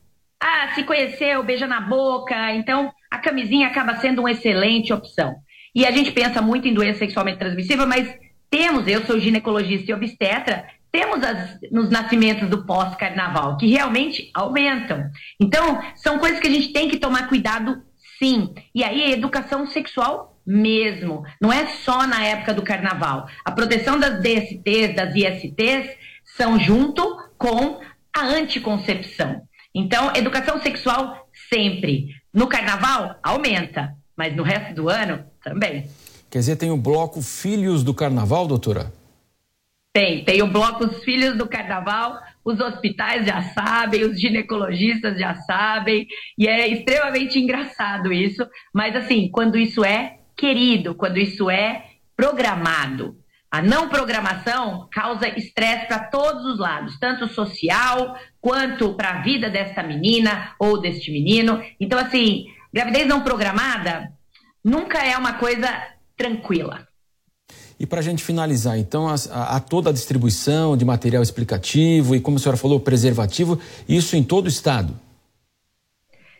[0.42, 2.54] ah, se conheceu, beija na boca.
[2.54, 5.36] Então, a camisinha acaba sendo uma excelente opção.
[5.76, 8.12] E a gente pensa muito em doença sexualmente transmissível, mas
[8.50, 15.10] temos, eu sou ginecologista e obstetra, temos as, nos nascimentos do pós-carnaval, que realmente aumentam.
[15.40, 17.82] Então, são coisas que a gente tem que tomar cuidado,
[18.18, 18.54] sim.
[18.76, 21.24] E aí, a educação sexual mesmo.
[21.40, 23.28] Não é só na época do carnaval.
[23.46, 27.80] A proteção das DSTs, das ISTs, são junto com
[28.16, 29.42] a anticoncepção.
[29.74, 32.10] Então, educação sexual sempre.
[32.34, 35.90] No carnaval, aumenta, mas no resto do ano, também.
[36.30, 38.94] Quer dizer, tem o bloco Filhos do Carnaval, doutora?
[39.94, 45.36] Tem, tem o bloco Os Filhos do Carnaval, os hospitais já sabem, os ginecologistas já
[45.36, 46.08] sabem,
[46.38, 51.86] e é extremamente engraçado isso, mas assim, quando isso é querido, quando isso é
[52.16, 53.16] programado.
[53.52, 59.50] A não programação causa estresse para todos os lados, tanto social quanto para a vida
[59.50, 61.62] desta menina ou deste menino.
[61.80, 64.12] Então, assim, gravidez não programada
[64.64, 65.68] nunca é uma coisa
[66.18, 66.88] tranquila.
[67.80, 69.16] E para a gente finalizar, então, a,
[69.56, 74.24] a, toda a distribuição de material explicativo e, como a senhora falou, preservativo, isso em
[74.24, 74.98] todo o estado?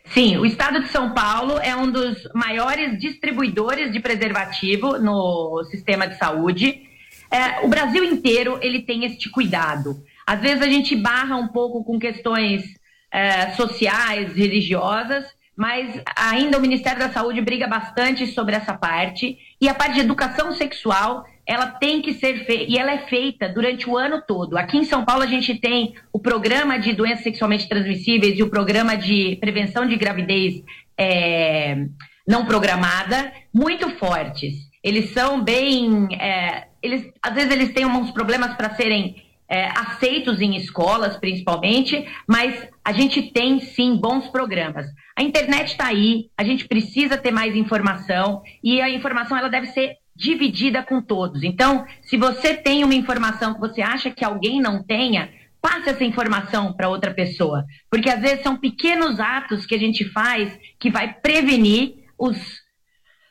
[0.06, 6.06] Sim, o estado de São Paulo é um dos maiores distribuidores de preservativo no sistema
[6.06, 6.82] de saúde.
[7.30, 10.02] É, o Brasil inteiro ele tem este cuidado.
[10.26, 12.62] Às vezes a gente barra um pouco com questões
[13.10, 15.24] é, sociais, religiosas,
[15.56, 19.38] mas ainda o Ministério da Saúde briga bastante sobre essa parte.
[19.60, 23.48] E a parte de educação sexual, ela tem que ser feita, e ela é feita
[23.48, 24.56] durante o ano todo.
[24.56, 28.48] Aqui em São Paulo, a gente tem o programa de doenças sexualmente transmissíveis e o
[28.48, 30.62] programa de prevenção de gravidez
[30.96, 31.86] é,
[32.26, 34.54] não programada, muito fortes.
[34.82, 36.08] Eles são bem.
[36.20, 39.16] É, eles, às vezes, eles têm uns problemas para serem
[39.48, 44.86] é, aceitos em escolas, principalmente, mas a gente tem sim bons programas.
[45.14, 49.66] A internet está aí, a gente precisa ter mais informação e a informação ela deve
[49.68, 51.42] ser dividida com todos.
[51.42, 55.30] Então, se você tem uma informação que você acha que alguém não tenha,
[55.60, 60.04] passe essa informação para outra pessoa, porque às vezes são pequenos atos que a gente
[60.10, 62.36] faz que vai prevenir os,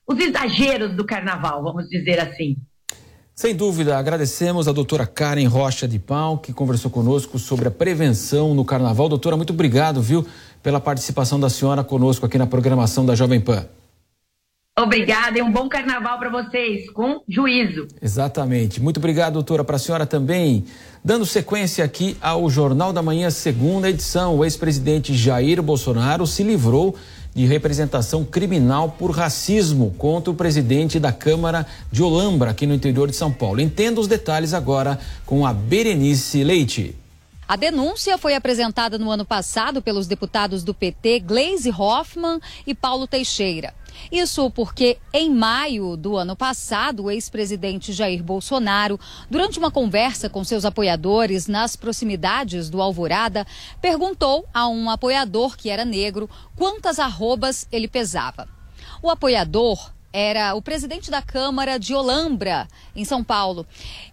[0.07, 2.57] os exageros do carnaval, vamos dizer assim.
[3.35, 8.53] Sem dúvida, agradecemos a doutora Karen Rocha de Pau, que conversou conosco sobre a prevenção
[8.53, 9.09] no carnaval.
[9.09, 10.25] Doutora, muito obrigado, viu,
[10.61, 13.67] pela participação da senhora conosco aqui na programação da Jovem Pan.
[14.81, 17.87] Obrigada e um bom carnaval para vocês, com juízo.
[18.01, 18.81] Exatamente.
[18.81, 20.65] Muito obrigado, doutora, para a senhora também.
[21.05, 26.95] Dando sequência aqui ao Jornal da Manhã, segunda edição, o ex-presidente Jair Bolsonaro se livrou
[27.33, 33.07] de representação criminal por racismo contra o presidente da Câmara de Olambra, aqui no interior
[33.07, 33.61] de São Paulo.
[33.61, 36.95] Entenda os detalhes agora com a Berenice Leite.
[37.47, 43.05] A denúncia foi apresentada no ano passado pelos deputados do PT Gleise Hoffmann e Paulo
[43.05, 43.73] Teixeira.
[44.11, 48.99] Isso porque, em maio do ano passado, o ex-presidente Jair Bolsonaro,
[49.29, 53.45] durante uma conversa com seus apoiadores nas proximidades do Alvorada,
[53.81, 58.47] perguntou a um apoiador que era negro quantas arrobas ele pesava.
[59.01, 63.65] O apoiador era o presidente da Câmara de Olambra, em São Paulo.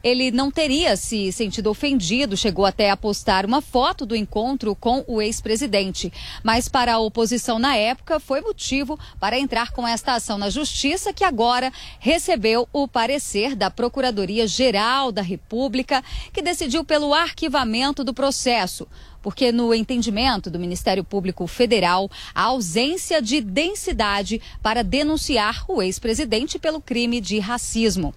[0.02, 5.04] Ele não teria se sentido ofendido, chegou até a postar uma foto do encontro com
[5.06, 6.12] o ex-presidente.
[6.42, 11.12] Mas para a oposição na época, foi motivo para entrar com esta ação na Justiça,
[11.12, 16.02] que agora recebeu o parecer da Procuradoria-Geral da República,
[16.32, 18.86] que decidiu pelo arquivamento do processo
[19.22, 26.58] porque no entendimento do Ministério Público Federal, a ausência de densidade para denunciar o ex-presidente
[26.58, 28.14] pelo crime de racismo.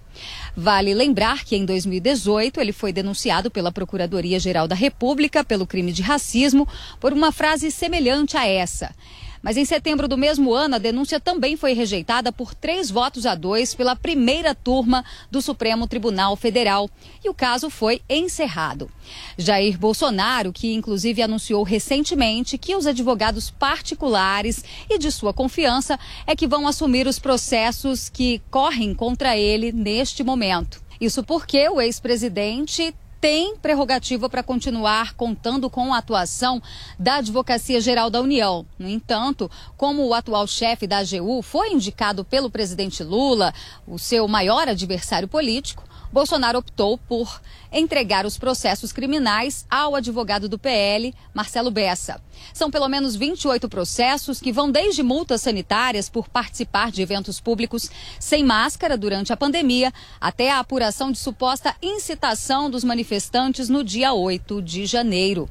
[0.55, 6.01] Vale lembrar que em 2018 ele foi denunciado pela Procuradoria-Geral da República pelo crime de
[6.01, 6.67] racismo
[6.99, 8.93] por uma frase semelhante a essa.
[9.41, 13.33] Mas em setembro do mesmo ano, a denúncia também foi rejeitada por três votos a
[13.33, 16.89] dois pela primeira turma do Supremo Tribunal Federal.
[17.23, 18.89] E o caso foi encerrado.
[19.37, 26.35] Jair Bolsonaro, que inclusive anunciou recentemente que os advogados particulares e de sua confiança é
[26.35, 30.81] que vão assumir os processos que correm contra ele neste momento.
[30.99, 36.59] Isso porque o ex-presidente tem prerrogativa para continuar contando com a atuação
[36.97, 38.65] da Advocacia Geral da União.
[38.79, 43.53] No entanto, como o atual chefe da AGU foi indicado pelo presidente Lula,
[43.87, 50.59] o seu maior adversário político, Bolsonaro optou por entregar os processos criminais ao advogado do
[50.59, 52.21] PL, Marcelo Bessa.
[52.53, 57.89] São pelo menos 28 processos que vão desde multas sanitárias por participar de eventos públicos
[58.19, 64.13] sem máscara durante a pandemia até a apuração de suposta incitação dos manifestantes no dia
[64.13, 65.49] 8 de janeiro.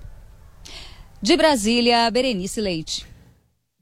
[1.22, 3.09] De Brasília, Berenice Leite.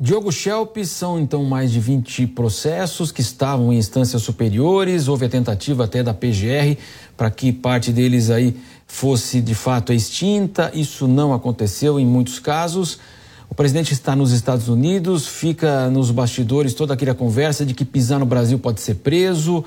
[0.01, 5.09] Diogo Schelp, são então mais de 20 processos que estavam em instâncias superiores.
[5.09, 6.79] Houve a tentativa até da PGR
[7.17, 8.57] para que parte deles aí
[8.87, 10.71] fosse de fato extinta.
[10.73, 13.01] Isso não aconteceu em muitos casos.
[13.51, 18.21] O presidente está nos Estados Unidos, fica nos bastidores toda aquela conversa de que pisar
[18.21, 19.65] no Brasil pode ser preso.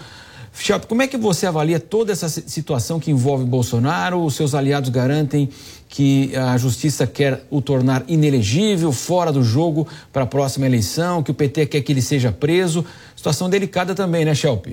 [0.54, 4.24] Chap, como é que você avalia toda essa situação que envolve Bolsonaro?
[4.24, 5.50] Os seus aliados garantem
[5.88, 11.32] que a justiça quer o tornar inelegível, fora do jogo para a próxima eleição, que
[11.32, 12.86] o PT quer que ele seja preso.
[13.16, 14.68] Situação delicada também, né, Shelp?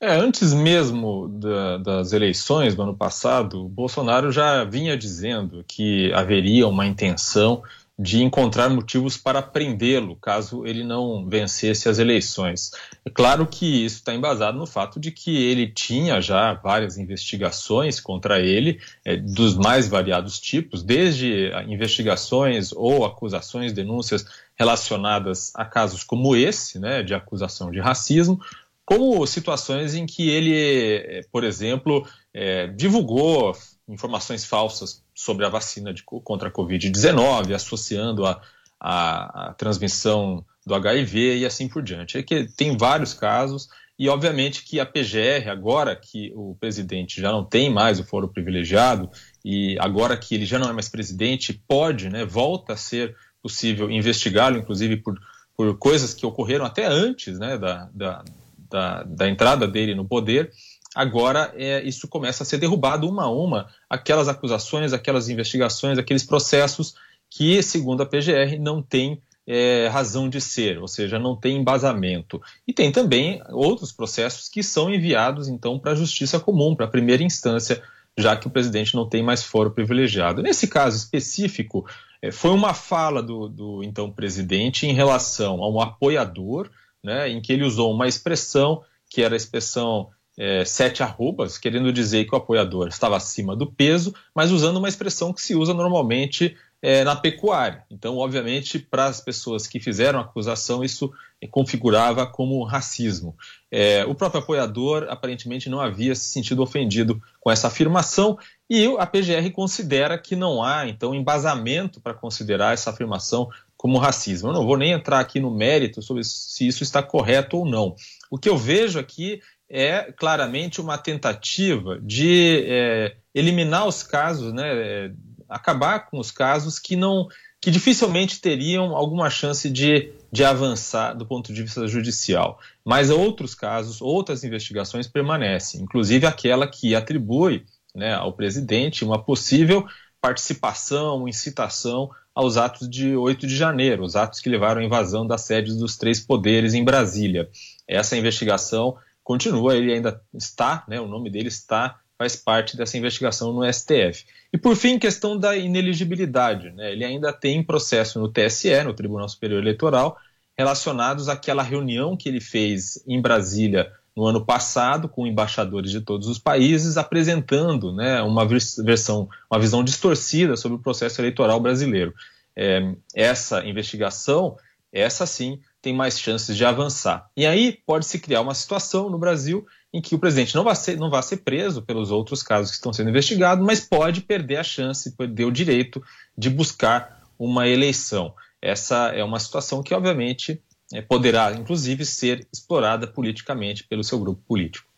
[0.00, 6.68] É, antes mesmo da, das eleições do ano passado, Bolsonaro já vinha dizendo que haveria
[6.68, 7.62] uma intenção
[7.96, 12.72] de encontrar motivos para prendê-lo caso ele não vencesse as eleições.
[13.04, 18.00] É claro que isso está embasado no fato de que ele tinha já várias investigações
[18.00, 24.26] contra ele, é, dos mais variados tipos, desde investigações ou acusações, denúncias
[24.56, 28.40] relacionadas a casos como esse, né, de acusação de racismo,
[28.84, 33.56] como situações em que ele, é, por exemplo, é, divulgou
[33.88, 38.40] informações falsas sobre a vacina de, contra a Covid-19, associando a,
[38.80, 42.18] a, a, transmissão do HIV e assim por diante.
[42.18, 43.68] É que tem vários casos
[43.98, 48.26] e, obviamente, que a PGR, agora que o presidente já não tem mais o foro
[48.26, 49.08] privilegiado
[49.44, 53.90] e agora que ele já não é mais presidente, pode, né, volta a ser possível
[53.90, 55.20] investigá-lo, inclusive por,
[55.56, 58.24] por coisas que ocorreram até antes né, da, da,
[58.68, 60.50] da, da entrada dele no poder
[60.94, 66.24] agora é, isso começa a ser derrubado uma a uma, aquelas acusações, aquelas investigações, aqueles
[66.24, 66.94] processos
[67.30, 72.40] que, segundo a PGR, não tem é, razão de ser, ou seja, não tem embasamento.
[72.66, 76.90] E tem também outros processos que são enviados, então, para a justiça comum, para a
[76.90, 77.82] primeira instância,
[78.16, 80.42] já que o presidente não tem mais foro privilegiado.
[80.42, 81.84] Nesse caso específico,
[82.22, 86.70] é, foi uma fala do, do, então presidente em relação a um apoiador,
[87.02, 91.92] né, em que ele usou uma expressão que era a expressão é, sete arrobas, querendo
[91.92, 95.72] dizer que o apoiador estava acima do peso, mas usando uma expressão que se usa
[95.72, 97.82] normalmente é, na pecuária.
[97.90, 101.10] Então, obviamente, para as pessoas que fizeram a acusação, isso
[101.50, 103.36] configurava como racismo.
[103.70, 108.38] É, o próprio apoiador aparentemente não havia se sentido ofendido com essa afirmação
[108.68, 114.48] e a PGR considera que não há, então, embasamento para considerar essa afirmação como racismo.
[114.48, 117.94] Eu não vou nem entrar aqui no mérito sobre se isso está correto ou não.
[118.30, 119.40] O que eu vejo aqui
[119.76, 125.10] é claramente uma tentativa de é, eliminar os casos, né, é,
[125.48, 127.26] acabar com os casos que não
[127.60, 132.60] que dificilmente teriam alguma chance de, de avançar do ponto de vista judicial.
[132.84, 137.64] Mas outros casos, outras investigações permanecem, inclusive aquela que atribui
[137.94, 139.86] né, ao presidente uma possível
[140.20, 145.40] participação, incitação aos atos de 8 de janeiro, os atos que levaram à invasão das
[145.40, 147.48] sedes dos três poderes em Brasília.
[147.88, 153.52] Essa investigação continua, ele ainda está, né, o nome dele está, faz parte dessa investigação
[153.52, 154.26] no STF.
[154.52, 159.28] E por fim, questão da ineligibilidade, né, ele ainda tem processo no TSE, no Tribunal
[159.28, 160.16] Superior Eleitoral,
[160.56, 166.28] relacionados àquela reunião que ele fez em Brasília no ano passado com embaixadores de todos
[166.28, 172.14] os países, apresentando né, uma versão, uma visão distorcida sobre o processo eleitoral brasileiro.
[172.54, 174.56] É, essa investigação,
[174.92, 177.28] essa sim, tem mais chances de avançar.
[177.36, 180.74] E aí pode se criar uma situação no Brasil em que o presidente não vai
[180.74, 184.56] ser, não vai ser preso pelos outros casos que estão sendo investigados, mas pode perder
[184.56, 186.02] a chance, perder o direito
[186.36, 188.32] de buscar uma eleição.
[188.62, 190.58] Essa é uma situação que, obviamente,
[190.90, 194.88] é, poderá, inclusive, ser explorada politicamente pelo seu grupo político.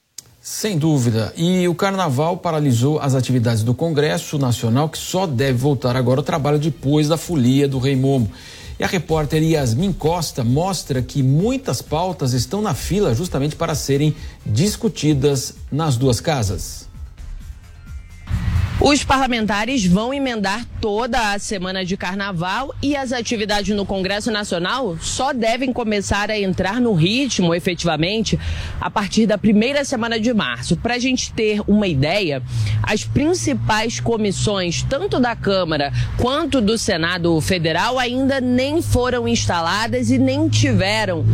[0.40, 1.34] Sem dúvida.
[1.36, 6.24] E o carnaval paralisou as atividades do Congresso Nacional, que só deve voltar agora ao
[6.24, 8.30] trabalho depois da folia do Rei Momo.
[8.78, 14.14] E a repórter Yasmin Costa mostra que muitas pautas estão na fila justamente para serem
[14.44, 16.86] discutidas nas duas casas.
[18.78, 24.98] Os parlamentares vão emendar toda a semana de carnaval e as atividades no Congresso Nacional
[25.00, 28.38] só devem começar a entrar no ritmo efetivamente
[28.78, 30.76] a partir da primeira semana de março.
[30.76, 32.42] Para a gente ter uma ideia,
[32.82, 40.18] as principais comissões, tanto da Câmara quanto do Senado Federal, ainda nem foram instaladas e
[40.18, 41.24] nem tiveram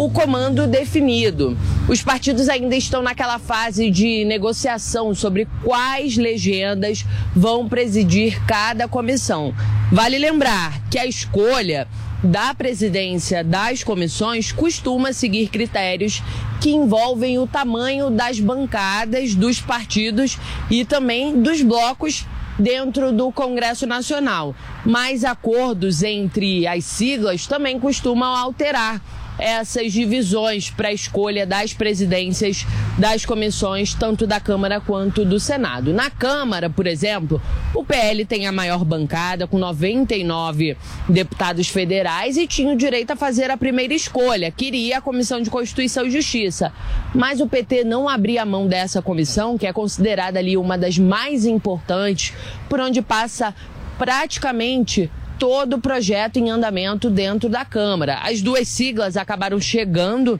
[0.00, 1.54] o comando definido.
[1.86, 7.04] Os partidos ainda estão naquela fase de negociação sobre quais legendas
[7.36, 9.54] vão presidir cada comissão.
[9.92, 11.86] Vale lembrar que a escolha
[12.24, 16.22] da presidência das comissões costuma seguir critérios
[16.62, 20.38] que envolvem o tamanho das bancadas dos partidos
[20.70, 22.24] e também dos blocos
[22.58, 24.54] dentro do Congresso Nacional.
[24.82, 28.98] Mas acordos entre as siglas também costumam alterar
[29.40, 32.66] essas divisões para a escolha das presidências
[32.98, 35.92] das comissões, tanto da Câmara quanto do Senado.
[35.92, 37.40] Na Câmara, por exemplo,
[37.74, 40.76] o PL tem a maior bancada, com 99
[41.08, 45.50] deputados federais, e tinha o direito a fazer a primeira escolha, queria a Comissão de
[45.50, 46.72] Constituição e Justiça.
[47.14, 51.46] Mas o PT não abria mão dessa comissão, que é considerada ali uma das mais
[51.46, 52.34] importantes,
[52.68, 53.54] por onde passa
[53.98, 55.10] praticamente
[55.40, 58.18] todo o projeto em andamento dentro da Câmara.
[58.22, 60.38] As duas siglas acabaram chegando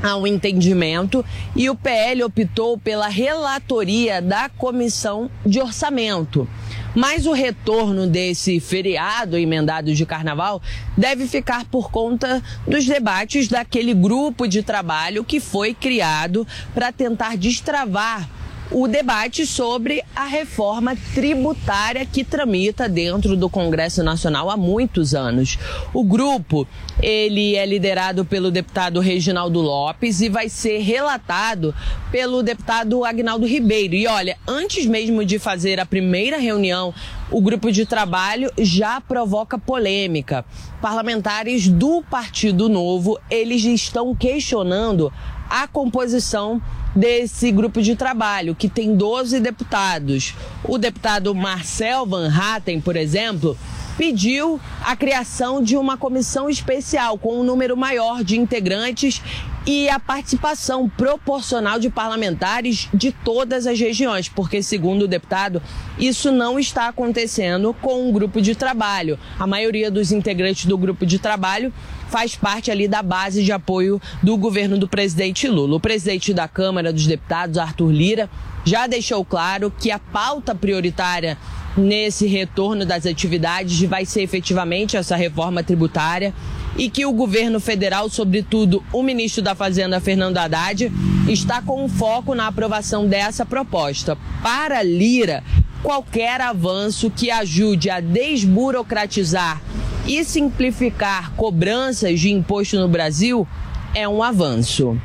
[0.00, 1.24] ao entendimento
[1.54, 6.48] e o PL optou pela relatoria da Comissão de Orçamento.
[6.94, 10.62] Mas o retorno desse feriado emendado de carnaval
[10.96, 17.36] deve ficar por conta dos debates daquele grupo de trabalho que foi criado para tentar
[17.36, 18.28] destravar
[18.70, 25.58] o debate sobre a reforma tributária que tramita dentro do Congresso Nacional há muitos anos.
[25.92, 26.66] O grupo,
[27.02, 31.74] ele é liderado pelo deputado Reginaldo Lopes e vai ser relatado
[32.12, 33.94] pelo deputado Agnaldo Ribeiro.
[33.94, 36.94] E olha, antes mesmo de fazer a primeira reunião,
[37.28, 40.44] o grupo de trabalho já provoca polêmica.
[40.80, 45.12] Parlamentares do Partido Novo, eles estão questionando
[45.48, 46.62] a composição
[46.94, 50.34] desse grupo de trabalho, que tem 12 deputados.
[50.64, 53.56] O deputado Marcel Van Hatten, por exemplo,
[53.96, 59.20] pediu a criação de uma comissão especial com um número maior de integrantes
[59.66, 65.62] e a participação proporcional de parlamentares de todas as regiões, porque, segundo o deputado,
[65.98, 69.18] isso não está acontecendo com um grupo de trabalho.
[69.38, 71.72] A maioria dos integrantes do grupo de trabalho
[72.10, 75.76] faz parte ali da base de apoio do governo do presidente Lula.
[75.76, 78.28] O presidente da Câmara dos Deputados, Arthur Lira,
[78.64, 81.38] já deixou claro que a pauta prioritária
[81.76, 86.34] nesse retorno das atividades vai ser efetivamente essa reforma tributária
[86.76, 90.90] e que o governo federal, sobretudo o ministro da Fazenda, Fernando Haddad,
[91.28, 94.18] está com foco na aprovação dessa proposta.
[94.42, 95.44] Para Lira,
[95.82, 99.62] qualquer avanço que ajude a desburocratizar
[100.06, 103.46] e simplificar cobranças de imposto no Brasil
[103.94, 105.00] é um avanço.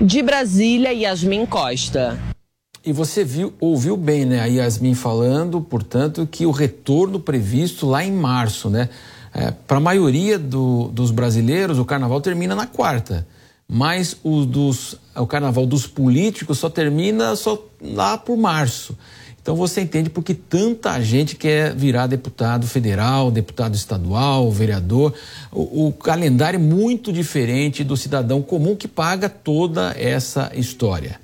[0.00, 2.18] De Brasília, Yasmin Costa.
[2.84, 8.02] E você viu, ouviu bem, né, a Yasmin falando, portanto, que o retorno previsto lá
[8.02, 8.88] em março, né?
[9.34, 13.26] É, Para a maioria do, dos brasileiros, o carnaval termina na quarta,
[13.68, 18.96] mas o, dos, o carnaval dos políticos só termina só lá por março.
[19.42, 25.14] Então você entende porque tanta gente quer virar deputado federal, deputado estadual, vereador.
[25.50, 31.18] O, o, calendário é muito diferente do cidadão comum que paga toda essa história.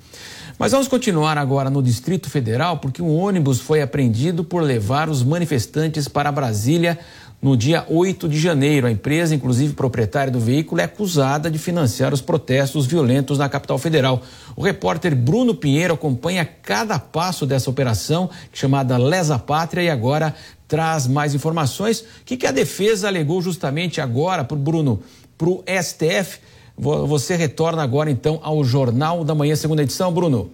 [0.59, 5.21] Mas vamos continuar agora no Distrito Federal, porque um ônibus foi apreendido por levar os
[5.21, 6.97] manifestantes para Brasília
[7.39, 8.87] no dia 8 de janeiro.
[8.87, 13.77] A empresa, inclusive proprietária do veículo, é acusada de financiar os protestos violentos na capital
[13.77, 14.23] federal.
[14.55, 20.33] O repórter Bruno Pinheiro acompanha cada passo dessa operação, chamada Lesa Pátria, e agora
[20.67, 21.99] traz mais informações.
[21.99, 25.03] O que, que a defesa alegou justamente agora, por Bruno,
[25.37, 26.39] para o STF?
[26.77, 30.51] Você retorna agora então ao Jornal da Manhã, segunda edição, Bruno.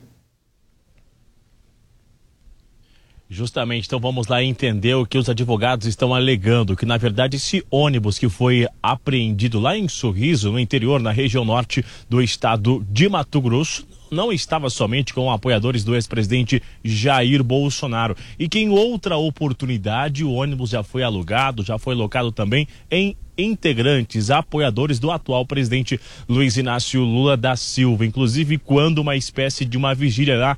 [3.30, 7.66] Justamente, então vamos lá entender o que os advogados estão alegando, que na verdade esse
[7.70, 13.10] ônibus que foi apreendido lá em Sorriso, no interior, na região norte do estado de
[13.10, 18.16] Mato Grosso, não estava somente com apoiadores do ex-presidente Jair Bolsonaro.
[18.40, 23.18] E que em outra oportunidade o ônibus já foi alugado, já foi locado também em
[23.38, 26.00] integrantes, apoiadores do atual presidente
[26.30, 30.58] Luiz Inácio Lula da Silva, inclusive quando uma espécie de uma vigília lá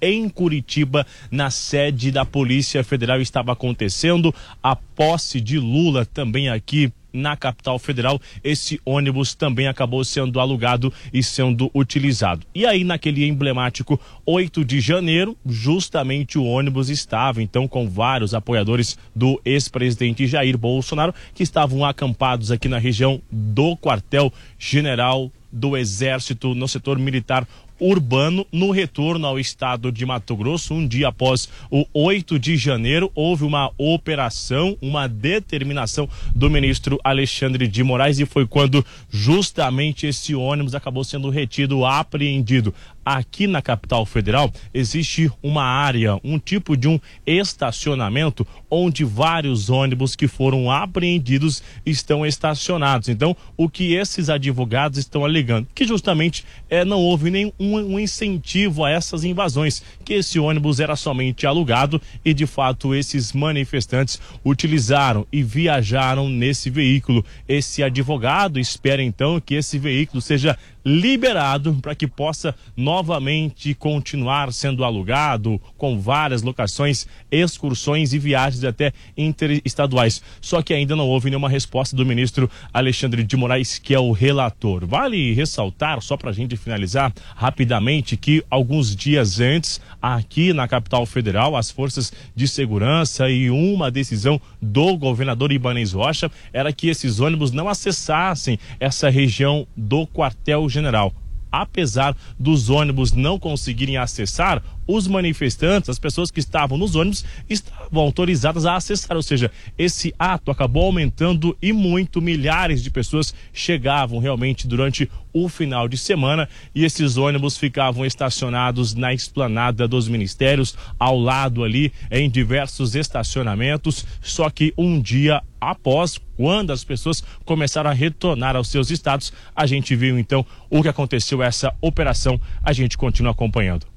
[0.00, 6.92] em Curitiba, na sede da Polícia Federal, estava acontecendo a posse de Lula também aqui
[7.16, 12.46] na capital federal, esse ônibus também acabou sendo alugado e sendo utilizado.
[12.54, 18.98] E aí, naquele emblemático 8 de janeiro, justamente o ônibus estava então com vários apoiadores
[19.14, 26.68] do ex-presidente Jair Bolsonaro que estavam acampados aqui na região do quartel-general do Exército no
[26.68, 27.46] setor militar
[27.80, 30.74] urbano no retorno ao estado de Mato Grosso.
[30.74, 37.66] Um dia após o 8 de janeiro, houve uma operação, uma determinação do ministro Alexandre
[37.68, 42.74] de Moraes e foi quando justamente esse ônibus acabou sendo retido, apreendido.
[43.06, 50.16] Aqui na capital federal existe uma área, um tipo de um estacionamento onde vários ônibus
[50.16, 53.08] que foram apreendidos estão estacionados.
[53.08, 55.68] Então, o que esses advogados estão alegando?
[55.72, 60.96] Que justamente é, não houve nenhum um incentivo a essas invasões, que esse ônibus era
[60.96, 67.24] somente alugado e de fato esses manifestantes utilizaram e viajaram nesse veículo.
[67.48, 74.84] Esse advogado espera então que esse veículo seja liberado para que possa novamente continuar sendo
[74.84, 80.22] alugado com várias locações, excursões e viagens até interestaduais.
[80.40, 84.12] Só que ainda não houve nenhuma resposta do ministro Alexandre de Moraes, que é o
[84.12, 84.86] relator.
[84.86, 91.04] Vale ressaltar, só para a gente finalizar rapidamente, que alguns dias antes, aqui na capital
[91.04, 97.18] federal, as forças de segurança e uma decisão do governador Ibanez Rocha era que esses
[97.18, 101.12] ônibus não acessassem essa região do quartel general.
[101.50, 108.02] Apesar dos ônibus não conseguirem acessar, os manifestantes, as pessoas que estavam nos ônibus, estavam
[108.02, 109.16] autorizadas a acessar.
[109.16, 112.20] Ou seja, esse ato acabou aumentando e muito.
[112.20, 118.94] Milhares de pessoas chegavam realmente durante o final de semana e esses ônibus ficavam estacionados
[118.94, 124.06] na esplanada dos ministérios, ao lado ali, em diversos estacionamentos.
[124.22, 129.66] Só que um dia após, quando as pessoas começaram a retornar aos seus estados, a
[129.66, 132.40] gente viu então o que aconteceu, essa operação.
[132.62, 133.95] A gente continua acompanhando.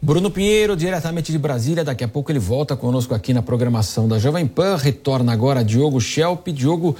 [0.00, 4.16] Bruno Pinheiro, diretamente de Brasília, daqui a pouco ele volta conosco aqui na programação da
[4.16, 4.76] Jovem Pan.
[4.76, 6.46] Retorna agora Diogo Schelp.
[6.50, 6.94] Diogo,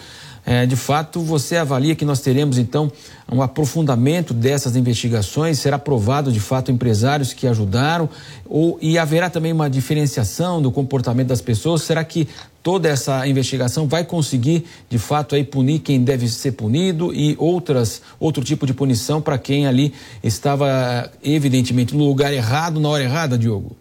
[0.44, 2.90] é, de fato, você avalia que nós teremos então
[3.30, 5.60] um aprofundamento dessas investigações?
[5.60, 8.08] Será provado de fato empresários que ajudaram?
[8.44, 11.82] Ou, e haverá também uma diferenciação do comportamento das pessoas?
[11.82, 12.26] Será que
[12.62, 18.02] toda essa investigação vai conseguir, de fato, aí punir quem deve ser punido e outras,
[18.18, 23.38] outro tipo de punição para quem ali estava, evidentemente, no lugar errado, na hora errada,
[23.38, 23.76] Diogo?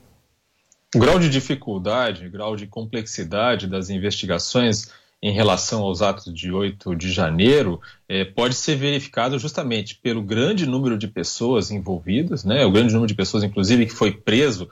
[0.96, 4.88] O grau de dificuldade, grau de complexidade das investigações
[5.22, 10.66] em relação aos atos de 8 de janeiro é, pode ser verificado justamente pelo grande
[10.66, 14.70] número de pessoas envolvidas, né, o grande número de pessoas, inclusive, que foi preso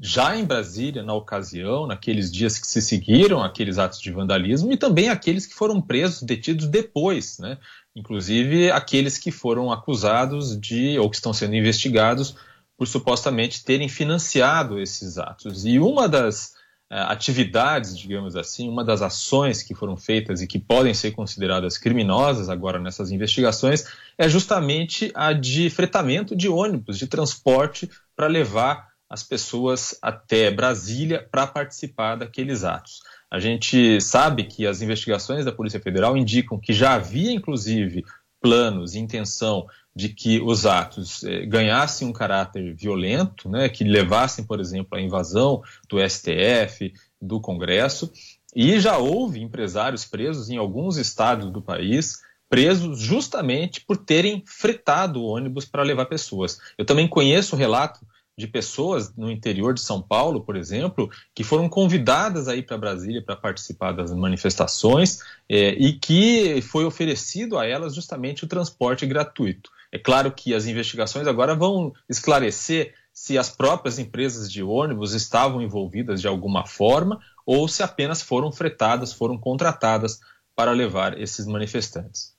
[0.00, 4.76] já em Brasília, na ocasião, naqueles dias que se seguiram aqueles atos de vandalismo, e
[4.76, 7.58] também aqueles que foram presos, detidos depois, né?
[7.94, 12.36] inclusive aqueles que foram acusados de, ou que estão sendo investigados
[12.76, 15.64] por supostamente terem financiado esses atos.
[15.64, 16.54] E uma das
[16.92, 21.78] uh, atividades, digamos assim, uma das ações que foram feitas e que podem ser consideradas
[21.78, 23.86] criminosas agora nessas investigações
[24.18, 31.26] é justamente a de fretamento de ônibus, de transporte para levar as pessoas até Brasília
[31.30, 33.00] para participar daqueles atos.
[33.30, 38.04] A gente sabe que as investigações da Polícia Federal indicam que já havia, inclusive,
[38.40, 44.44] planos e intenção de que os atos eh, ganhassem um caráter violento, né, que levassem,
[44.44, 48.12] por exemplo, à invasão do STF, do Congresso,
[48.54, 55.24] e já houve empresários presos em alguns estados do país, presos justamente por terem fretado
[55.24, 56.58] ônibus para levar pessoas.
[56.78, 58.00] Eu também conheço o relato
[58.36, 63.22] de pessoas no interior de São Paulo, por exemplo, que foram convidadas aí para Brasília
[63.22, 69.70] para participar das manifestações é, e que foi oferecido a elas justamente o transporte gratuito.
[69.90, 75.62] É claro que as investigações agora vão esclarecer se as próprias empresas de ônibus estavam
[75.62, 80.20] envolvidas de alguma forma ou se apenas foram fretadas, foram contratadas
[80.54, 82.35] para levar esses manifestantes.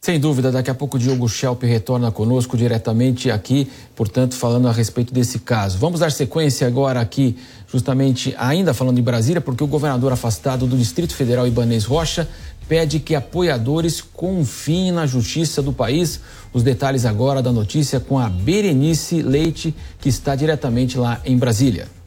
[0.00, 4.72] Sem dúvida, daqui a pouco o Diogo Schelp retorna conosco diretamente aqui, portanto, falando a
[4.72, 5.76] respeito desse caso.
[5.76, 10.78] Vamos dar sequência agora aqui, justamente ainda falando de Brasília, porque o governador afastado do
[10.78, 12.28] Distrito Federal, Ibanês Rocha,
[12.68, 16.20] pede que apoiadores confiem na justiça do país.
[16.52, 21.97] Os detalhes agora da notícia com a Berenice Leite, que está diretamente lá em Brasília.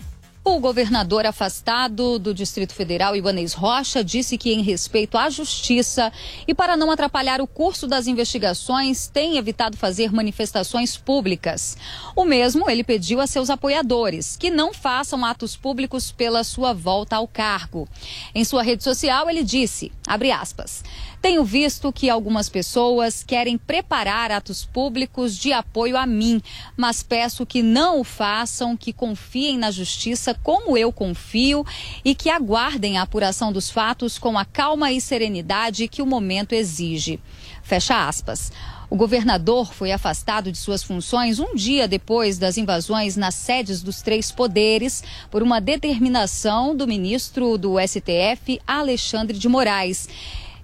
[0.43, 6.11] O governador afastado do Distrito Federal, Ibanez Rocha, disse que, em respeito à justiça
[6.47, 11.77] e para não atrapalhar o curso das investigações, tem evitado fazer manifestações públicas.
[12.15, 17.17] O mesmo ele pediu a seus apoiadores que não façam atos públicos pela sua volta
[17.17, 17.87] ao cargo.
[18.33, 20.83] Em sua rede social, ele disse, aspas,
[21.21, 26.41] tenho visto que algumas pessoas querem preparar atos públicos de apoio a mim,
[26.75, 31.63] mas peço que não o façam, que confiem na justiça como eu confio
[32.03, 36.53] e que aguardem a apuração dos fatos com a calma e serenidade que o momento
[36.53, 37.19] exige.
[37.61, 38.51] Fecha aspas.
[38.89, 44.01] O governador foi afastado de suas funções um dia depois das invasões nas sedes dos
[44.01, 50.09] três poderes por uma determinação do ministro do STF, Alexandre de Moraes.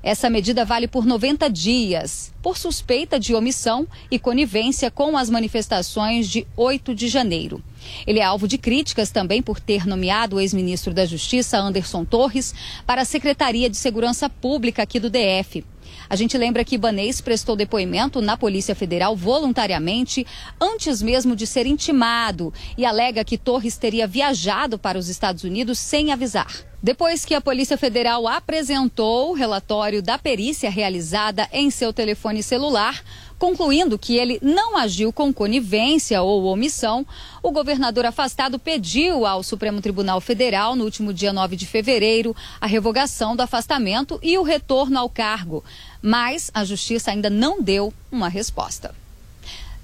[0.04, 6.30] Essa medida vale por 90 dias, por suspeita de omissão e conivência com as manifestações
[6.30, 7.62] de 8 de janeiro.
[8.06, 12.54] Ele é alvo de críticas também por ter nomeado o ex-ministro da Justiça, Anderson Torres,
[12.86, 15.64] para a Secretaria de Segurança Pública aqui do DF.
[16.10, 20.26] A gente lembra que Ibanês prestou depoimento na Polícia Federal voluntariamente,
[20.60, 25.78] antes mesmo de ser intimado, e alega que Torres teria viajado para os Estados Unidos
[25.80, 26.48] sem avisar.
[26.82, 33.04] Depois que a Polícia Federal apresentou o relatório da perícia realizada em seu telefone celular,
[33.38, 37.06] concluindo que ele não agiu com conivência ou omissão,
[37.44, 42.68] o governador afastado pediu ao Supremo Tribunal Federal, no último dia 9 de fevereiro, a
[42.68, 45.64] revogação do afastamento e o retorno ao cargo.
[46.02, 48.94] Mas a justiça ainda não deu uma resposta.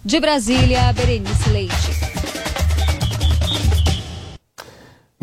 [0.04, 2.23] De Brasília, Berenice Leite.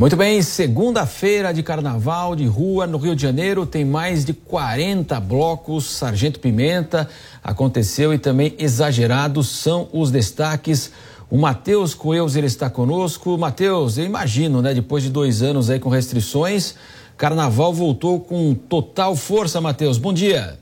[0.00, 5.20] Muito bem, segunda-feira de carnaval de rua no Rio de Janeiro tem mais de 40
[5.20, 5.90] blocos.
[5.90, 7.06] Sargento Pimenta
[7.44, 10.90] aconteceu e também exagerados são os destaques.
[11.28, 13.36] O Matheus Coelhos ele está conosco.
[13.36, 14.72] Matheus, eu imagino, né?
[14.72, 16.76] Depois de dois anos aí com restrições,
[17.18, 19.98] carnaval voltou com total força, Matheus.
[19.98, 20.58] Bom dia.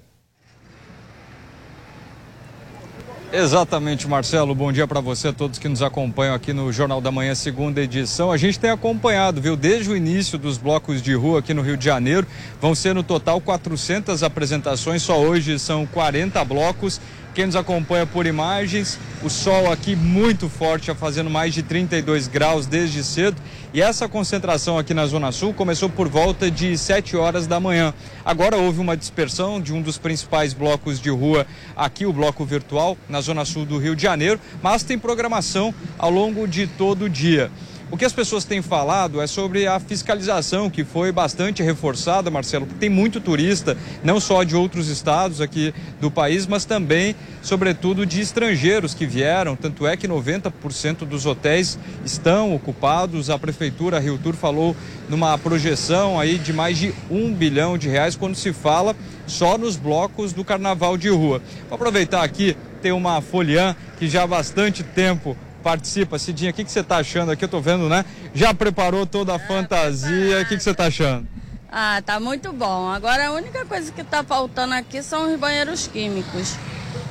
[3.31, 4.55] Exatamente, Marcelo.
[4.55, 8.33] Bom dia para você, todos que nos acompanham aqui no Jornal da Manhã, segunda edição.
[8.33, 11.77] A gente tem acompanhado, viu, desde o início dos blocos de rua aqui no Rio
[11.77, 12.27] de Janeiro.
[12.59, 16.99] Vão ser no total 400 apresentações, só hoje são 40 blocos
[17.39, 22.67] quem nos acompanha por imagens, o sol aqui muito forte, fazendo mais de 32 graus
[22.67, 23.41] desde cedo.
[23.75, 27.93] E essa concentração aqui na Zona Sul começou por volta de 7 horas da manhã.
[28.25, 31.47] Agora houve uma dispersão de um dos principais blocos de rua
[31.77, 36.11] aqui, o bloco virtual, na Zona Sul do Rio de Janeiro, mas tem programação ao
[36.11, 37.51] longo de todo o dia.
[37.91, 42.67] O que as pessoas têm falado é sobre a fiscalização, que foi bastante reforçada, Marcelo,
[42.67, 48.05] porque tem muito turista, não só de outros estados aqui do país, mas também, sobretudo,
[48.05, 49.57] de estrangeiros que vieram.
[49.57, 53.31] Tanto é que 90% dos hotéis estão ocupados.
[53.31, 54.77] A prefeitura, Rio Tour, falou
[55.09, 58.95] numa projeção aí de mais de um bilhão de reais quando se fala
[59.27, 61.41] só nos blocos do carnaval de rua.
[61.71, 65.35] Vou aproveitar aqui, tem uma foliã que já há bastante tempo
[65.69, 66.19] participa.
[66.19, 67.45] Cidinha, o que, que você está achando aqui?
[67.45, 68.03] Eu tô vendo, né?
[68.33, 70.41] Já preparou toda a é, fantasia.
[70.41, 71.29] O que, que você está achando?
[71.71, 72.89] Ah, tá muito bom.
[72.89, 76.57] Agora a única coisa que está faltando aqui são os banheiros químicos.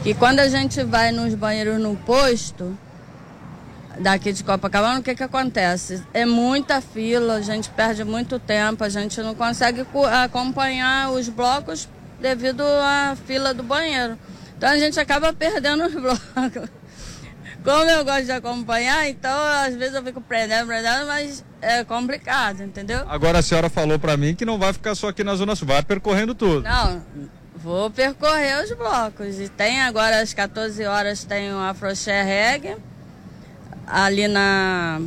[0.02, 2.76] Que quando a gente vai nos banheiros no posto,
[4.00, 6.02] daqui de Copacabana, o que, que acontece?
[6.12, 9.86] É muita fila, a gente perde muito tempo, a gente não consegue
[10.24, 11.88] acompanhar os blocos
[12.20, 14.18] devido à fila do banheiro.
[14.58, 16.77] Então a gente acaba perdendo os blocos.
[17.68, 22.64] Como eu gosto de acompanhar, então às vezes eu fico prendendo, prendendo, mas é complicado,
[22.64, 23.04] entendeu?
[23.10, 25.68] Agora a senhora falou para mim que não vai ficar só aqui na Zona Sul,
[25.68, 26.62] vai percorrendo tudo.
[26.62, 27.04] Não,
[27.58, 29.38] vou percorrer os blocos.
[29.38, 32.78] E tem agora às 14 horas tem o Afroché Reggae,
[33.86, 35.02] ali na,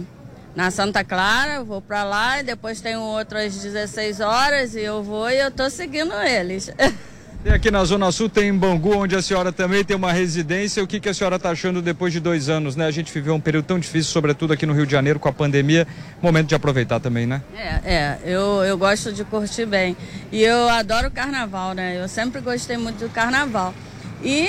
[0.55, 5.03] na Santa Clara, vou para lá, e depois tem outro às 16 horas e eu
[5.03, 6.71] vou e eu tô seguindo eles.
[7.43, 10.85] E aqui na Zona Sul tem Bangu, onde a senhora também tem uma residência.
[10.85, 12.85] O que, que a senhora está achando depois de dois anos, né?
[12.85, 15.33] A gente viveu um período tão difícil, sobretudo aqui no Rio de Janeiro, com a
[15.33, 15.87] pandemia.
[16.21, 17.41] Momento de aproveitar também, né?
[17.57, 18.19] É, é.
[18.27, 19.97] Eu, eu gosto de curtir bem.
[20.31, 21.99] E eu adoro carnaval, né?
[21.99, 23.75] Eu sempre gostei muito do carnaval.
[24.23, 24.47] E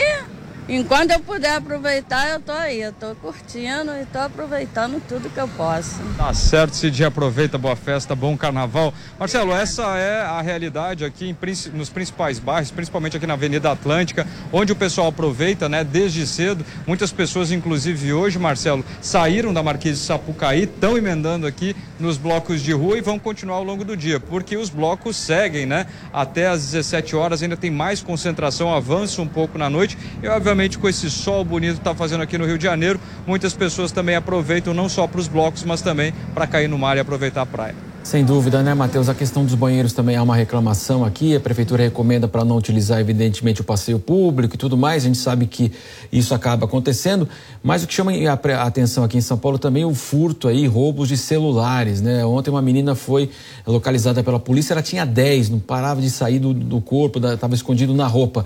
[0.69, 2.81] Enquanto eu puder aproveitar, eu tô aí.
[2.81, 5.99] Eu tô curtindo e tô aproveitando tudo que eu posso.
[6.15, 7.03] Tá certo, Cid.
[7.03, 8.93] Aproveita, boa festa, bom carnaval.
[9.19, 11.37] Marcelo, essa é a realidade aqui em,
[11.73, 16.63] nos principais bairros, principalmente aqui na Avenida Atlântica, onde o pessoal aproveita, né, desde cedo.
[16.85, 22.61] Muitas pessoas, inclusive hoje, Marcelo, saíram da Marquês de Sapucaí, estão emendando aqui nos blocos
[22.61, 25.85] de rua e vão continuar ao longo do dia, porque os blocos seguem, né?
[26.13, 30.50] Até às 17 horas ainda tem mais concentração, avança um pouco na noite e, obviamente,
[30.79, 34.15] com esse sol bonito que está fazendo aqui no Rio de Janeiro, muitas pessoas também
[34.15, 37.45] aproveitam não só para os blocos, mas também para cair no mar e aproveitar a
[37.45, 37.75] praia.
[38.03, 39.07] Sem dúvida, né, Matheus?
[39.09, 41.35] A questão dos banheiros também há uma reclamação aqui.
[41.35, 45.03] A prefeitura recomenda para não utilizar, evidentemente, o passeio público e tudo mais.
[45.03, 45.71] A gente sabe que
[46.11, 47.29] isso acaba acontecendo.
[47.61, 50.65] Mas o que chama a atenção aqui em São Paulo também é o furto aí,
[50.65, 52.25] roubos de celulares, né?
[52.25, 53.29] Ontem uma menina foi
[53.67, 57.93] localizada pela polícia, ela tinha 10, não parava de sair do, do corpo, estava escondido
[57.93, 58.43] na roupa.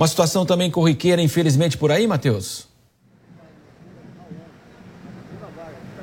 [0.00, 2.69] Uma situação também corriqueira, infelizmente, por aí, Matheus?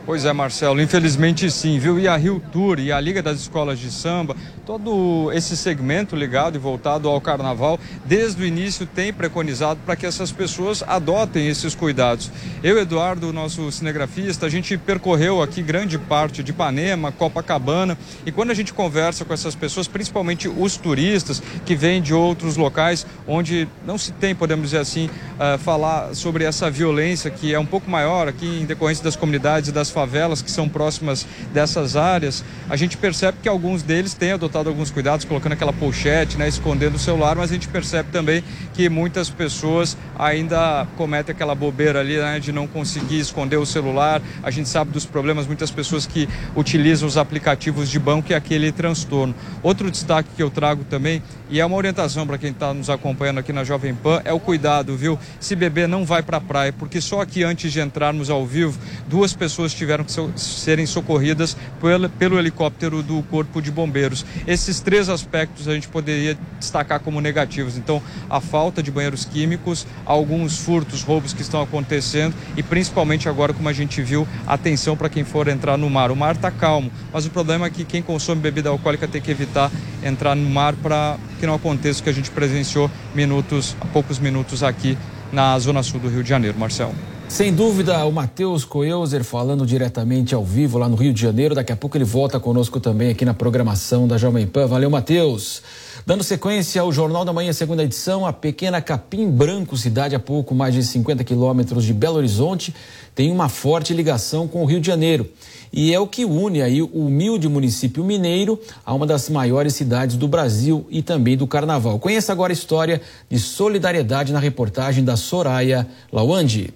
[0.07, 1.99] Pois é, Marcelo, infelizmente sim, viu?
[1.99, 6.55] E a Rio Tour e a Liga das Escolas de Samba, todo esse segmento ligado
[6.55, 11.75] e voltado ao carnaval, desde o início tem preconizado para que essas pessoas adotem esses
[11.75, 12.31] cuidados.
[12.63, 18.51] Eu, Eduardo, nosso cinegrafista, a gente percorreu aqui grande parte de Ipanema, Copacabana, e quando
[18.51, 23.67] a gente conversa com essas pessoas, principalmente os turistas que vêm de outros locais onde
[23.85, 27.91] não se tem, podemos dizer assim, uh, falar sobre essa violência que é um pouco
[27.91, 32.76] maior aqui em decorrência das comunidades e das favelas que são próximas dessas áreas, a
[32.76, 36.99] gente percebe que alguns deles têm adotado alguns cuidados, colocando aquela pochete, né, escondendo o
[36.99, 38.44] celular, mas a gente percebe também
[38.76, 44.22] que muitas pessoas ainda cometem aquela bobeira ali, né, de não conseguir esconder o celular.
[44.44, 48.72] A gente sabe dos problemas, muitas pessoas que utilizam os aplicativos de banco e aquele
[48.72, 49.34] transtorno.
[49.64, 53.40] Outro destaque que eu trago também, e é uma orientação para quem está nos acompanhando
[53.40, 55.18] aqui na Jovem Pan, é o cuidado, viu?
[55.40, 58.78] Se beber, não vai para a praia, porque só aqui antes de entrarmos ao vivo,
[59.07, 64.26] duas pessoas tiveram tiveram que so serem socorridas pelo, pelo helicóptero do Corpo de Bombeiros.
[64.45, 67.77] Esses três aspectos a gente poderia destacar como negativos.
[67.77, 73.53] Então, a falta de banheiros químicos, alguns furtos, roubos que estão acontecendo e principalmente agora,
[73.53, 76.11] como a gente viu, atenção para quem for entrar no mar.
[76.11, 79.31] O mar está calmo, mas o problema é que quem consome bebida alcoólica tem que
[79.31, 79.72] evitar
[80.03, 84.19] entrar no mar para que não aconteça o que a gente presenciou minutos, há poucos
[84.19, 84.97] minutos aqui
[85.31, 86.59] na zona sul do Rio de Janeiro.
[86.59, 87.16] Marcelo.
[87.29, 91.53] Sem dúvida, o Matheus Coelzer falando diretamente ao vivo lá no Rio de Janeiro.
[91.53, 94.65] Daqui a pouco ele volta conosco também aqui na programação da Jovem Pan.
[94.65, 95.61] Valeu, Matheus.
[96.05, 100.55] Dando sequência ao Jornal da Manhã, segunda edição, a pequena Capim Branco, cidade a pouco
[100.55, 102.73] mais de 50 quilômetros de Belo Horizonte,
[103.13, 105.29] tem uma forte ligação com o Rio de Janeiro.
[105.71, 110.15] E é o que une aí o humilde município mineiro a uma das maiores cidades
[110.15, 111.99] do Brasil e também do Carnaval.
[111.99, 116.73] Conheça agora a história de solidariedade na reportagem da Soraya Lawande.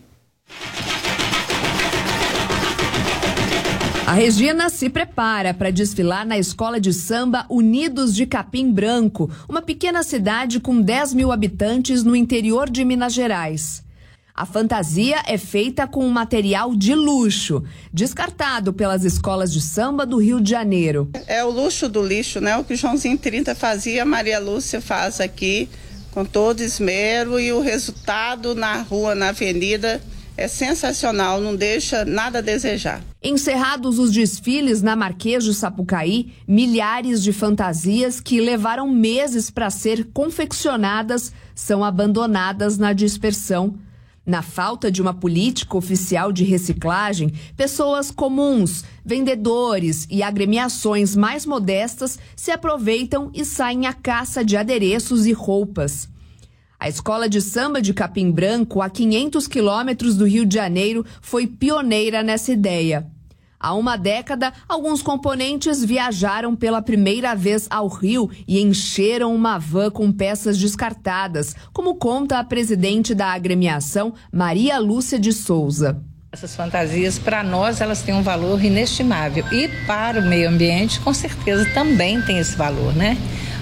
[4.12, 9.62] A Regina se prepara para desfilar na escola de samba Unidos de Capim Branco, uma
[9.62, 13.82] pequena cidade com 10 mil habitantes no interior de Minas Gerais.
[14.36, 17.64] A fantasia é feita com um material de luxo,
[17.94, 21.10] descartado pelas escolas de samba do Rio de Janeiro.
[21.26, 22.58] É o luxo do lixo, né?
[22.58, 25.70] O que o Joãozinho 30 fazia, a Maria Lúcia faz aqui
[26.12, 30.02] com todo esmero e o resultado na rua, na avenida,
[30.42, 33.02] é sensacional, não deixa nada a desejar.
[33.24, 40.10] Encerrados os desfiles na Marquês de Sapucaí, milhares de fantasias que levaram meses para ser
[40.12, 43.76] confeccionadas são abandonadas na dispersão.
[44.26, 52.20] Na falta de uma política oficial de reciclagem, pessoas comuns, vendedores e agremiações mais modestas
[52.36, 56.11] se aproveitam e saem à caça de adereços e roupas.
[56.82, 61.46] A escola de samba de Capim Branco, a 500 quilômetros do Rio de Janeiro, foi
[61.46, 63.06] pioneira nessa ideia.
[63.60, 69.92] Há uma década, alguns componentes viajaram pela primeira vez ao Rio e encheram uma van
[69.92, 76.02] com peças descartadas, como conta a presidente da agremiação, Maria Lúcia de Souza.
[76.32, 79.46] Essas fantasias, para nós, elas têm um valor inestimável.
[79.52, 83.18] E para o meio ambiente, com certeza, também tem esse valor, né?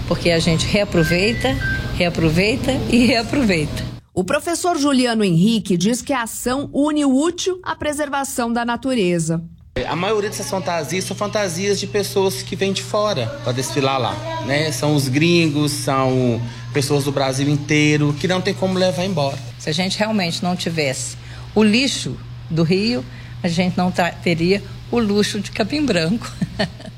[0.09, 1.55] Porque a gente reaproveita
[1.99, 3.83] reaproveita e reaproveita.
[4.13, 9.43] O professor Juliano Henrique diz que a ação une o útil à preservação da natureza.
[9.85, 14.15] A maioria dessas fantasias são fantasias de pessoas que vêm de fora para desfilar lá,
[14.45, 14.71] né?
[14.71, 16.41] São os gringos, são
[16.73, 19.37] pessoas do Brasil inteiro que não tem como levar embora.
[19.57, 21.17] Se a gente realmente não tivesse
[21.53, 22.17] o lixo
[22.49, 23.03] do Rio,
[23.43, 23.91] a gente não
[24.23, 26.31] teria o luxo de capim branco.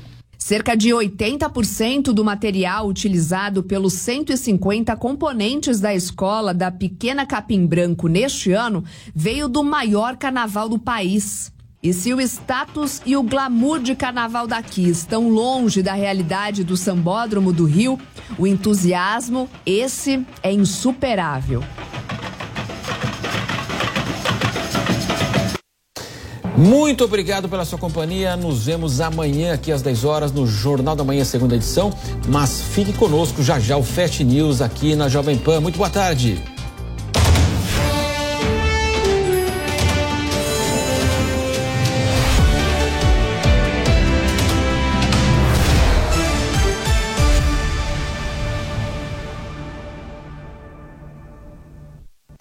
[0.42, 8.08] Cerca de 80% do material utilizado pelos 150 componentes da escola da Pequena Capim Branco
[8.08, 8.82] neste ano
[9.14, 11.52] veio do maior carnaval do país.
[11.80, 16.76] E se o status e o glamour de carnaval daqui estão longe da realidade do
[16.76, 17.96] sambódromo do Rio,
[18.36, 21.62] o entusiasmo, esse é insuperável.
[26.56, 28.36] Muito obrigado pela sua companhia.
[28.36, 31.92] Nos vemos amanhã aqui às 10 horas no Jornal da Manhã, segunda edição.
[32.28, 35.60] Mas fique conosco já já o Fast News aqui na Jovem Pan.
[35.60, 36.42] Muito boa tarde.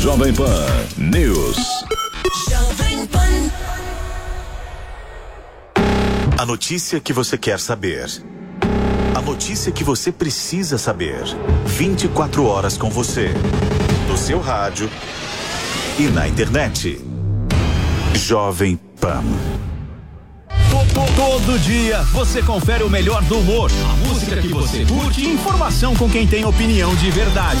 [0.00, 0.66] Jovem Pan
[0.96, 1.58] News.
[6.38, 8.06] A notícia que você quer saber.
[9.14, 11.22] A notícia que você precisa saber.
[11.66, 13.28] 24 horas com você.
[14.08, 14.88] No seu rádio
[15.98, 16.98] e na internet.
[18.14, 19.22] Jovem Pan.
[21.14, 25.94] Todo dia você confere o melhor do humor, a música que você curte e informação
[25.94, 27.60] com quem tem opinião de verdade.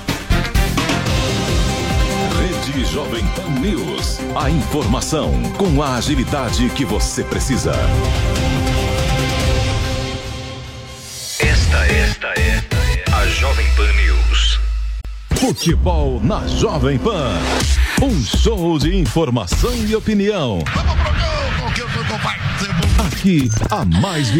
[2.41, 4.17] Rede Jovem Pan News.
[4.35, 7.71] A informação com a agilidade que você precisa.
[11.39, 12.63] Esta, esta é
[13.13, 14.59] a Jovem Pan News.
[15.35, 17.37] Futebol na Jovem Pan.
[18.01, 20.63] Um show de informação e opinião.
[23.05, 24.31] Aqui, a mais